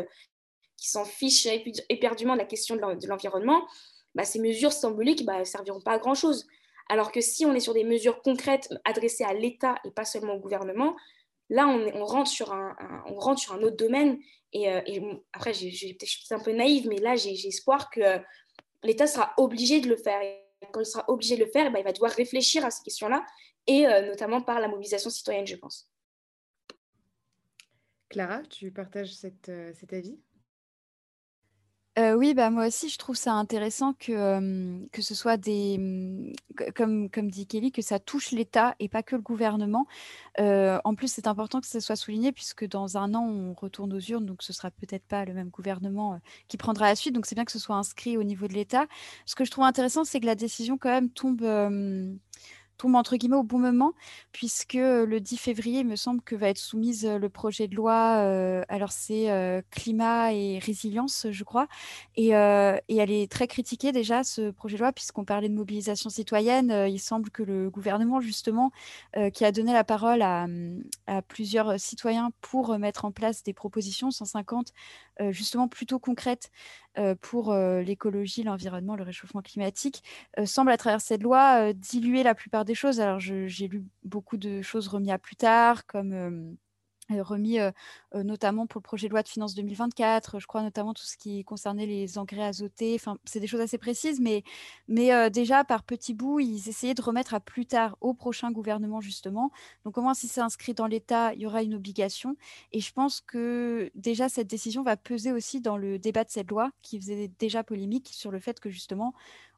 s'en 0.77 1.05
fiche 1.05 1.47
éperdument 1.87 2.33
de 2.33 2.39
la 2.39 2.45
question 2.45 2.75
de 2.75 3.07
l'environnement, 3.07 3.65
bah, 4.15 4.25
ces 4.25 4.39
mesures 4.39 4.71
symboliques 4.71 5.25
bah, 5.25 5.43
serviront 5.45 5.81
pas 5.81 5.93
à 5.93 5.99
grand-chose. 5.99 6.47
Alors 6.89 7.11
que 7.11 7.21
si 7.21 7.45
on 7.45 7.53
est 7.53 7.59
sur 7.61 7.73
des 7.73 7.83
mesures 7.83 8.21
concrètes 8.21 8.69
adressées 8.83 9.23
à 9.23 9.33
l'État 9.33 9.75
et 9.85 9.91
pas 9.91 10.05
seulement 10.05 10.33
au 10.33 10.39
gouvernement, 10.39 10.95
là, 11.49 11.67
on, 11.67 12.05
rentre, 12.05 12.29
sur 12.29 12.51
un, 12.51 13.61
autre 13.61 13.77
domaine. 13.77 14.19
Et, 14.53 14.69
euh, 14.69 15.13
après, 15.33 15.53
je 15.53 15.69
suis 15.69 15.97
un 16.31 16.39
peu 16.39 16.51
naïve, 16.51 16.87
mais 16.87 16.97
là, 16.97 17.15
j'ai 17.15 17.33
espoir 17.47 17.89
que 17.89 18.01
euh, 18.01 18.19
l'État 18.83 19.07
sera 19.07 19.33
obligé 19.37 19.79
de 19.79 19.87
le 19.87 19.97
faire. 19.97 20.21
Et 20.21 20.41
quand 20.71 20.81
il 20.81 20.85
sera 20.85 21.05
obligé 21.09 21.35
de 21.35 21.45
le 21.45 21.51
faire, 21.51 21.71
bah, 21.71 21.79
il 21.79 21.83
va 21.83 21.91
devoir 21.91 22.11
réfléchir 22.11 22.65
à 22.65 22.71
ces 22.71 22.83
questions-là, 22.83 23.25
et 23.67 23.87
euh, 23.87 24.07
notamment 24.07 24.41
par 24.41 24.59
la 24.59 24.67
mobilisation 24.67 25.09
citoyenne, 25.09 25.47
je 25.47 25.55
pense. 25.55 25.89
Clara, 28.09 28.41
tu 28.43 28.71
partages 28.71 29.13
cet 29.13 29.49
avis? 29.93 30.19
Oui, 31.97 32.33
bah, 32.33 32.49
moi 32.49 32.67
aussi, 32.67 32.89
je 32.89 32.97
trouve 32.97 33.15
ça 33.15 33.33
intéressant 33.33 33.93
que, 33.93 34.87
que 34.91 35.01
ce 35.01 35.13
soit 35.13 35.37
des, 35.37 36.33
comme 36.75 37.09
comme 37.09 37.29
dit 37.29 37.47
Kelly, 37.47 37.71
que 37.71 37.81
ça 37.81 37.99
touche 37.99 38.31
l'État 38.31 38.75
et 38.79 38.87
pas 38.87 39.03
que 39.03 39.15
le 39.15 39.21
gouvernement. 39.21 39.87
en 40.37 40.95
plus, 40.95 41.11
c'est 41.11 41.27
important 41.27 41.59
que 41.59 41.67
ça 41.67 41.81
soit 41.81 41.95
souligné 41.95 42.31
puisque 42.31 42.65
dans 42.67 42.97
un 42.97 43.13
an, 43.13 43.27
on 43.27 43.53
retourne 43.53 43.93
aux 43.93 43.99
urnes, 43.99 44.25
donc 44.25 44.41
ce 44.43 44.53
sera 44.53 44.71
peut-être 44.71 45.05
pas 45.05 45.25
le 45.25 45.33
même 45.33 45.49
gouvernement, 45.49 46.19
qui 46.47 46.57
prendra 46.57 46.85
la 46.87 46.95
suite. 46.95 47.13
Donc 47.13 47.25
c'est 47.25 47.35
bien 47.35 47.45
que 47.45 47.51
ce 47.51 47.59
soit 47.59 47.75
inscrit 47.75 48.17
au 48.17 48.23
niveau 48.23 48.47
de 48.47 48.53
l'État. 48.53 48.87
Ce 49.25 49.35
que 49.35 49.45
je 49.45 49.51
trouve 49.51 49.65
intéressant, 49.65 50.03
c'est 50.05 50.19
que 50.19 50.25
la 50.25 50.35
décision 50.35 50.77
quand 50.77 50.89
même 50.89 51.09
tombe, 51.09 51.43
entre 52.93 53.15
guillemets 53.15 53.37
au 53.37 53.43
bon 53.43 53.59
moment, 53.59 53.93
puisque 54.31 54.73
le 54.73 55.19
10 55.19 55.37
février, 55.37 55.79
il 55.79 55.87
me 55.87 55.95
semble 55.95 56.21
que 56.21 56.35
va 56.35 56.49
être 56.49 56.57
soumise 56.57 57.05
le 57.05 57.29
projet 57.29 57.67
de 57.67 57.75
loi, 57.75 57.93
alors 58.69 58.91
c'est 58.91 59.63
climat 59.71 60.33
et 60.33 60.59
résilience, 60.59 61.27
je 61.29 61.43
crois, 61.43 61.67
et, 62.15 62.29
et, 62.29 62.97
elle 62.97 63.11
est 63.11 63.31
très 63.31 63.47
critiquée 63.47 63.91
déjà, 63.91 64.23
ce 64.23 64.51
projet 64.51 64.77
de 64.77 64.81
loi, 64.81 64.91
puisqu'on 64.91 65.25
parlait 65.25 65.49
de 65.49 65.53
mobilisation 65.53 66.09
citoyenne, 66.09 66.87
il 66.89 66.99
semble 66.99 67.29
que 67.29 67.43
le 67.43 67.69
gouvernement, 67.69 68.21
justement, 68.21 68.71
qui 69.33 69.45
a 69.45 69.51
donné 69.51 69.73
la 69.73 69.83
parole 69.83 70.21
à, 70.21 70.47
plusieurs 71.27 71.79
citoyens 71.79 72.31
pour 72.41 72.77
mettre 72.77 73.05
en 73.05 73.11
place 73.11 73.43
des 73.43 73.53
propositions, 73.53 74.11
150, 74.11 74.73
justement 75.31 75.67
plutôt 75.67 75.99
concrètes, 75.99 76.51
euh, 76.90 76.90
pour 77.21 77.51
euh, 77.51 77.81
l'écologie, 77.81 78.43
l'environnement, 78.43 78.95
le 78.95 79.03
réchauffement 79.03 79.41
climatique, 79.41 80.03
euh, 80.39 80.45
semble 80.45 80.71
à 80.71 80.77
travers 80.77 81.01
cette 81.01 81.23
loi 81.23 81.73
diluer 81.73 82.23
la 82.23 82.35
plupart 82.35 82.65
des 82.65 82.75
choses. 82.75 82.99
Alors 82.99 83.19
j'ai 83.19 83.67
lu 83.67 83.83
beaucoup 84.03 84.37
de 84.37 84.61
choses 84.61 84.87
remises 84.87 85.11
à 85.11 85.17
plus 85.17 85.35
tard, 85.35 85.85
comme 85.85 86.55
remis 87.19 87.57
notamment 88.13 88.67
pour 88.67 88.79
le 88.79 88.83
projet 88.83 89.07
de 89.07 89.11
loi 89.11 89.23
de 89.23 89.27
finances 89.27 89.55
2024, 89.55 90.39
je 90.39 90.47
crois 90.47 90.61
notamment 90.61 90.93
tout 90.93 91.03
ce 91.03 91.17
qui 91.17 91.43
concernait 91.43 91.85
les 91.85 92.17
engrais 92.17 92.43
azotés, 92.43 92.95
enfin 92.95 93.17
c'est 93.25 93.39
des 93.39 93.47
choses 93.47 93.59
assez 93.59 93.77
précises, 93.77 94.19
mais, 94.21 94.43
mais 94.87 95.29
déjà 95.29 95.63
par 95.63 95.83
petits 95.83 96.13
bouts, 96.13 96.39
ils 96.39 96.69
essayaient 96.69 96.93
de 96.93 97.01
remettre 97.01 97.33
à 97.33 97.39
plus 97.39 97.65
tard 97.65 97.97
au 98.01 98.13
prochain 98.13 98.51
gouvernement 98.51 99.01
justement. 99.01 99.51
Donc 99.83 99.95
comment 99.95 100.13
si 100.13 100.27
c'est 100.27 100.41
inscrit 100.41 100.73
dans 100.73 100.87
l'État, 100.87 101.33
il 101.33 101.41
y 101.41 101.45
aura 101.45 101.63
une 101.63 101.73
obligation. 101.73 102.35
Et 102.71 102.79
je 102.79 102.93
pense 102.93 103.21
que 103.21 103.91
déjà 103.95 104.29
cette 104.29 104.47
décision 104.47 104.83
va 104.83 104.95
peser 104.97 105.31
aussi 105.31 105.61
dans 105.61 105.77
le 105.77 105.99
débat 105.99 106.23
de 106.23 106.29
cette 106.29 106.49
loi 106.49 106.71
qui 106.81 106.99
faisait 106.99 107.31
déjà 107.39 107.63
polémique 107.63 108.09
sur 108.13 108.31
le 108.31 108.39
fait 108.39 108.59
que 108.59 108.69
justement 108.69 109.13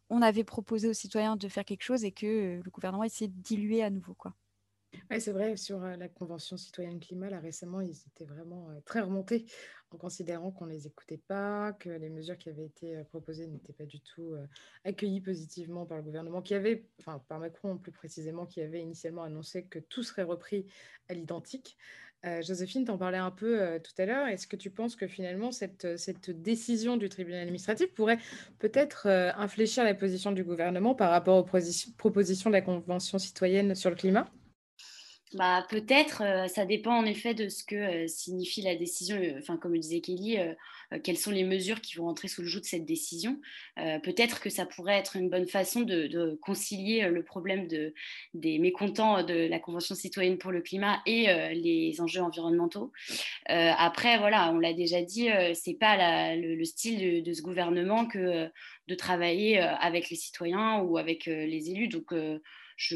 on 0.09 0.21
avait 0.21 0.43
proposé 0.43 0.87
aux 0.87 0.93
citoyens 0.93 1.35
de 1.35 1.47
faire 1.47 1.65
quelque 1.65 1.83
chose 1.83 2.03
et 2.03 2.11
que 2.11 2.61
le 2.63 2.71
gouvernement 2.71 3.03
essayait 3.03 3.29
de 3.29 3.41
diluer 3.41 3.83
à 3.83 3.89
nouveau. 3.89 4.13
quoi. 4.13 4.33
C'est 5.19 5.31
vrai, 5.31 5.57
sur 5.57 5.79
la 5.79 6.07
Convention 6.07 6.57
citoyenne 6.57 6.99
climat, 6.99 7.29
là 7.29 7.39
récemment, 7.39 7.81
ils 7.81 8.03
étaient 8.07 8.25
vraiment 8.25 8.69
très 8.85 9.01
remontés 9.01 9.45
en 9.91 9.97
considérant 9.97 10.51
qu'on 10.51 10.65
ne 10.65 10.71
les 10.71 10.87
écoutait 10.87 11.21
pas, 11.27 11.73
que 11.73 11.89
les 11.89 12.09
mesures 12.09 12.37
qui 12.37 12.49
avaient 12.49 12.65
été 12.65 13.03
proposées 13.09 13.47
n'étaient 13.47 13.73
pas 13.73 13.85
du 13.85 14.01
tout 14.01 14.33
accueillies 14.83 15.21
positivement 15.21 15.85
par 15.85 15.97
le 15.97 16.03
gouvernement, 16.03 16.41
qui 16.41 16.55
avait, 16.55 16.87
enfin 16.99 17.23
par 17.27 17.39
Macron 17.39 17.77
plus 17.77 17.91
précisément, 17.91 18.45
qui 18.45 18.61
avait 18.61 18.81
initialement 18.81 19.23
annoncé 19.23 19.65
que 19.65 19.79
tout 19.79 20.03
serait 20.03 20.23
repris 20.23 20.65
à 21.09 21.13
l'identique. 21.13 21.77
Euh, 22.25 22.41
Joséphine, 22.41 22.85
t'en 22.85 22.97
parlais 22.97 23.17
un 23.17 23.31
peu 23.31 23.79
tout 23.83 24.01
à 24.01 24.05
l'heure. 24.05 24.27
Est-ce 24.27 24.47
que 24.47 24.55
tu 24.55 24.71
penses 24.71 24.95
que 24.95 25.07
finalement 25.07 25.51
cette, 25.51 25.85
décision 26.31 26.97
du 26.97 27.09
tribunal 27.09 27.41
administratif 27.41 27.93
pourrait 27.93 28.19
peut-être 28.59 29.07
infléchir 29.37 29.83
la 29.83 29.93
position 29.93 30.31
du 30.31 30.43
gouvernement 30.43 30.95
par 30.95 31.11
rapport 31.11 31.37
aux 31.37 31.61
propositions 31.97 32.49
de 32.49 32.55
la 32.55 32.61
Convention 32.61 33.19
citoyenne 33.19 33.75
sur 33.75 33.89
le 33.89 33.95
climat? 33.95 34.31
Bah, 35.35 35.65
Peut-être, 35.69 36.21
euh, 36.23 36.47
ça 36.47 36.65
dépend 36.65 36.95
en 36.95 37.05
effet 37.05 37.33
de 37.33 37.49
ce 37.49 37.63
que 37.63 37.75
euh, 37.75 38.07
signifie 38.07 38.61
la 38.61 38.75
décision. 38.75 39.17
Euh, 39.17 39.39
enfin, 39.39 39.57
comme 39.57 39.73
le 39.73 39.79
disait 39.79 40.01
Kelly, 40.01 40.37
quelles 41.03 41.17
sont 41.17 41.31
les 41.31 41.43
mesures 41.43 41.81
qui 41.81 41.95
vont 41.95 42.07
entrer 42.07 42.27
sous 42.27 42.41
le 42.41 42.47
joug 42.47 42.59
de 42.59 42.65
cette 42.65 42.85
décision. 42.85 43.41
peut-être 43.75 44.39
que 44.39 44.51
ça 44.51 44.67
pourrait 44.67 44.97
être 44.97 45.15
une 45.15 45.27
bonne 45.27 45.47
façon 45.47 45.81
de, 45.81 46.37
concilier 46.41 47.09
le 47.09 47.23
problème 47.23 47.67
de, 47.67 47.95
des 48.35 48.59
mécontents 48.59 49.23
de 49.23 49.47
la 49.47 49.59
Convention 49.59 49.95
citoyenne 49.95 50.37
pour 50.37 50.51
le 50.51 50.61
climat 50.61 51.01
et 51.07 51.25
les 51.55 51.99
enjeux 51.99 52.21
environnementaux. 52.21 52.91
après, 53.47 54.19
voilà, 54.19 54.51
on 54.51 54.59
l'a 54.59 54.73
déjà 54.73 55.01
dit, 55.01 55.29
c'est 55.55 55.73
pas 55.73 56.35
le, 56.35 56.63
style 56.63 57.23
de, 57.23 57.33
ce 57.33 57.41
gouvernement 57.41 58.05
que 58.05 58.49
de 58.87 58.95
travailler 58.95 59.57
avec 59.59 60.11
les 60.11 60.15
citoyens 60.15 60.79
ou 60.81 60.99
avec 60.99 61.25
les 61.25 61.71
élus. 61.71 61.87
Donc, 61.87 62.13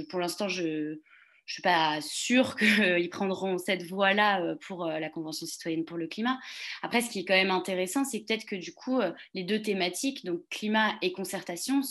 pour 0.09 0.19
l'instant, 0.19 0.47
je 0.47 0.99
je 1.47 1.51
ne 1.51 1.53
suis 1.53 1.61
pas 1.61 1.99
sûre 2.01 2.57
qu'ils 2.57 3.09
prendront 3.11 3.57
cette 3.57 3.83
voie-là 3.83 4.55
pour 4.67 4.85
la 4.85 5.09
Convention 5.09 5.45
citoyenne 5.45 5.85
pour 5.85 5.97
le 5.97 6.07
climat. 6.07 6.37
Après, 6.83 7.01
ce 7.01 7.09
qui 7.09 7.19
est 7.19 7.25
quand 7.25 7.33
même 7.33 7.51
intéressant, 7.51 8.03
c'est 8.03 8.19
peut-être 8.19 8.45
que 8.45 8.55
du 8.55 8.73
coup, 8.73 8.99
les 9.33 9.43
deux 9.43 9.61
thématiques, 9.61 10.25
donc 10.25 10.41
climat 10.49 10.95
et 11.01 11.13
concertation, 11.13 11.81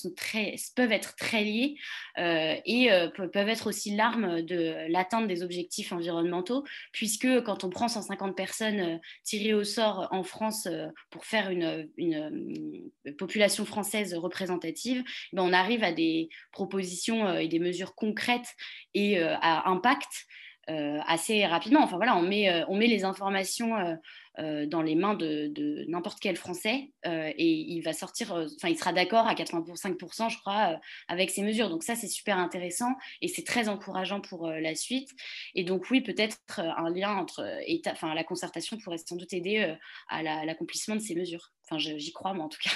peuvent 0.74 0.92
être 0.92 1.16
très 1.16 1.42
liées 1.42 1.76
et 2.18 2.90
peuvent 3.32 3.48
être 3.48 3.68
aussi 3.68 3.96
l'arme 3.96 4.42
de 4.42 4.76
l'atteinte 4.88 5.26
des 5.26 5.42
objectifs 5.42 5.90
environnementaux, 5.90 6.64
puisque 6.92 7.42
quand 7.44 7.64
on 7.64 7.70
prend 7.70 7.88
150 7.88 8.36
personnes 8.36 9.00
tirées 9.24 9.54
au 9.54 9.64
sort 9.64 10.08
en 10.10 10.22
France 10.22 10.68
pour 11.10 11.24
faire 11.24 11.50
une, 11.50 11.88
une, 11.96 12.90
population 13.18 13.64
française 13.64 14.14
représentative, 14.14 15.02
ben 15.32 15.42
on 15.42 15.52
arrive 15.52 15.82
à 15.82 15.92
des 15.92 16.28
propositions 16.52 17.38
et 17.38 17.48
des 17.48 17.58
mesures 17.58 17.94
concrètes 17.94 18.54
et 18.94 19.18
impact 19.66 20.26
euh, 20.68 20.98
assez 21.06 21.46
rapidement. 21.46 21.80
Enfin 21.80 21.96
voilà, 21.96 22.16
on 22.16 22.22
met, 22.22 22.50
euh, 22.50 22.64
on 22.66 22.76
met 22.76 22.88
les 22.88 23.04
informations 23.04 23.96
euh, 24.38 24.66
dans 24.66 24.82
les 24.82 24.96
mains 24.96 25.14
de, 25.14 25.84
n'importe 25.86 26.18
quel 26.18 26.36
Français 26.36 26.90
et 27.04 27.46
il 27.46 27.80
va 27.82 27.92
sortir, 27.92 28.32
enfin 28.32 28.68
il 28.68 28.76
sera 28.76 28.92
d'accord 28.92 29.28
à 29.28 29.34
85%, 29.34 30.28
je 30.28 30.38
crois, 30.38 30.80
avec 31.06 31.30
ces 31.30 31.42
mesures. 31.42 31.70
Donc 31.70 31.84
ça, 31.84 31.94
c'est 31.94 32.08
super 32.08 32.36
intéressant 32.36 32.92
et 33.22 33.28
c'est 33.28 33.44
très 33.44 33.68
encourageant 33.68 34.20
pour 34.20 34.48
la 34.50 34.74
suite. 34.74 35.10
Et 35.54 35.62
donc 35.62 35.88
oui, 35.90 36.00
peut-être 36.00 36.40
un 36.58 36.90
lien 36.90 37.14
entre 37.14 37.48
État, 37.66 37.94
la 38.02 38.24
concertation 38.24 38.76
pourrait 38.76 38.98
sans 38.98 39.16
doute 39.16 39.32
aider 39.32 39.74
à 40.08 40.22
l'accomplissement 40.44 40.96
de 40.96 41.00
ces 41.00 41.14
mesures. 41.14 41.52
Enfin, 41.64 41.78
j'y 41.78 42.12
crois, 42.12 42.34
moi 42.34 42.44
en 42.44 42.48
tout 42.48 42.60
cas. 42.62 42.72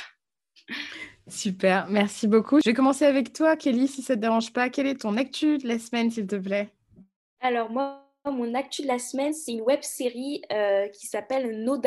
Super, 1.28 1.86
merci 1.88 2.26
beaucoup. 2.26 2.60
Je 2.64 2.68
vais 2.68 2.74
commencer 2.74 3.04
avec 3.04 3.32
toi, 3.32 3.56
Kelly, 3.56 3.86
si 3.86 4.02
ça 4.02 4.14
ne 4.14 4.16
te 4.16 4.22
dérange 4.22 4.52
pas. 4.52 4.68
Quelle 4.68 4.86
est 4.86 5.00
ton 5.00 5.16
actu 5.16 5.58
de 5.58 5.68
la 5.68 5.78
semaine, 5.78 6.10
s'il 6.10 6.26
te 6.26 6.36
plaît? 6.36 6.70
Alors, 7.40 7.70
moi, 7.70 8.10
mon 8.24 8.54
actu 8.54 8.82
de 8.82 8.88
la 8.88 8.98
semaine, 8.98 9.32
c'est 9.32 9.52
une 9.52 9.62
web 9.62 9.80
série 9.82 10.42
euh, 10.52 10.88
qui 10.88 11.06
s'appelle 11.06 11.62
Nos. 11.64 11.80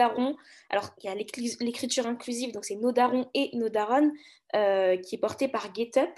Alors, 0.69 0.89
il 1.04 1.06
y 1.06 1.10
a 1.10 1.15
l'écriture 1.15 2.08
inclusive, 2.08 2.54
donc 2.54 2.65
c'est 2.65 2.76
Nos 2.76 2.93
et 3.34 3.50
Nos 3.54 3.69
Daronnes, 3.69 4.13
euh, 4.56 4.98
qui 4.98 5.15
est 5.15 5.19
portée 5.19 5.48
par 5.48 5.74
GetUp. 5.74 6.10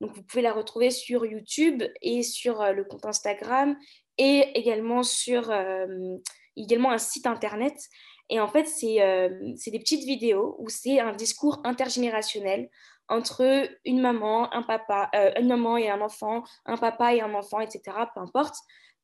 Donc, 0.00 0.14
vous 0.14 0.22
pouvez 0.22 0.42
la 0.42 0.52
retrouver 0.52 0.90
sur 0.90 1.26
YouTube 1.26 1.82
et 2.00 2.22
sur 2.22 2.62
euh, 2.62 2.72
le 2.72 2.84
compte 2.84 3.04
Instagram 3.04 3.76
et 4.16 4.44
également 4.54 5.02
sur 5.02 5.50
également 6.62 6.90
un 6.90 6.98
site 6.98 7.26
internet. 7.26 7.74
Et 8.30 8.38
en 8.38 8.48
fait, 8.48 8.66
euh, 8.84 9.28
c'est 9.56 9.70
des 9.70 9.80
petites 9.80 10.04
vidéos 10.04 10.56
où 10.58 10.68
c'est 10.68 11.00
un 11.00 11.12
discours 11.12 11.60
intergénérationnel 11.64 12.70
entre 13.08 13.68
une 13.84 14.00
maman, 14.00 14.52
un 14.54 14.62
papa, 14.62 15.10
euh, 15.16 15.32
une 15.36 15.48
maman 15.48 15.76
et 15.76 15.90
un 15.90 16.00
enfant, 16.00 16.44
un 16.64 16.76
papa 16.76 17.12
et 17.12 17.20
un 17.20 17.34
enfant, 17.34 17.58
etc., 17.58 17.82
peu 18.14 18.20
importe, 18.20 18.54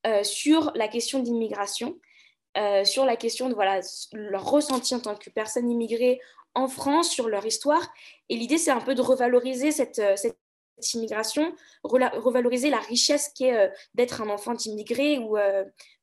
euh, 0.06 0.22
sur 0.22 0.70
la 0.76 0.86
question 0.86 1.18
d'immigration, 1.18 1.98
sur 2.84 3.04
la 3.04 3.16
question 3.16 3.50
de 3.50 3.54
voilà, 3.54 3.80
leur 4.14 4.48
ressenti 4.48 4.94
en 4.94 5.00
tant 5.00 5.14
que 5.14 5.28
personne 5.28 5.68
immigrée 5.68 6.18
en 6.54 6.68
France, 6.68 7.10
sur 7.10 7.28
leur 7.28 7.44
histoire. 7.44 7.86
Et 8.30 8.36
l'idée, 8.36 8.56
c'est 8.56 8.70
un 8.70 8.80
peu 8.80 8.94
de 8.94 9.02
revaloriser 9.02 9.72
cette, 9.72 10.00
cette 10.16 10.38
immigration, 10.94 11.54
revaloriser 11.84 12.70
la 12.70 12.78
richesse 12.78 13.30
qu'est 13.36 13.70
d'être 13.92 14.22
un 14.22 14.30
enfant 14.30 14.54
d'immigré 14.54 15.18
ou, 15.18 15.36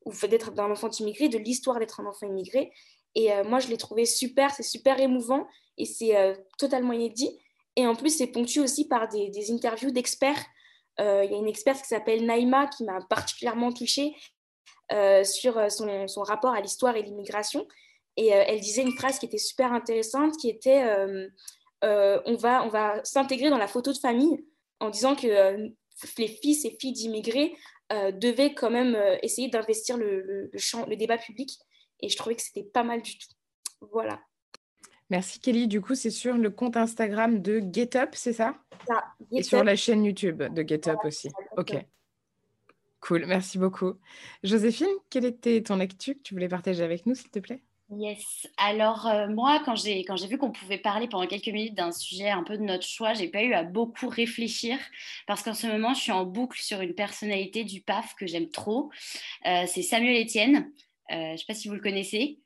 ou 0.05 0.27
d'être 0.27 0.51
un 0.57 0.71
enfant 0.71 0.89
immigré, 0.89 1.29
de 1.29 1.37
l'histoire 1.37 1.79
d'être 1.79 1.99
un 1.99 2.05
enfant 2.05 2.27
immigré. 2.27 2.71
Et 3.15 3.31
euh, 3.31 3.43
moi, 3.43 3.59
je 3.59 3.67
l'ai 3.67 3.77
trouvé 3.77 4.05
super, 4.05 4.53
c'est 4.53 4.63
super 4.63 4.99
émouvant 4.99 5.47
et 5.77 5.85
c'est 5.85 6.17
euh, 6.17 6.35
totalement 6.57 6.93
inédit. 6.93 7.39
Et 7.75 7.87
en 7.87 7.95
plus, 7.95 8.17
c'est 8.17 8.27
ponctué 8.27 8.61
aussi 8.61 8.87
par 8.87 9.07
des, 9.07 9.29
des 9.29 9.51
interviews 9.51 9.91
d'experts. 9.91 10.43
Euh, 10.99 11.23
il 11.25 11.31
y 11.31 11.35
a 11.35 11.37
une 11.37 11.47
experte 11.47 11.81
qui 11.81 11.87
s'appelle 11.87 12.25
Naïma 12.25 12.67
qui 12.67 12.83
m'a 12.83 12.99
particulièrement 13.09 13.71
touchée 13.71 14.15
sur 15.23 15.71
son, 15.71 16.07
son, 16.07 16.21
rapport 16.21 16.53
à 16.53 16.61
l'histoire 16.61 16.95
et 16.95 17.01
l'immigration. 17.01 17.67
Et 18.15 18.27
elle 18.27 18.59
disait 18.59 18.83
une 18.83 18.91
phrase 18.91 19.17
qui 19.17 19.25
était 19.25 19.39
super 19.39 19.73
intéressante, 19.73 20.37
qui 20.37 20.49
était 20.49 20.83
on 21.81 22.35
va, 22.35 22.63
on 22.63 22.67
va 22.67 23.03
s'intégrer 23.03 23.49
dans 23.49 23.57
la 23.57 23.67
photo 23.67 23.91
de 23.91 23.97
famille 23.97 24.45
en 24.79 24.91
disant 24.91 25.15
que 25.15 25.71
les 26.19 26.27
fils 26.27 26.63
et 26.65 26.77
filles 26.79 26.91
d'immigrés 26.91 27.55
devaient 27.89 28.53
quand 28.53 28.71
même 28.71 28.97
essayer 29.21 29.49
d'investir 29.49 29.97
le, 29.97 30.49
le, 30.51 30.57
champ, 30.57 30.85
le 30.87 30.95
débat 30.95 31.17
public 31.17 31.59
et 31.99 32.09
je 32.09 32.17
trouvais 32.17 32.35
que 32.35 32.41
c'était 32.41 32.63
pas 32.63 32.83
mal 32.83 33.01
du 33.01 33.17
tout. 33.17 33.27
Voilà. 33.91 34.19
Merci 35.09 35.39
Kelly. 35.39 35.67
Du 35.67 35.81
coup, 35.81 35.95
c'est 35.95 36.09
sur 36.09 36.35
le 36.35 36.49
compte 36.49 36.77
Instagram 36.77 37.41
de 37.41 37.61
GetUp, 37.71 38.09
c'est 38.13 38.33
ça, 38.33 38.57
ça 38.87 39.03
Et 39.31 39.43
sur 39.43 39.63
la 39.63 39.75
chaîne 39.75 40.03
YouTube 40.03 40.41
de 40.41 40.63
GetUp 40.63 40.97
aussi. 41.03 41.29
Ok. 41.57 41.75
Cool, 42.99 43.25
merci 43.25 43.57
beaucoup. 43.57 43.95
Joséphine, 44.43 44.87
quel 45.09 45.25
était 45.25 45.61
ton 45.61 45.79
actu 45.81 46.15
que 46.15 46.21
tu 46.21 46.33
voulais 46.33 46.47
partager 46.47 46.83
avec 46.83 47.05
nous, 47.05 47.15
s'il 47.15 47.29
te 47.29 47.39
plaît? 47.39 47.61
Yes. 47.89 48.47
Alors 48.57 49.05
euh, 49.07 49.27
moi, 49.27 49.61
quand 49.65 49.75
j'ai 49.75 50.03
vu 50.27 50.37
qu'on 50.37 50.51
pouvait 50.51 50.79
parler 50.79 51.07
pendant 51.07 51.27
quelques 51.27 51.47
minutes 51.49 51.75
d'un 51.75 51.91
sujet 51.91 52.29
un 52.29 52.43
peu 52.43 52.57
de 52.57 52.63
notre 52.63 52.87
choix, 52.87 53.13
j'ai 53.13 53.27
pas 53.27 53.43
eu 53.43 53.53
à 53.53 53.63
beaucoup 53.63 54.07
réfléchir 54.07 54.79
parce 55.27 55.43
qu'en 55.43 55.53
ce 55.53 55.67
moment, 55.67 55.93
je 55.93 56.01
suis 56.01 56.11
en 56.11 56.25
boucle 56.25 56.59
sur 56.59 56.81
une 56.81 56.95
personnalité 56.95 57.63
du 57.63 57.81
PAF 57.81 58.15
que 58.15 58.25
j'aime 58.25 58.49
trop. 58.49 58.89
Euh, 59.45 59.65
c'est 59.67 59.83
Samuel 59.83 60.25
Etienne. 60.25 60.71
Euh, 61.11 61.15
je 61.27 61.31
ne 61.33 61.37
sais 61.37 61.45
pas 61.47 61.53
si 61.53 61.67
vous 61.67 61.75
le 61.75 61.81
connaissez. 61.81 62.39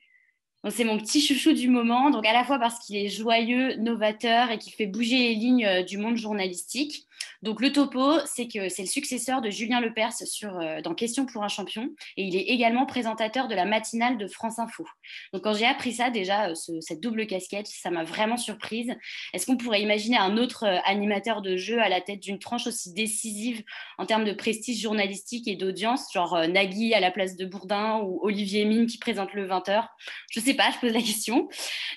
C'est 0.70 0.84
mon 0.84 0.98
petit 0.98 1.20
chouchou 1.20 1.52
du 1.52 1.68
moment, 1.68 2.10
donc 2.10 2.26
à 2.26 2.32
la 2.32 2.44
fois 2.44 2.58
parce 2.58 2.80
qu'il 2.80 2.96
est 2.96 3.08
joyeux, 3.08 3.76
novateur 3.76 4.50
et 4.50 4.58
qu'il 4.58 4.72
fait 4.72 4.86
bouger 4.86 5.16
les 5.16 5.34
lignes 5.34 5.64
euh, 5.64 5.82
du 5.84 5.98
monde 5.98 6.16
journalistique, 6.16 7.06
donc 7.42 7.60
le 7.60 7.72
topo, 7.72 8.18
c'est 8.26 8.48
que 8.48 8.68
c'est 8.68 8.82
le 8.82 8.88
successeur 8.88 9.40
de 9.40 9.50
Julien 9.50 9.80
Lepers 9.80 10.12
sur, 10.12 10.58
euh, 10.58 10.80
dans 10.80 10.94
Question 10.94 11.26
pour 11.26 11.44
un 11.44 11.48
champion 11.48 11.90
et 12.16 12.24
il 12.24 12.34
est 12.34 12.48
également 12.48 12.86
présentateur 12.86 13.46
de 13.46 13.54
la 13.54 13.64
matinale 13.64 14.18
de 14.18 14.26
France 14.26 14.58
Info. 14.58 14.84
Donc 15.32 15.44
quand 15.44 15.54
j'ai 15.54 15.66
appris 15.66 15.92
ça 15.94 16.10
déjà, 16.10 16.48
euh, 16.48 16.54
cette 16.80 17.00
double 17.00 17.26
casquette, 17.26 17.68
ça 17.68 17.90
m'a 17.90 18.02
vraiment 18.02 18.36
surprise. 18.36 18.92
Est-ce 19.32 19.46
qu'on 19.46 19.56
pourrait 19.56 19.82
imaginer 19.82 20.16
un 20.16 20.36
autre 20.36 20.64
animateur 20.84 21.42
de 21.42 21.56
jeu 21.56 21.80
à 21.80 21.88
la 21.88 22.00
tête 22.00 22.20
d'une 22.20 22.40
tranche 22.40 22.66
aussi 22.66 22.92
décisive 22.92 23.62
en 23.98 24.06
termes 24.06 24.24
de 24.24 24.32
prestige 24.32 24.80
journalistique 24.80 25.46
et 25.46 25.54
d'audience, 25.54 26.12
genre 26.12 26.48
Nagui 26.48 26.94
à 26.94 27.00
la 27.00 27.12
place 27.12 27.36
de 27.36 27.46
Bourdin 27.46 28.00
ou 28.02 28.18
Olivier 28.22 28.64
Mine 28.64 28.86
qui 28.86 28.98
présente 28.98 29.32
le 29.34 29.46
20h 29.46 29.86
Je 30.30 30.40
ne 30.40 30.44
sais 30.50 30.54
pas, 30.54 30.70
je 30.70 30.78
pose 30.78 30.92
la 30.92 31.00
question. 31.00 31.48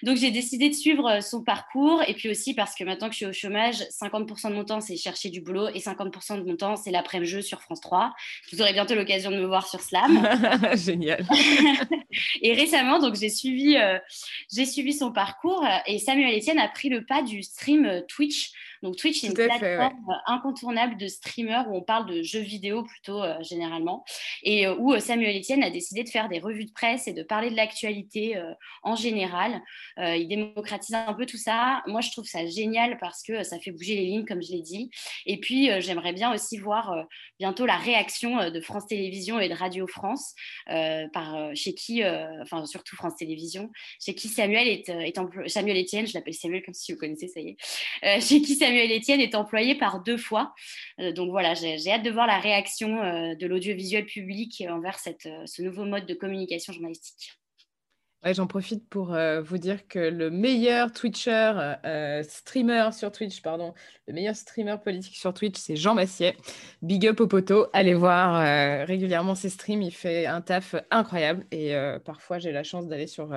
Donc 0.04 0.18
j'ai 0.18 0.32
décidé 0.32 0.70
de 0.70 0.74
suivre 0.74 1.22
son 1.22 1.44
parcours 1.44 2.04
et 2.08 2.14
puis 2.14 2.30
aussi 2.30 2.54
parce 2.54 2.76
que 2.76 2.84
maintenant 2.84 3.08
que 3.08 3.14
je 3.14 3.18
suis 3.18 3.26
au 3.26 3.34
chômage, 3.34 3.82
50% 4.02 4.50
de 4.50 4.56
mon 4.56 4.66
temps 4.66 4.82
c'est 4.82 4.98
chercher 4.98 5.30
du 5.30 5.42
boulot 5.42 5.70
et 5.70 5.80
50% 5.80 6.38
de 6.38 6.44
mon 6.44 6.56
temps, 6.56 6.76
c'est 6.76 6.92
l'après-midi 6.92 7.22
jeu 7.32 7.42
sur 7.42 7.62
France 7.62 7.82
3. 7.82 8.14
Vous 8.52 8.62
aurez 8.62 8.74
bientôt 8.74 8.96
l'occasion 8.96 9.32
de 9.32 9.38
me 9.38 9.46
voir 9.46 9.68
sur 9.68 9.80
Slam. 9.80 10.28
Génial. 10.76 11.26
et 12.42 12.54
récemment, 12.54 13.00
donc 13.00 13.16
j'ai 13.16 13.30
suivi, 13.30 13.78
euh, 13.78 13.98
j'ai 14.54 14.66
suivi 14.66 14.94
son 14.94 15.12
parcours 15.12 15.66
et 15.88 16.00
Samuel 16.00 16.38
Etienne 16.38 16.60
a 16.60 16.68
pris 16.68 16.90
le 16.90 17.06
pas 17.06 17.22
du 17.22 17.44
stream 17.44 17.86
euh, 17.86 18.02
Twitch 18.08 18.52
donc 18.82 18.96
Twitch, 18.96 19.22
c'est 19.22 19.28
une 19.28 19.34
plateforme 19.34 20.10
euh, 20.10 20.14
incontournable 20.26 20.98
de 20.98 21.08
streamers 21.08 21.66
où 21.70 21.76
on 21.76 21.82
parle 21.82 22.10
de 22.10 22.24
jeux 22.24 22.40
vidéo 22.40 22.84
plutôt 22.84 23.24
euh, 23.24 23.36
généralement, 23.42 24.04
et 24.44 24.66
euh, 24.66 24.76
où 24.78 24.98
Samuel 25.00 25.40
Etienne 25.40 25.64
a 25.64 25.70
décidé 25.70 26.04
de 26.04 26.10
faire 26.10 26.30
des 26.30 26.40
revues 26.40 26.66
de 26.66 26.72
presse 26.72 27.08
et 27.08 27.14
de 27.14 27.22
parler 27.22 27.52
de 27.52 27.56
l'actualité 27.56 28.42
en 28.84 28.96
général. 28.96 29.62
il 29.98 30.28
démocratise 30.28 30.96
un 30.96 31.14
peu 31.14 31.26
tout 31.26 31.38
ça. 31.38 31.82
Moi, 31.88 32.02
je 32.02 32.12
trouve 32.12 32.26
ça 32.26 32.46
génial 32.46 32.98
parce 33.00 33.24
que 33.24 33.44
ça 33.44 33.60
fait 33.60 33.72
bouger 33.72 33.96
les 33.96 34.06
lignes, 34.06 34.26
comme 34.26 34.42
je 34.42 34.52
l'ai 34.52 34.62
dit. 34.62 34.90
Et 35.26 35.40
puis, 35.40 35.70
j'aimerais 35.82 36.14
bien 36.14 36.34
aussi 36.34 36.58
voir 36.58 37.06
bientôt 37.40 37.66
la 37.66 37.78
réaction 37.78 38.50
de 38.50 38.62
France 38.62 38.88
Télévisions 38.88 39.40
et 39.40 39.50
de 39.50 39.54
Radio 39.54 39.88
France, 39.88 40.34
par, 40.68 41.56
chez 41.56 41.74
qui, 41.74 42.04
enfin 42.42 42.66
surtout 42.66 42.96
France 42.96 43.16
Télévisions, 43.18 43.72
chez 44.04 44.16
qui 44.16 44.28
Samuel 44.28 44.68
est, 44.68 44.90
est 44.90 45.20
Samuel 45.48 45.82
Etienne, 45.82 46.08
je 46.08 46.14
l'appelle 46.14 46.34
Samuel 46.34 46.64
comme 46.64 46.74
si 46.74 46.92
vous 46.94 47.00
connaissez, 47.00 47.28
ça 47.28 47.40
y 47.40 47.56
est, 48.04 48.22
chez 48.22 48.42
qui 48.42 48.56
Samuel 48.56 48.71
Samuel 48.72 48.98
Etienne 48.98 49.20
est 49.20 49.36
employé 49.36 49.76
par 49.76 50.02
deux 50.02 50.16
fois. 50.16 50.54
donc 50.98 51.30
voilà, 51.30 51.54
j'ai 51.56 51.92
hâte 51.92 52.04
de 52.04 52.10
voir 52.10 52.26
la 52.26 52.40
réaction 52.40 52.88
de 53.36 53.46
l'audiovisuel 53.46 54.06
public 54.06 54.64
envers 54.70 54.98
cette, 54.98 55.28
ce 55.46 55.62
nouveau 55.62 55.84
mode 55.84 56.06
de 56.06 56.14
communication 56.14 56.72
journalistique. 56.72 57.41
J'en 58.24 58.46
profite 58.46 58.88
pour 58.88 59.16
euh, 59.16 59.42
vous 59.42 59.58
dire 59.58 59.88
que 59.88 59.98
le 59.98 60.30
meilleur 60.30 60.92
Twitcher, 60.92 61.54
euh, 61.86 62.22
streamer 62.22 62.90
sur 62.94 63.12
Twitch, 63.12 63.42
pardon, 63.42 63.74
le 64.08 64.14
meilleur 64.14 64.36
streamer 64.36 64.76
politique 64.78 65.16
sur 65.16 65.34
Twitch, 65.34 65.58
c'est 65.58 65.76
Jean 65.76 65.96
Massier. 65.96 66.38
Big 66.84 67.08
up 67.08 67.20
au 67.20 67.26
poteau. 67.26 67.66
Allez 67.74 67.96
voir 67.96 68.36
euh, 68.36 68.86
régulièrement 68.86 69.34
ses 69.34 69.50
streams. 69.50 69.82
Il 69.82 69.92
fait 69.92 70.28
un 70.28 70.42
taf 70.42 70.76
incroyable. 70.92 71.48
Et 71.50 71.74
parfois, 72.06 72.38
j'ai 72.38 72.52
la 72.52 72.64
chance 72.64 72.88
d'aller 72.88 73.08
sur, 73.08 73.34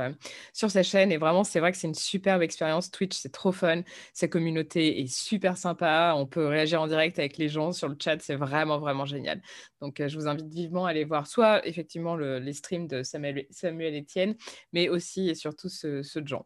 sur 0.53 0.71
sa 0.71 0.83
chaîne. 0.83 1.11
Et 1.13 1.17
vraiment, 1.17 1.45
c'est 1.45 1.61
vrai 1.61 1.73
que 1.73 1.79
c'est 1.79 1.87
une 1.87 1.95
superbe 1.95 2.43
expérience. 2.43 2.91
Twitch, 2.91 3.17
c'est 3.17 3.33
trop 3.33 3.53
fun. 3.53 3.83
Sa 4.13 4.29
communauté 4.29 5.01
est 5.01 5.07
super 5.07 5.57
sympa. 5.57 6.13
On 6.17 6.27
peut 6.27 6.47
réagir 6.47 6.83
en 6.83 6.89
direct 6.89 7.19
avec 7.19 7.39
les 7.39 7.49
gens 7.49 7.73
sur 7.73 7.89
le 7.89 7.97
chat. 7.99 8.21
C'est 8.21 8.37
vraiment, 8.37 8.79
vraiment 8.79 9.07
génial. 9.07 9.41
Donc, 9.81 10.03
je 10.07 10.15
vous 10.19 10.27
invite 10.27 10.53
vivement 10.53 10.85
à 10.85 10.91
aller 10.91 11.05
voir 11.05 11.27
soit 11.27 11.67
effectivement 11.67 12.17
les 12.17 12.53
streams 12.53 12.87
de 12.87 13.03
Samuel, 13.03 13.47
Samuel 13.51 14.03
Etienne, 14.03 14.35
mais 14.75 14.89
aussi 14.89 15.31
et 15.31 15.37
surtout 15.37 15.69
ceux, 15.69 16.03
de 16.03 16.27
Jean. 16.27 16.45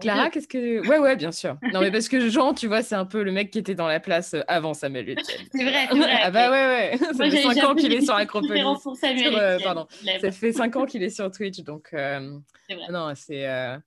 Clara, 0.00 0.28
qu'est-ce 0.28 0.48
que. 0.48 0.86
Ouais, 0.88 0.98
ouais, 0.98 1.14
bien 1.14 1.30
sûr. 1.30 1.56
Non, 1.72 1.80
mais 1.80 1.92
parce 1.92 2.08
que 2.08 2.28
Jean, 2.28 2.52
tu 2.52 2.66
vois, 2.66 2.82
c'est 2.82 2.96
un 2.96 3.06
peu 3.06 3.22
le 3.22 3.30
mec 3.30 3.52
qui 3.52 3.60
était 3.60 3.76
dans 3.76 3.86
la 3.86 4.00
place 4.00 4.34
euh, 4.34 4.42
avant 4.48 4.74
Samuel 4.74 5.10
Etienne. 5.10 5.46
C'est 5.54 5.62
vrai, 5.62 5.86
c'est 5.88 5.96
vrai. 5.96 6.18
ah, 6.20 6.30
bah 6.32 6.50
ouais, 6.50 6.98
ouais. 6.98 6.98
Ça 7.14 7.30
fait 7.30 7.42
5 7.42 7.64
ans 7.64 7.74
qu'il 7.76 7.92
est 7.92 8.00
sur 8.00 8.14
Acropolis. 8.16 8.64
Pour 8.82 8.96
Samuel 8.96 9.34
euh, 9.36 9.58
pardon. 9.62 9.86
Ça 10.20 10.32
fait 10.32 10.52
5 10.52 10.76
ans 10.76 10.84
qu'il 10.84 11.04
est 11.04 11.10
sur 11.10 11.30
Twitch, 11.30 11.60
donc. 11.60 11.90
Euh... 11.92 12.38
Vrai. 12.68 12.86
Non, 12.90 13.12
c'est. 13.14 13.48
Euh, 13.48 13.78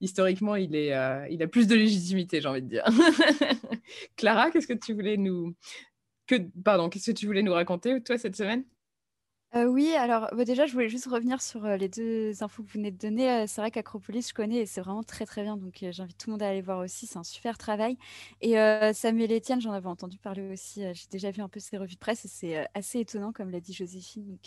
historiquement, 0.00 0.56
il, 0.56 0.74
est, 0.74 0.92
il 1.30 1.40
a 1.40 1.46
plus 1.46 1.68
de 1.68 1.76
légitimité, 1.76 2.40
j'ai 2.40 2.48
envie 2.48 2.62
de 2.62 2.68
dire. 2.68 2.84
Clara, 4.16 4.50
qu'est-ce 4.50 4.66
que 4.66 4.72
tu 4.72 4.92
voulais 4.92 5.16
nous. 5.16 5.54
Que... 6.26 6.34
Pardon, 6.64 6.88
qu'est-ce 6.88 7.12
que 7.12 7.16
tu 7.16 7.26
voulais 7.26 7.42
nous 7.42 7.52
raconter, 7.52 8.02
toi, 8.02 8.18
cette 8.18 8.36
semaine? 8.36 8.64
Euh, 9.56 9.64
oui, 9.66 9.92
alors 9.94 10.28
bah, 10.32 10.44
déjà, 10.44 10.66
je 10.66 10.72
voulais 10.72 10.88
juste 10.88 11.06
revenir 11.06 11.42
sur 11.42 11.64
les 11.66 11.88
deux 11.88 12.40
infos 12.42 12.62
que 12.62 12.68
vous 12.68 12.74
venez 12.74 12.92
de 12.92 12.96
donner. 12.98 13.46
C'est 13.48 13.60
vrai 13.60 13.72
qu'Acropolis, 13.72 14.28
je 14.28 14.34
connais 14.34 14.58
et 14.58 14.66
c'est 14.66 14.80
vraiment 14.80 15.02
très 15.02 15.26
très 15.26 15.42
bien. 15.42 15.56
Donc 15.56 15.84
j'invite 15.90 16.16
tout 16.18 16.28
le 16.30 16.32
monde 16.34 16.42
à 16.42 16.48
aller 16.48 16.60
voir 16.62 16.78
aussi. 16.78 17.06
C'est 17.08 17.18
un 17.18 17.24
super 17.24 17.58
travail. 17.58 17.96
Et 18.40 18.54
Samuel 18.94 19.32
Etienne, 19.32 19.60
j'en 19.60 19.72
avais 19.72 19.88
entendu 19.88 20.18
parler 20.18 20.48
aussi. 20.52 20.82
J'ai 20.94 21.06
déjà 21.10 21.32
vu 21.32 21.42
un 21.42 21.48
peu 21.48 21.58
ses 21.58 21.78
revues 21.78 21.94
de 21.94 21.98
presse 21.98 22.24
et 22.24 22.28
c'est 22.28 22.66
assez 22.74 23.00
étonnant, 23.00 23.32
comme 23.32 23.50
l'a 23.50 23.60
dit 23.60 23.72
Joséphine. 23.72 24.38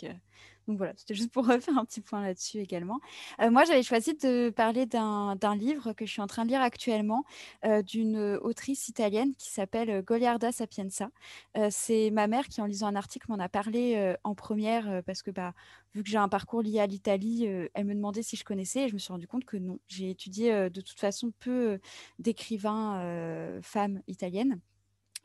Donc 0.66 0.78
voilà, 0.78 0.92
c'était 0.96 1.14
juste 1.14 1.30
pour 1.30 1.46
refaire 1.48 1.76
un 1.76 1.84
petit 1.84 2.00
point 2.00 2.22
là-dessus 2.22 2.58
également. 2.58 3.00
Euh, 3.40 3.50
moi, 3.50 3.64
j'avais 3.64 3.82
choisi 3.82 4.14
de 4.14 4.50
parler 4.50 4.86
d'un 4.86 5.56
livre 5.56 5.92
que 5.92 6.06
je 6.06 6.12
suis 6.12 6.22
en 6.22 6.26
train 6.26 6.44
de 6.44 6.50
lire 6.50 6.62
actuellement 6.62 7.24
euh, 7.64 7.82
d'une 7.82 8.38
autrice 8.42 8.88
italienne 8.88 9.34
qui 9.36 9.50
s'appelle 9.50 10.02
Goliarda 10.02 10.52
Sapienza. 10.52 11.10
Euh, 11.56 11.68
c'est 11.70 12.10
ma 12.10 12.26
mère 12.26 12.48
qui, 12.48 12.60
en 12.60 12.66
lisant 12.66 12.86
un 12.86 12.96
article, 12.96 13.26
m'en 13.30 13.38
a 13.38 13.48
parlé 13.48 14.14
en 14.24 14.34
première 14.34 15.02
parce 15.04 15.22
que 15.22 15.30
bah, 15.30 15.52
vu 15.94 16.02
que 16.02 16.08
j'ai 16.08 16.18
un 16.18 16.28
parcours 16.28 16.62
lié 16.62 16.80
à 16.80 16.86
l'Italie, 16.86 17.46
elle 17.74 17.84
me 17.84 17.94
demandait 17.94 18.22
si 18.22 18.36
je 18.36 18.44
connaissais 18.44 18.84
et 18.84 18.88
je 18.88 18.94
me 18.94 18.98
suis 18.98 19.12
rendu 19.12 19.26
compte 19.26 19.44
que 19.44 19.56
non. 19.56 19.78
J'ai 19.88 20.10
étudié 20.10 20.70
de 20.70 20.80
toute 20.80 20.98
façon 20.98 21.32
peu 21.40 21.78
d'écrivains 22.18 23.60
femmes 23.62 24.00
italiennes. 24.08 24.60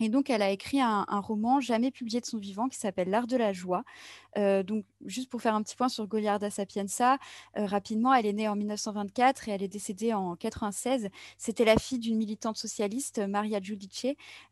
Et 0.01 0.07
donc, 0.07 0.29
elle 0.29 0.41
a 0.41 0.49
écrit 0.49 0.79
un, 0.79 1.03
roman 1.19 1.59
jamais 1.59 1.91
publié 1.91 2.21
de 2.21 2.25
son 2.25 2.37
vivant 2.37 2.69
qui 2.69 2.77
s'appelle 2.77 3.09
L'art 3.09 3.27
de 3.27 3.35
la 3.35 3.51
joie. 3.51 3.83
Euh, 4.37 4.63
donc, 4.63 4.85
juste 5.05 5.29
pour 5.29 5.41
faire 5.41 5.55
un 5.55 5.61
petit 5.61 5.75
point 5.75 5.89
sur 5.89 6.07
Goliarda 6.07 6.49
Sapienza, 6.49 7.17
euh, 7.57 7.65
rapidement, 7.65 8.13
elle 8.13 8.25
est 8.25 8.33
née 8.33 8.47
en 8.47 8.55
1924 8.55 9.49
et 9.49 9.51
elle 9.51 9.63
est 9.63 9.67
décédée 9.67 10.13
en 10.13 10.37
96. 10.37 11.09
C'était 11.37 11.65
la 11.65 11.75
fille 11.75 11.99
d'une 11.99 12.15
militante 12.15 12.57
socialiste, 12.57 13.19
Maria 13.27 13.59
Giudice, 13.59 14.05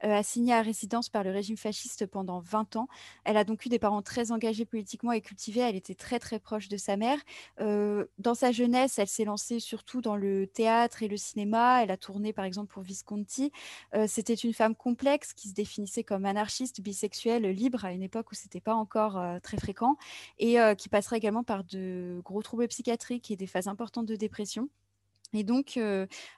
euh, 0.03 0.13
assignée 0.13 0.53
à 0.53 0.61
résidence 0.61 1.07
par 1.07 1.23
le 1.23 1.31
régime 1.31 1.55
fasciste 1.55 2.07
pendant 2.07 2.39
20 2.39 2.75
ans. 2.75 2.89
Elle 3.23 3.37
a 3.37 3.45
donc 3.45 3.65
eu 3.65 3.69
des 3.69 3.79
parents 3.79 4.01
très 4.01 4.33
engagés 4.33 4.65
politiquement 4.65 5.13
et 5.13 5.21
cultivés. 5.21 5.61
Elle 5.61 5.77
était 5.77 5.95
très, 5.95 6.19
très 6.19 6.39
proche 6.39 6.67
de 6.67 6.77
sa 6.77 6.97
mère. 6.97 7.19
dans 7.59 8.35
sa 8.35 8.51
jeunesse, 8.51 8.99
elle 8.99 9.07
s'est 9.07 9.23
lancée 9.23 9.59
surtout 9.59 10.01
dans 10.01 10.15
le 10.17 10.47
théâtre 10.47 11.03
et 11.03 11.07
le 11.07 11.17
cinéma. 11.17 11.83
Elle 11.83 11.91
a 11.91 11.97
tourné, 11.97 12.33
par 12.33 12.45
exemple, 12.45 12.73
pour 12.73 12.83
Visconti. 12.83 13.51
C'était 14.07 14.33
une 14.33 14.53
femme 14.53 14.75
complexe 14.75 15.33
qui 15.37 15.47
se 15.47 15.53
définissait 15.53 16.03
comme 16.03 16.25
anarchiste, 16.25 16.81
bisexuel, 16.81 17.43
libre 17.43 17.85
à 17.85 17.93
une 17.93 18.03
époque 18.03 18.31
où 18.31 18.35
c'était 18.35 18.59
pas 18.59 18.75
encore 18.75 19.17
euh, 19.17 19.39
très 19.39 19.57
fréquent 19.57 19.95
et 20.39 20.59
euh, 20.59 20.75
qui 20.75 20.89
passerait 20.89 21.17
également 21.17 21.43
par 21.43 21.63
de 21.63 22.19
gros 22.25 22.41
troubles 22.41 22.67
psychiatriques 22.67 23.31
et 23.31 23.37
des 23.37 23.47
phases 23.47 23.69
importantes 23.69 24.07
de 24.07 24.15
dépression. 24.15 24.67
Et 25.33 25.43
donc, 25.43 25.77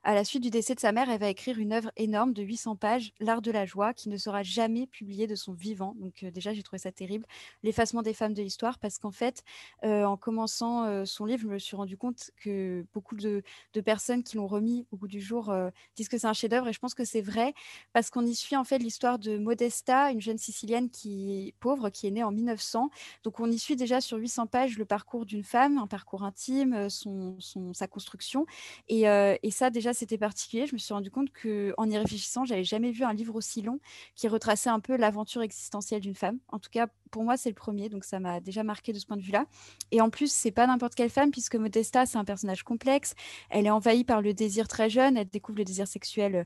à 0.04 0.14
la 0.14 0.24
suite 0.24 0.44
du 0.44 0.50
décès 0.50 0.76
de 0.76 0.80
sa 0.80 0.92
mère, 0.92 1.10
elle 1.10 1.20
va 1.20 1.30
écrire 1.30 1.60
une 1.60 1.74
œuvre 1.74 1.92
énorme 1.96 2.34
de 2.34 2.44
800 2.44 2.76
pages, 2.76 3.14
L'art 3.20 3.42
de 3.42 3.52
la 3.52 3.66
joie, 3.66 3.94
qui 3.94 4.10
ne 4.10 4.18
sera 4.18 4.44
jamais 4.44 4.88
publiée 4.88 5.28
de 5.28 5.36
son 5.36 5.54
vivant. 5.54 5.96
Donc 6.00 6.24
déjà, 6.26 6.54
j'ai 6.54 6.64
trouvé 6.64 6.80
ça 6.80 6.92
terrible, 6.92 7.26
l'effacement 7.64 8.02
des 8.02 8.14
femmes 8.14 8.34
de 8.34 8.42
l'histoire, 8.42 8.80
parce 8.80 8.98
qu'en 8.98 9.12
fait, 9.12 9.44
en 9.84 10.18
commençant 10.18 11.06
son 11.06 11.26
livre, 11.26 11.44
je 11.44 11.48
me 11.48 11.60
suis 11.60 11.76
rendu 11.76 11.98
compte 11.98 12.32
que 12.42 12.86
beaucoup 12.94 13.16
de, 13.16 13.44
personnes 13.86 14.24
qui 14.24 14.38
l'ont 14.38 14.48
remis 14.48 14.86
au 14.92 14.98
bout 14.98 15.08
du 15.08 15.22
jour 15.22 15.54
disent 15.96 16.10
que 16.10 16.18
c'est 16.18 16.28
un 16.28 16.34
chef-d'œuvre, 16.34 16.68
et 16.68 16.74
je 16.74 16.80
pense 16.80 16.94
que 16.94 17.06
c'est 17.06 17.22
vrai, 17.22 17.54
parce 17.94 18.10
qu'on 18.10 18.26
y 18.26 18.36
suit 18.36 18.56
en 18.56 18.64
fait 18.64 18.80
l'histoire 18.80 19.20
de 19.20 19.38
Modesta, 19.38 20.12
une 20.12 20.22
jeune 20.22 20.38
Sicilienne 20.38 20.90
qui 20.90 21.48
est 21.48 21.54
pauvre, 21.60 21.90
qui 21.90 22.08
est 22.08 22.12
née 22.12 22.24
en 22.24 22.32
1900. 22.32 22.90
Donc 23.24 23.40
on 23.40 23.50
y 23.50 23.58
suit 23.58 23.76
déjà 23.76 24.02
sur 24.02 24.18
800 24.18 24.48
pages 24.48 24.78
le 24.78 24.86
parcours 24.86 25.26
d'une 25.26 25.44
femme, 25.44 25.78
un 25.78 25.88
parcours 25.88 26.24
intime, 26.24 26.90
son, 26.90 27.38
sa 27.74 27.88
construction. 27.88 28.46
Euh, 28.92 29.38
et, 29.44 29.52
ça, 29.52 29.70
déjà, 29.70 29.94
c'était 29.94 30.18
particulier. 30.18 30.66
Je 30.66 30.74
me 30.74 30.78
suis 30.78 30.94
rendu 30.94 31.12
compte 31.12 31.30
qu'en 31.32 31.90
y 31.90 31.98
réfléchissant, 31.98 32.46
j'avais 32.46 32.64
jamais 32.64 32.92
vu 32.92 33.04
un 33.04 33.14
livre 33.14 33.36
aussi 33.36 33.62
long 33.62 33.80
qui 34.16 34.28
retraçait 34.28 34.70
un 34.70 34.80
peu 34.80 34.98
l'aventure 34.98 35.42
existentielle 35.42 36.02
d'une 36.02 36.16
femme. 36.16 36.40
En 36.50 36.60
tout 36.60 36.70
cas, 36.72 36.88
pour 37.12 37.24
moi, 37.24 37.38
c'est 37.38 37.50
le 37.50 37.56
premier, 37.56 37.90
donc 37.90 38.04
ça 38.04 38.20
m'a 38.20 38.40
déjà 38.40 38.64
marqué 38.64 38.94
de 38.94 39.00
ce 39.00 39.06
point 39.06 39.18
de 39.18 39.22
vue-là. 39.22 39.46
Et 39.92 40.02
en 40.02 40.10
plus, 40.10 40.32
c'est 40.32 40.52
pas 40.52 40.68
n'importe 40.68 40.96
quelle 40.96 41.10
femme, 41.10 41.32
puisque 41.32 41.56
Modesta, 41.56 42.06
c'est 42.06 42.18
un 42.18 42.26
personnage 42.26 42.64
complexe. 42.64 43.14
Elle 43.50 43.66
est 43.68 43.72
envahie 43.72 44.04
par 44.04 44.22
le 44.22 44.34
désir 44.34 44.68
très 44.68 44.90
jeune. 44.90 45.18
Elle 45.18 45.30
découvre 45.30 45.60
le 45.60 45.66
désir 45.66 45.88
sexuel 45.88 46.36
euh, 46.36 46.44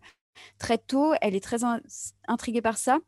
très 0.58 0.78
tôt. 0.78 1.14
Elle 1.22 1.36
est 1.36 1.44
très 1.44 1.60
intriguée 2.28 2.62
par 2.62 2.78
ça 2.78 3.00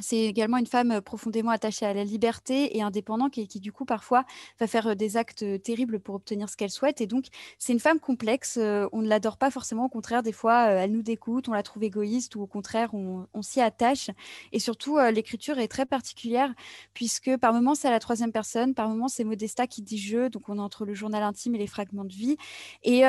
c'est 0.00 0.18
également 0.18 0.56
une 0.56 0.66
femme 0.66 1.00
profondément 1.00 1.52
attachée 1.52 1.86
à 1.86 1.94
la 1.94 2.02
liberté 2.02 2.76
et 2.76 2.82
indépendante 2.82 3.32
qui, 3.32 3.46
qui 3.46 3.60
du 3.60 3.70
coup 3.70 3.84
parfois 3.84 4.24
va 4.58 4.66
faire 4.66 4.96
des 4.96 5.16
actes 5.16 5.44
terribles 5.62 6.00
pour 6.00 6.16
obtenir 6.16 6.48
ce 6.48 6.56
qu'elle 6.56 6.70
souhaite. 6.70 7.00
Et 7.00 7.06
donc 7.06 7.26
c'est 7.58 7.72
une 7.72 7.80
femme 7.80 8.00
complexe. 8.00 8.58
on 8.58 9.02
ne 9.02 9.08
l'adore 9.08 9.36
pas 9.36 9.52
forcément. 9.52 9.84
Au 9.84 9.88
contraire, 9.88 10.24
des 10.24 10.32
fois 10.32 10.64
elle 10.64 10.90
nous 10.90 11.02
dégoûte, 11.02 11.48
on 11.48 11.52
la 11.52 11.62
trouve 11.62 11.84
égoïste 11.84 12.34
ou 12.34 12.42
au 12.42 12.46
contraire 12.46 12.92
on, 12.92 13.42
s'y 13.42 13.60
attache. 13.60 14.10
Et 14.52 14.58
surtout 14.58 14.98
l'écriture 15.12 15.58
est 15.58 15.68
très 15.68 15.86
particulière 15.86 16.52
puisque 16.92 17.36
par 17.36 17.52
moments 17.52 17.76
c'est 17.76 17.88
à 17.88 17.92
la 17.92 18.00
troisième 18.00 18.32
personne, 18.32 18.74
par 18.74 18.88
moments 18.88 19.08
c'est 19.08 19.24
Modesta 19.24 19.68
qui 19.68 19.82
dit 19.82 19.98
je. 19.98 20.28
Donc 20.28 20.48
on 20.48 20.58
est 20.58 20.60
entre 20.60 20.84
le 20.86 20.94
journal 20.94 21.22
intime 21.22 21.54
et 21.54 21.58
les 21.58 21.68
fragments 21.68 22.04
de 22.04 22.12
vie. 22.12 22.36
Et, 22.82 23.04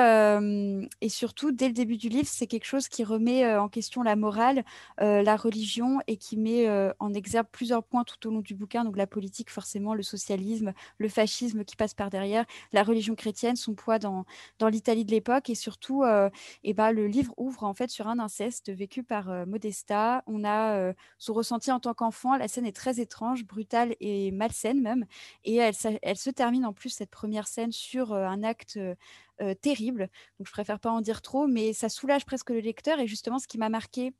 surtout 1.09 1.51
dès 1.51 1.67
le 1.67 1.73
début 1.73 1.97
du 1.97 2.09
livre 2.09 2.27
c'est 2.29 2.45
quelque 2.45 2.65
chose 2.65 2.89
qui 2.89 3.03
remet 3.03 3.55
en 3.55 3.69
question 3.69 4.03
la 4.03 4.15
morale, 4.15 4.63
la 4.99 5.35
religion 5.35 5.99
et 6.07 6.17
qui 6.17 6.37
met 6.37 6.74
en 6.99 7.13
exergue 7.13 7.47
plusieurs 7.51 7.83
points 7.83 8.03
tout 8.03 8.27
au 8.27 8.31
long 8.31 8.41
du 8.41 8.55
bouquin, 8.55 8.83
donc 8.83 8.97
la 8.97 9.07
politique 9.07 9.49
forcément, 9.49 9.93
le 9.93 10.03
socialisme, 10.03 10.73
le 10.97 11.09
fascisme 11.09 11.63
qui 11.63 11.75
passe 11.75 11.93
par 11.93 12.09
derrière, 12.09 12.45
la 12.73 12.83
religion 12.83 13.15
chrétienne, 13.15 13.55
son 13.55 13.73
poids 13.75 13.99
dans, 13.99 14.25
dans 14.59 14.69
l'Italie 14.69 15.05
de 15.05 15.11
l'époque. 15.11 15.49
Et 15.49 15.55
surtout, 15.55 16.03
euh, 16.03 16.29
et 16.63 16.73
ben, 16.73 16.91
le 16.91 17.07
livre 17.07 17.33
ouvre 17.37 17.63
en 17.63 17.73
fait 17.73 17.89
sur 17.89 18.07
un 18.07 18.19
inceste 18.19 18.71
vécu 18.71 19.03
par 19.03 19.29
euh, 19.29 19.45
Modesta. 19.45 20.23
On 20.27 20.43
a 20.43 20.93
son 21.17 21.33
ressenti 21.33 21.71
en 21.71 21.79
tant 21.79 21.93
qu'enfant, 21.93 22.37
la 22.37 22.47
scène 22.47 22.65
est 22.65 22.75
très 22.75 22.99
étrange, 22.99 23.45
brutale 23.45 23.95
et 23.99 24.31
malsaine 24.31 24.81
même, 24.81 25.05
et 25.43 25.55
elle, 25.55 25.73
elle 26.01 26.17
se 26.17 26.29
termine 26.29 26.65
en 26.65 26.73
plus 26.73 26.89
cette 26.89 27.09
première 27.11 27.47
scène 27.47 27.71
sur 27.71 28.13
un 28.13 28.43
acte 28.43 28.79
terrible. 29.61 30.09
Donc 30.39 30.47
je 30.47 30.51
préfère 30.51 30.79
pas 30.79 30.91
en 30.91 31.01
dire 31.01 31.21
trop, 31.21 31.47
mais 31.47 31.73
ça 31.73 31.89
soulage 31.89 32.25
presque 32.25 32.49
le 32.49 32.59
lecteur. 32.59 32.99
Et 32.99 33.07
justement 33.07 33.39
ce 33.39 33.47
qui 33.47 33.57
m'a 33.57 33.69
marqué 33.69 34.13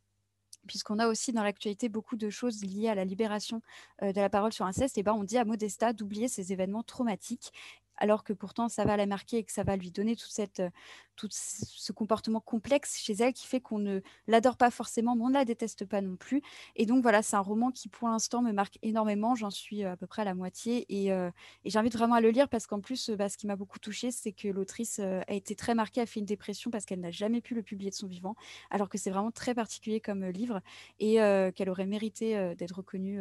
puisqu'on 0.68 1.00
a 1.00 1.08
aussi 1.08 1.32
dans 1.32 1.44
l'actualité 1.44 1.90
beaucoup 1.90 2.16
de 2.16 2.30
choses 2.30 2.64
liées 2.64 2.90
à 2.90 2.96
la 2.96 3.06
libération 3.06 3.62
de 4.02 4.20
la 4.20 4.30
parole 4.30 4.54
sur 4.54 4.66
inceste, 4.66 4.98
et 4.98 5.04
ben 5.04 5.14
on 5.14 5.24
dit 5.24 5.38
à 5.38 5.46
Modesta 5.46 5.94
d'oublier 5.94 6.28
ces 6.28 6.52
événements 6.52 6.84
traumatiques 6.84 7.52
alors 7.98 8.24
que 8.24 8.34
pourtant 8.34 8.70
ça 8.70 8.86
va 8.86 8.98
la 8.98 9.06
marquer 9.06 9.38
et 9.38 9.44
que 9.44 9.52
ça 9.52 9.64
va 9.64 9.76
lui 9.76 9.92
donner 9.92 10.16
cette, 10.18 10.60
euh, 10.60 10.70
tout 11.16 11.30
ce 11.32 11.92
comportement 11.92 12.40
complexe 12.42 12.98
chez 12.98 13.14
elle 13.14 13.34
qui 13.34 13.48
fait 13.48 13.62
qu'on 13.62 13.80
ne 13.80 14.02
l'adore 14.28 14.58
pas 14.58 14.70
forcément, 14.70 15.16
mais 15.16 15.24
on 15.24 15.30
ne 15.30 15.34
la 15.34 15.46
déteste 15.46 15.86
pas 15.86 16.02
non 16.02 16.16
plus. 16.18 16.42
Et 16.76 16.86
donc 16.86 17.02
voilà, 17.02 17.22
c'est 17.22 17.36
un 17.36 17.42
roman 17.42 17.72
qui 17.72 17.88
pour 17.90 18.10
l'instant 18.10 18.42
me 18.42 18.52
marque 18.52 18.78
énormément. 18.82 19.36
J'en 19.36 19.50
suis 19.50 19.84
euh, 19.84 19.94
à 19.94 19.98
peu 19.98 20.08
près 20.08 20.24
à 20.24 20.26
la 20.26 20.34
moitié 20.36 20.86
et, 20.90 21.12
euh, 21.12 21.32
j'invite 21.66 21.96
vraiment 21.96 22.16
à 22.16 22.22
le 22.22 22.30
lire 22.32 22.50
parce 22.50 22.68
qu'en 22.68 22.82
plus, 22.82 23.10
bah, 23.12 23.30
ce 23.30 23.38
qui 23.38 23.48
m'a 23.48 23.56
beaucoup 23.56 23.80
touchée, 23.80 24.12
c'est 24.12 24.32
que 24.32 24.48
l'autrice 24.48 25.00
a 25.00 25.34
été 25.34 25.56
très 25.56 25.76
marquée, 25.76 26.02
a 26.02 26.06
fait 26.06 26.20
une 26.20 26.26
dépression 26.26 26.72
parce 26.72 26.86
qu'elle 26.86 27.00
n'a 27.00 27.12
jamais 27.12 27.42
pu 27.42 27.56
le 27.56 27.64
publier 27.64 27.90
de 27.90 27.96
son 27.96 28.08
vivant, 28.08 28.36
alors 28.70 28.90
que 28.90 28.98
c'est 28.98 29.10
vraiment 29.10 29.32
très 29.32 29.54
particulier 29.56 30.00
comme 30.00 30.26
livre 30.26 30.62
et 31.00 31.16
qu'elle 31.56 31.70
aurait 31.70 31.86
mérité 31.86 32.56
d'être 32.56 32.76
reconnue 32.78 33.20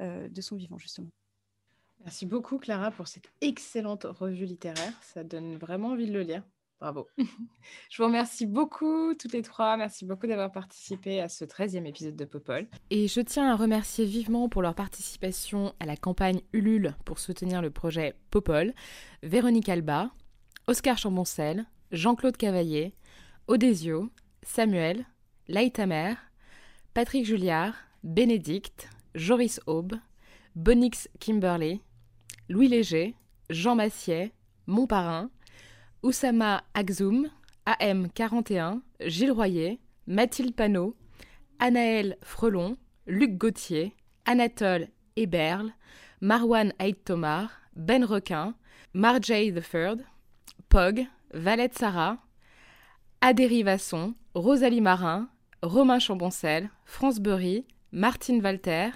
de 0.00 0.40
son 0.40 0.56
vivant 0.56 0.78
justement. 0.78 1.10
Merci 2.04 2.26
beaucoup 2.26 2.58
Clara 2.58 2.90
pour 2.90 3.08
cette 3.08 3.30
excellente 3.40 4.04
revue 4.04 4.46
littéraire. 4.46 4.92
Ça 5.02 5.22
donne 5.22 5.56
vraiment 5.56 5.88
envie 5.88 6.06
de 6.06 6.12
le 6.12 6.22
lire. 6.22 6.42
Bravo. 6.80 7.06
Je 7.90 7.98
vous 7.98 8.06
remercie 8.06 8.46
beaucoup 8.46 9.12
toutes 9.14 9.34
les 9.34 9.42
trois. 9.42 9.76
Merci 9.76 10.06
beaucoup 10.06 10.26
d'avoir 10.26 10.50
participé 10.50 11.20
à 11.20 11.28
ce 11.28 11.44
13e 11.44 11.84
épisode 11.84 12.16
de 12.16 12.24
Popol. 12.24 12.68
Et 12.88 13.06
je 13.06 13.20
tiens 13.20 13.52
à 13.52 13.54
remercier 13.54 14.06
vivement 14.06 14.48
pour 14.48 14.62
leur 14.62 14.74
participation 14.74 15.74
à 15.78 15.84
la 15.84 15.96
campagne 15.96 16.40
Ulule 16.54 16.94
pour 17.04 17.18
soutenir 17.18 17.60
le 17.60 17.70
projet 17.70 18.14
Popol, 18.30 18.72
Véronique 19.22 19.68
Alba, 19.68 20.10
Oscar 20.68 20.96
Chamboncel, 20.96 21.66
Jean-Claude 21.92 22.38
Cavaillé, 22.38 22.94
Odésio, 23.46 24.08
Samuel, 24.42 25.04
Laïtamer, 25.48 26.14
Patrick 26.94 27.26
Julliard, 27.26 27.74
Bénédicte, 28.04 28.88
Joris 29.14 29.60
Aube, 29.66 29.96
Bonix 30.56 31.10
Kimberley, 31.18 31.80
Louis 32.50 32.66
Léger, 32.66 33.14
Jean 33.48 33.76
Massier, 33.76 34.32
Mon 34.66 34.88
Parrain, 34.88 35.30
Oussama 36.02 36.64
Akzoum, 36.74 37.28
AM41, 37.64 38.80
Gilles 39.06 39.30
Royer, 39.30 39.78
Mathilde 40.08 40.56
Panot, 40.56 40.96
Anaël 41.60 42.16
Frelon, 42.22 42.76
Luc 43.06 43.38
Gauthier, 43.38 43.94
Anatole 44.26 44.88
Eberle, 45.16 45.72
Marwan 46.20 46.72
Haït 46.80 46.96
Tomar, 47.04 47.52
Ben 47.76 48.02
Requin, 48.02 48.54
Marjay 48.94 49.52
Third, 49.52 50.04
Pog, 50.68 51.06
Valette 51.32 51.78
Sarah, 51.78 52.18
Adéry 53.20 53.62
Vasson, 53.62 54.14
Rosalie 54.34 54.80
Marin, 54.80 55.28
Romain 55.62 56.00
Chamboncel, 56.00 56.68
France 56.84 57.20
Berry, 57.20 57.64
Martine 57.92 58.42
Walter, 58.42 58.90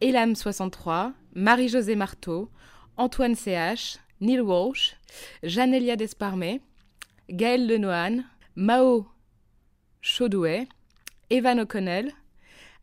Elam63, 0.00 1.12
Marie-Josée 1.34 1.96
Marteau, 1.96 2.50
Antoine 2.96 3.34
CH, 3.34 3.98
Neil 4.20 4.42
Walsh, 4.42 4.94
Janelia 5.42 5.96
Desparmé, 5.96 6.60
Gaël 7.28 7.66
Lenohan, 7.66 8.22
Mao 8.54 9.06
Chaudouet, 10.00 10.68
Evan 11.30 11.60
O'Connell, 11.60 12.12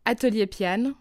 Atelier 0.05 0.47
Piane, 0.47 0.95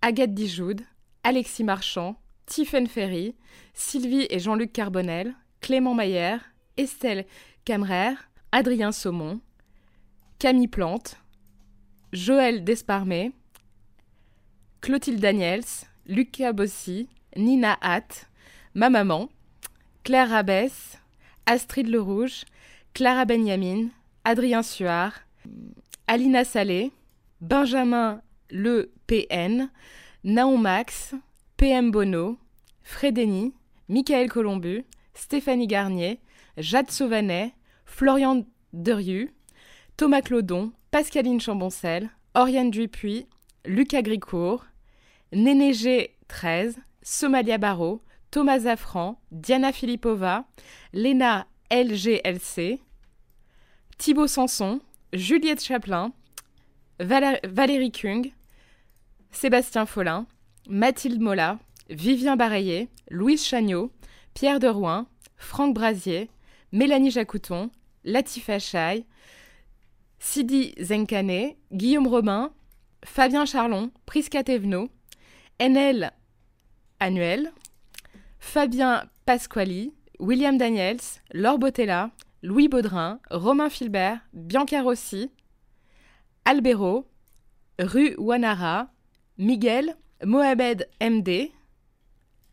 Agathe 0.00 0.34
Dijoud, 0.34 0.82
Alexis 1.24 1.64
Marchand, 1.64 2.16
Tiffen 2.46 2.86
Ferry, 2.86 3.34
Sylvie 3.74 4.26
et 4.30 4.38
Jean-Luc 4.38 4.72
Carbonel, 4.72 5.34
Clément 5.60 5.94
Maillère, 5.94 6.40
Estelle 6.76 7.26
Camrer, 7.64 8.14
Adrien 8.52 8.92
Saumon, 8.92 9.40
Camille 10.38 10.68
Plante, 10.68 11.16
Joël 12.12 12.64
Desparmé, 12.64 13.32
Clotilde 14.80 15.20
Daniels, 15.20 15.64
Lucas 16.06 16.52
Bossy, 16.52 17.08
Nina 17.36 17.78
Hatt, 17.80 18.28
ma 18.74 18.90
maman, 18.90 19.28
Claire 20.04 20.30
Rabès, 20.30 20.98
Astrid 21.46 21.88
Le 21.88 22.00
Rouge, 22.00 22.44
Clara 22.94 23.24
Benjamin, 23.24 23.88
Adrien 24.24 24.62
Suard, 24.62 25.12
Alina 26.06 26.44
Salé, 26.44 26.92
Benjamin 27.40 28.22
Le 28.50 28.92
PN, 29.06 29.70
Naon 30.24 30.58
Max, 30.58 31.14
PM 31.56 31.90
Bono, 31.90 32.38
Frédénie, 32.82 33.54
Michael 33.88 34.28
Colombu, 34.28 34.84
Stéphanie 35.14 35.66
Garnier, 35.66 36.20
Jade 36.56 36.90
Sauvanet, 36.90 37.52
Florian 37.84 38.44
Deriu, 38.72 39.30
Thomas 39.96 40.22
Claudon, 40.22 40.72
Pascaline 40.90 41.40
Chamboncel, 41.40 42.10
Oriane 42.34 42.70
Dupuis, 42.70 43.26
Lucas 43.66 44.02
Gricourt, 44.02 44.64
Néné 45.32 45.72
G 45.72 46.10
13, 46.28 46.78
Somalia 47.02 47.58
Barrault, 47.58 48.02
Thomas 48.32 48.60
Zafran, 48.60 49.18
Diana 49.30 49.72
Filipova, 49.72 50.46
Léna 50.94 51.46
LGLC, 51.70 52.80
Thibaut 53.98 54.26
Sanson, 54.26 54.80
Juliette 55.12 55.62
Chaplin, 55.62 56.12
Valérie 56.98 57.92
Kung, 57.92 58.32
Sébastien 59.32 59.84
Follin, 59.84 60.26
Mathilde 60.66 61.20
Mola, 61.20 61.58
Vivien 61.90 62.36
Bareillet, 62.36 62.88
Louise 63.10 63.44
Chagnot, 63.44 63.92
Pierre 64.32 64.60
Derouin, 64.60 65.06
Franck 65.36 65.74
Brasier, 65.74 66.30
Mélanie 66.72 67.10
Jacouton, 67.10 67.70
Latifa 68.04 68.58
Chaille, 68.58 69.04
Sidi 70.18 70.74
Zenkane, 70.80 71.54
Guillaume 71.70 72.06
Robin, 72.06 72.50
Fabien 73.04 73.44
Charlon, 73.44 73.90
Prisca 74.06 74.42
Thévenot, 74.42 74.88
NL 75.60 76.12
Annuel, 76.98 77.52
Fabien 78.42 79.08
Pasquali, 79.24 79.92
William 80.18 80.58
Daniels, 80.58 81.20
Laure 81.32 81.58
Botella, 81.58 82.10
Louis 82.42 82.68
Baudrin, 82.68 83.18
Romain 83.30 83.70
Filbert, 83.70 84.20
Bianca 84.34 84.82
Rossi, 84.82 85.30
Albero, 86.44 87.06
Rue 87.78 88.14
Wanara, 88.18 88.88
Miguel, 89.38 89.94
Mohamed 90.24 90.86
MD, 91.00 91.52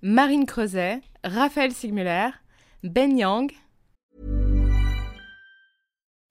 Marine 0.01 0.45
Creuset, 0.45 1.01
Raphaël 1.25 1.73
Sigmuller, 1.73 2.33
Ben 2.83 3.17
Yang. 3.17 3.51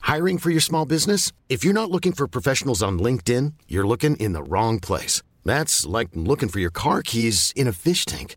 Hiring 0.00 0.38
for 0.38 0.50
your 0.50 0.62
small 0.62 0.86
business? 0.86 1.32
If 1.50 1.64
you're 1.64 1.74
not 1.74 1.90
looking 1.90 2.12
for 2.12 2.26
professionals 2.26 2.82
on 2.82 2.98
LinkedIn, 2.98 3.52
you're 3.66 3.86
looking 3.86 4.16
in 4.16 4.32
the 4.32 4.42
wrong 4.42 4.78
place. 4.80 5.20
That's 5.44 5.84
like 5.84 6.08
looking 6.14 6.48
for 6.48 6.60
your 6.60 6.70
car 6.70 7.02
keys 7.02 7.52
in 7.54 7.66
a 7.66 7.72
fish 7.72 8.06
tank. 8.06 8.36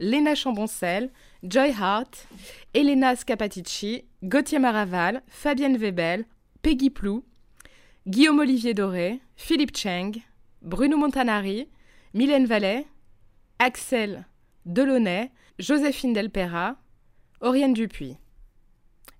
Léna 0.00 0.34
Chamboncel, 0.34 1.10
Joy 1.42 1.72
Hart, 1.78 2.28
Elena 2.74 3.16
Scapatici, 3.16 4.04
Gauthier 4.22 4.58
Maraval, 4.58 5.22
Fabienne 5.28 5.76
Webel, 5.76 6.24
Peggy 6.62 6.90
Plou, 6.90 7.24
Guillaume 8.06 8.40
Olivier 8.40 8.74
Doré, 8.74 9.20
Philippe 9.36 9.76
Cheng, 9.76 10.22
Bruno 10.62 10.96
Montanari, 10.96 11.68
Mylène 12.14 12.46
Vallet, 12.46 12.86
Axel 13.58 14.26
Delaunay, 14.66 15.30
Joséphine 15.58 16.12
Delpera, 16.12 16.76
Oriane 17.40 17.72
Dupuis. 17.72 18.16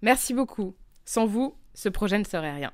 Merci 0.03 0.35
beaucoup. 0.35 0.75
Sans 1.05 1.27
vous, 1.27 1.55
ce 1.75 1.89
projet 1.89 2.19
ne 2.19 2.25
serait 2.25 2.55
rien. 2.55 2.73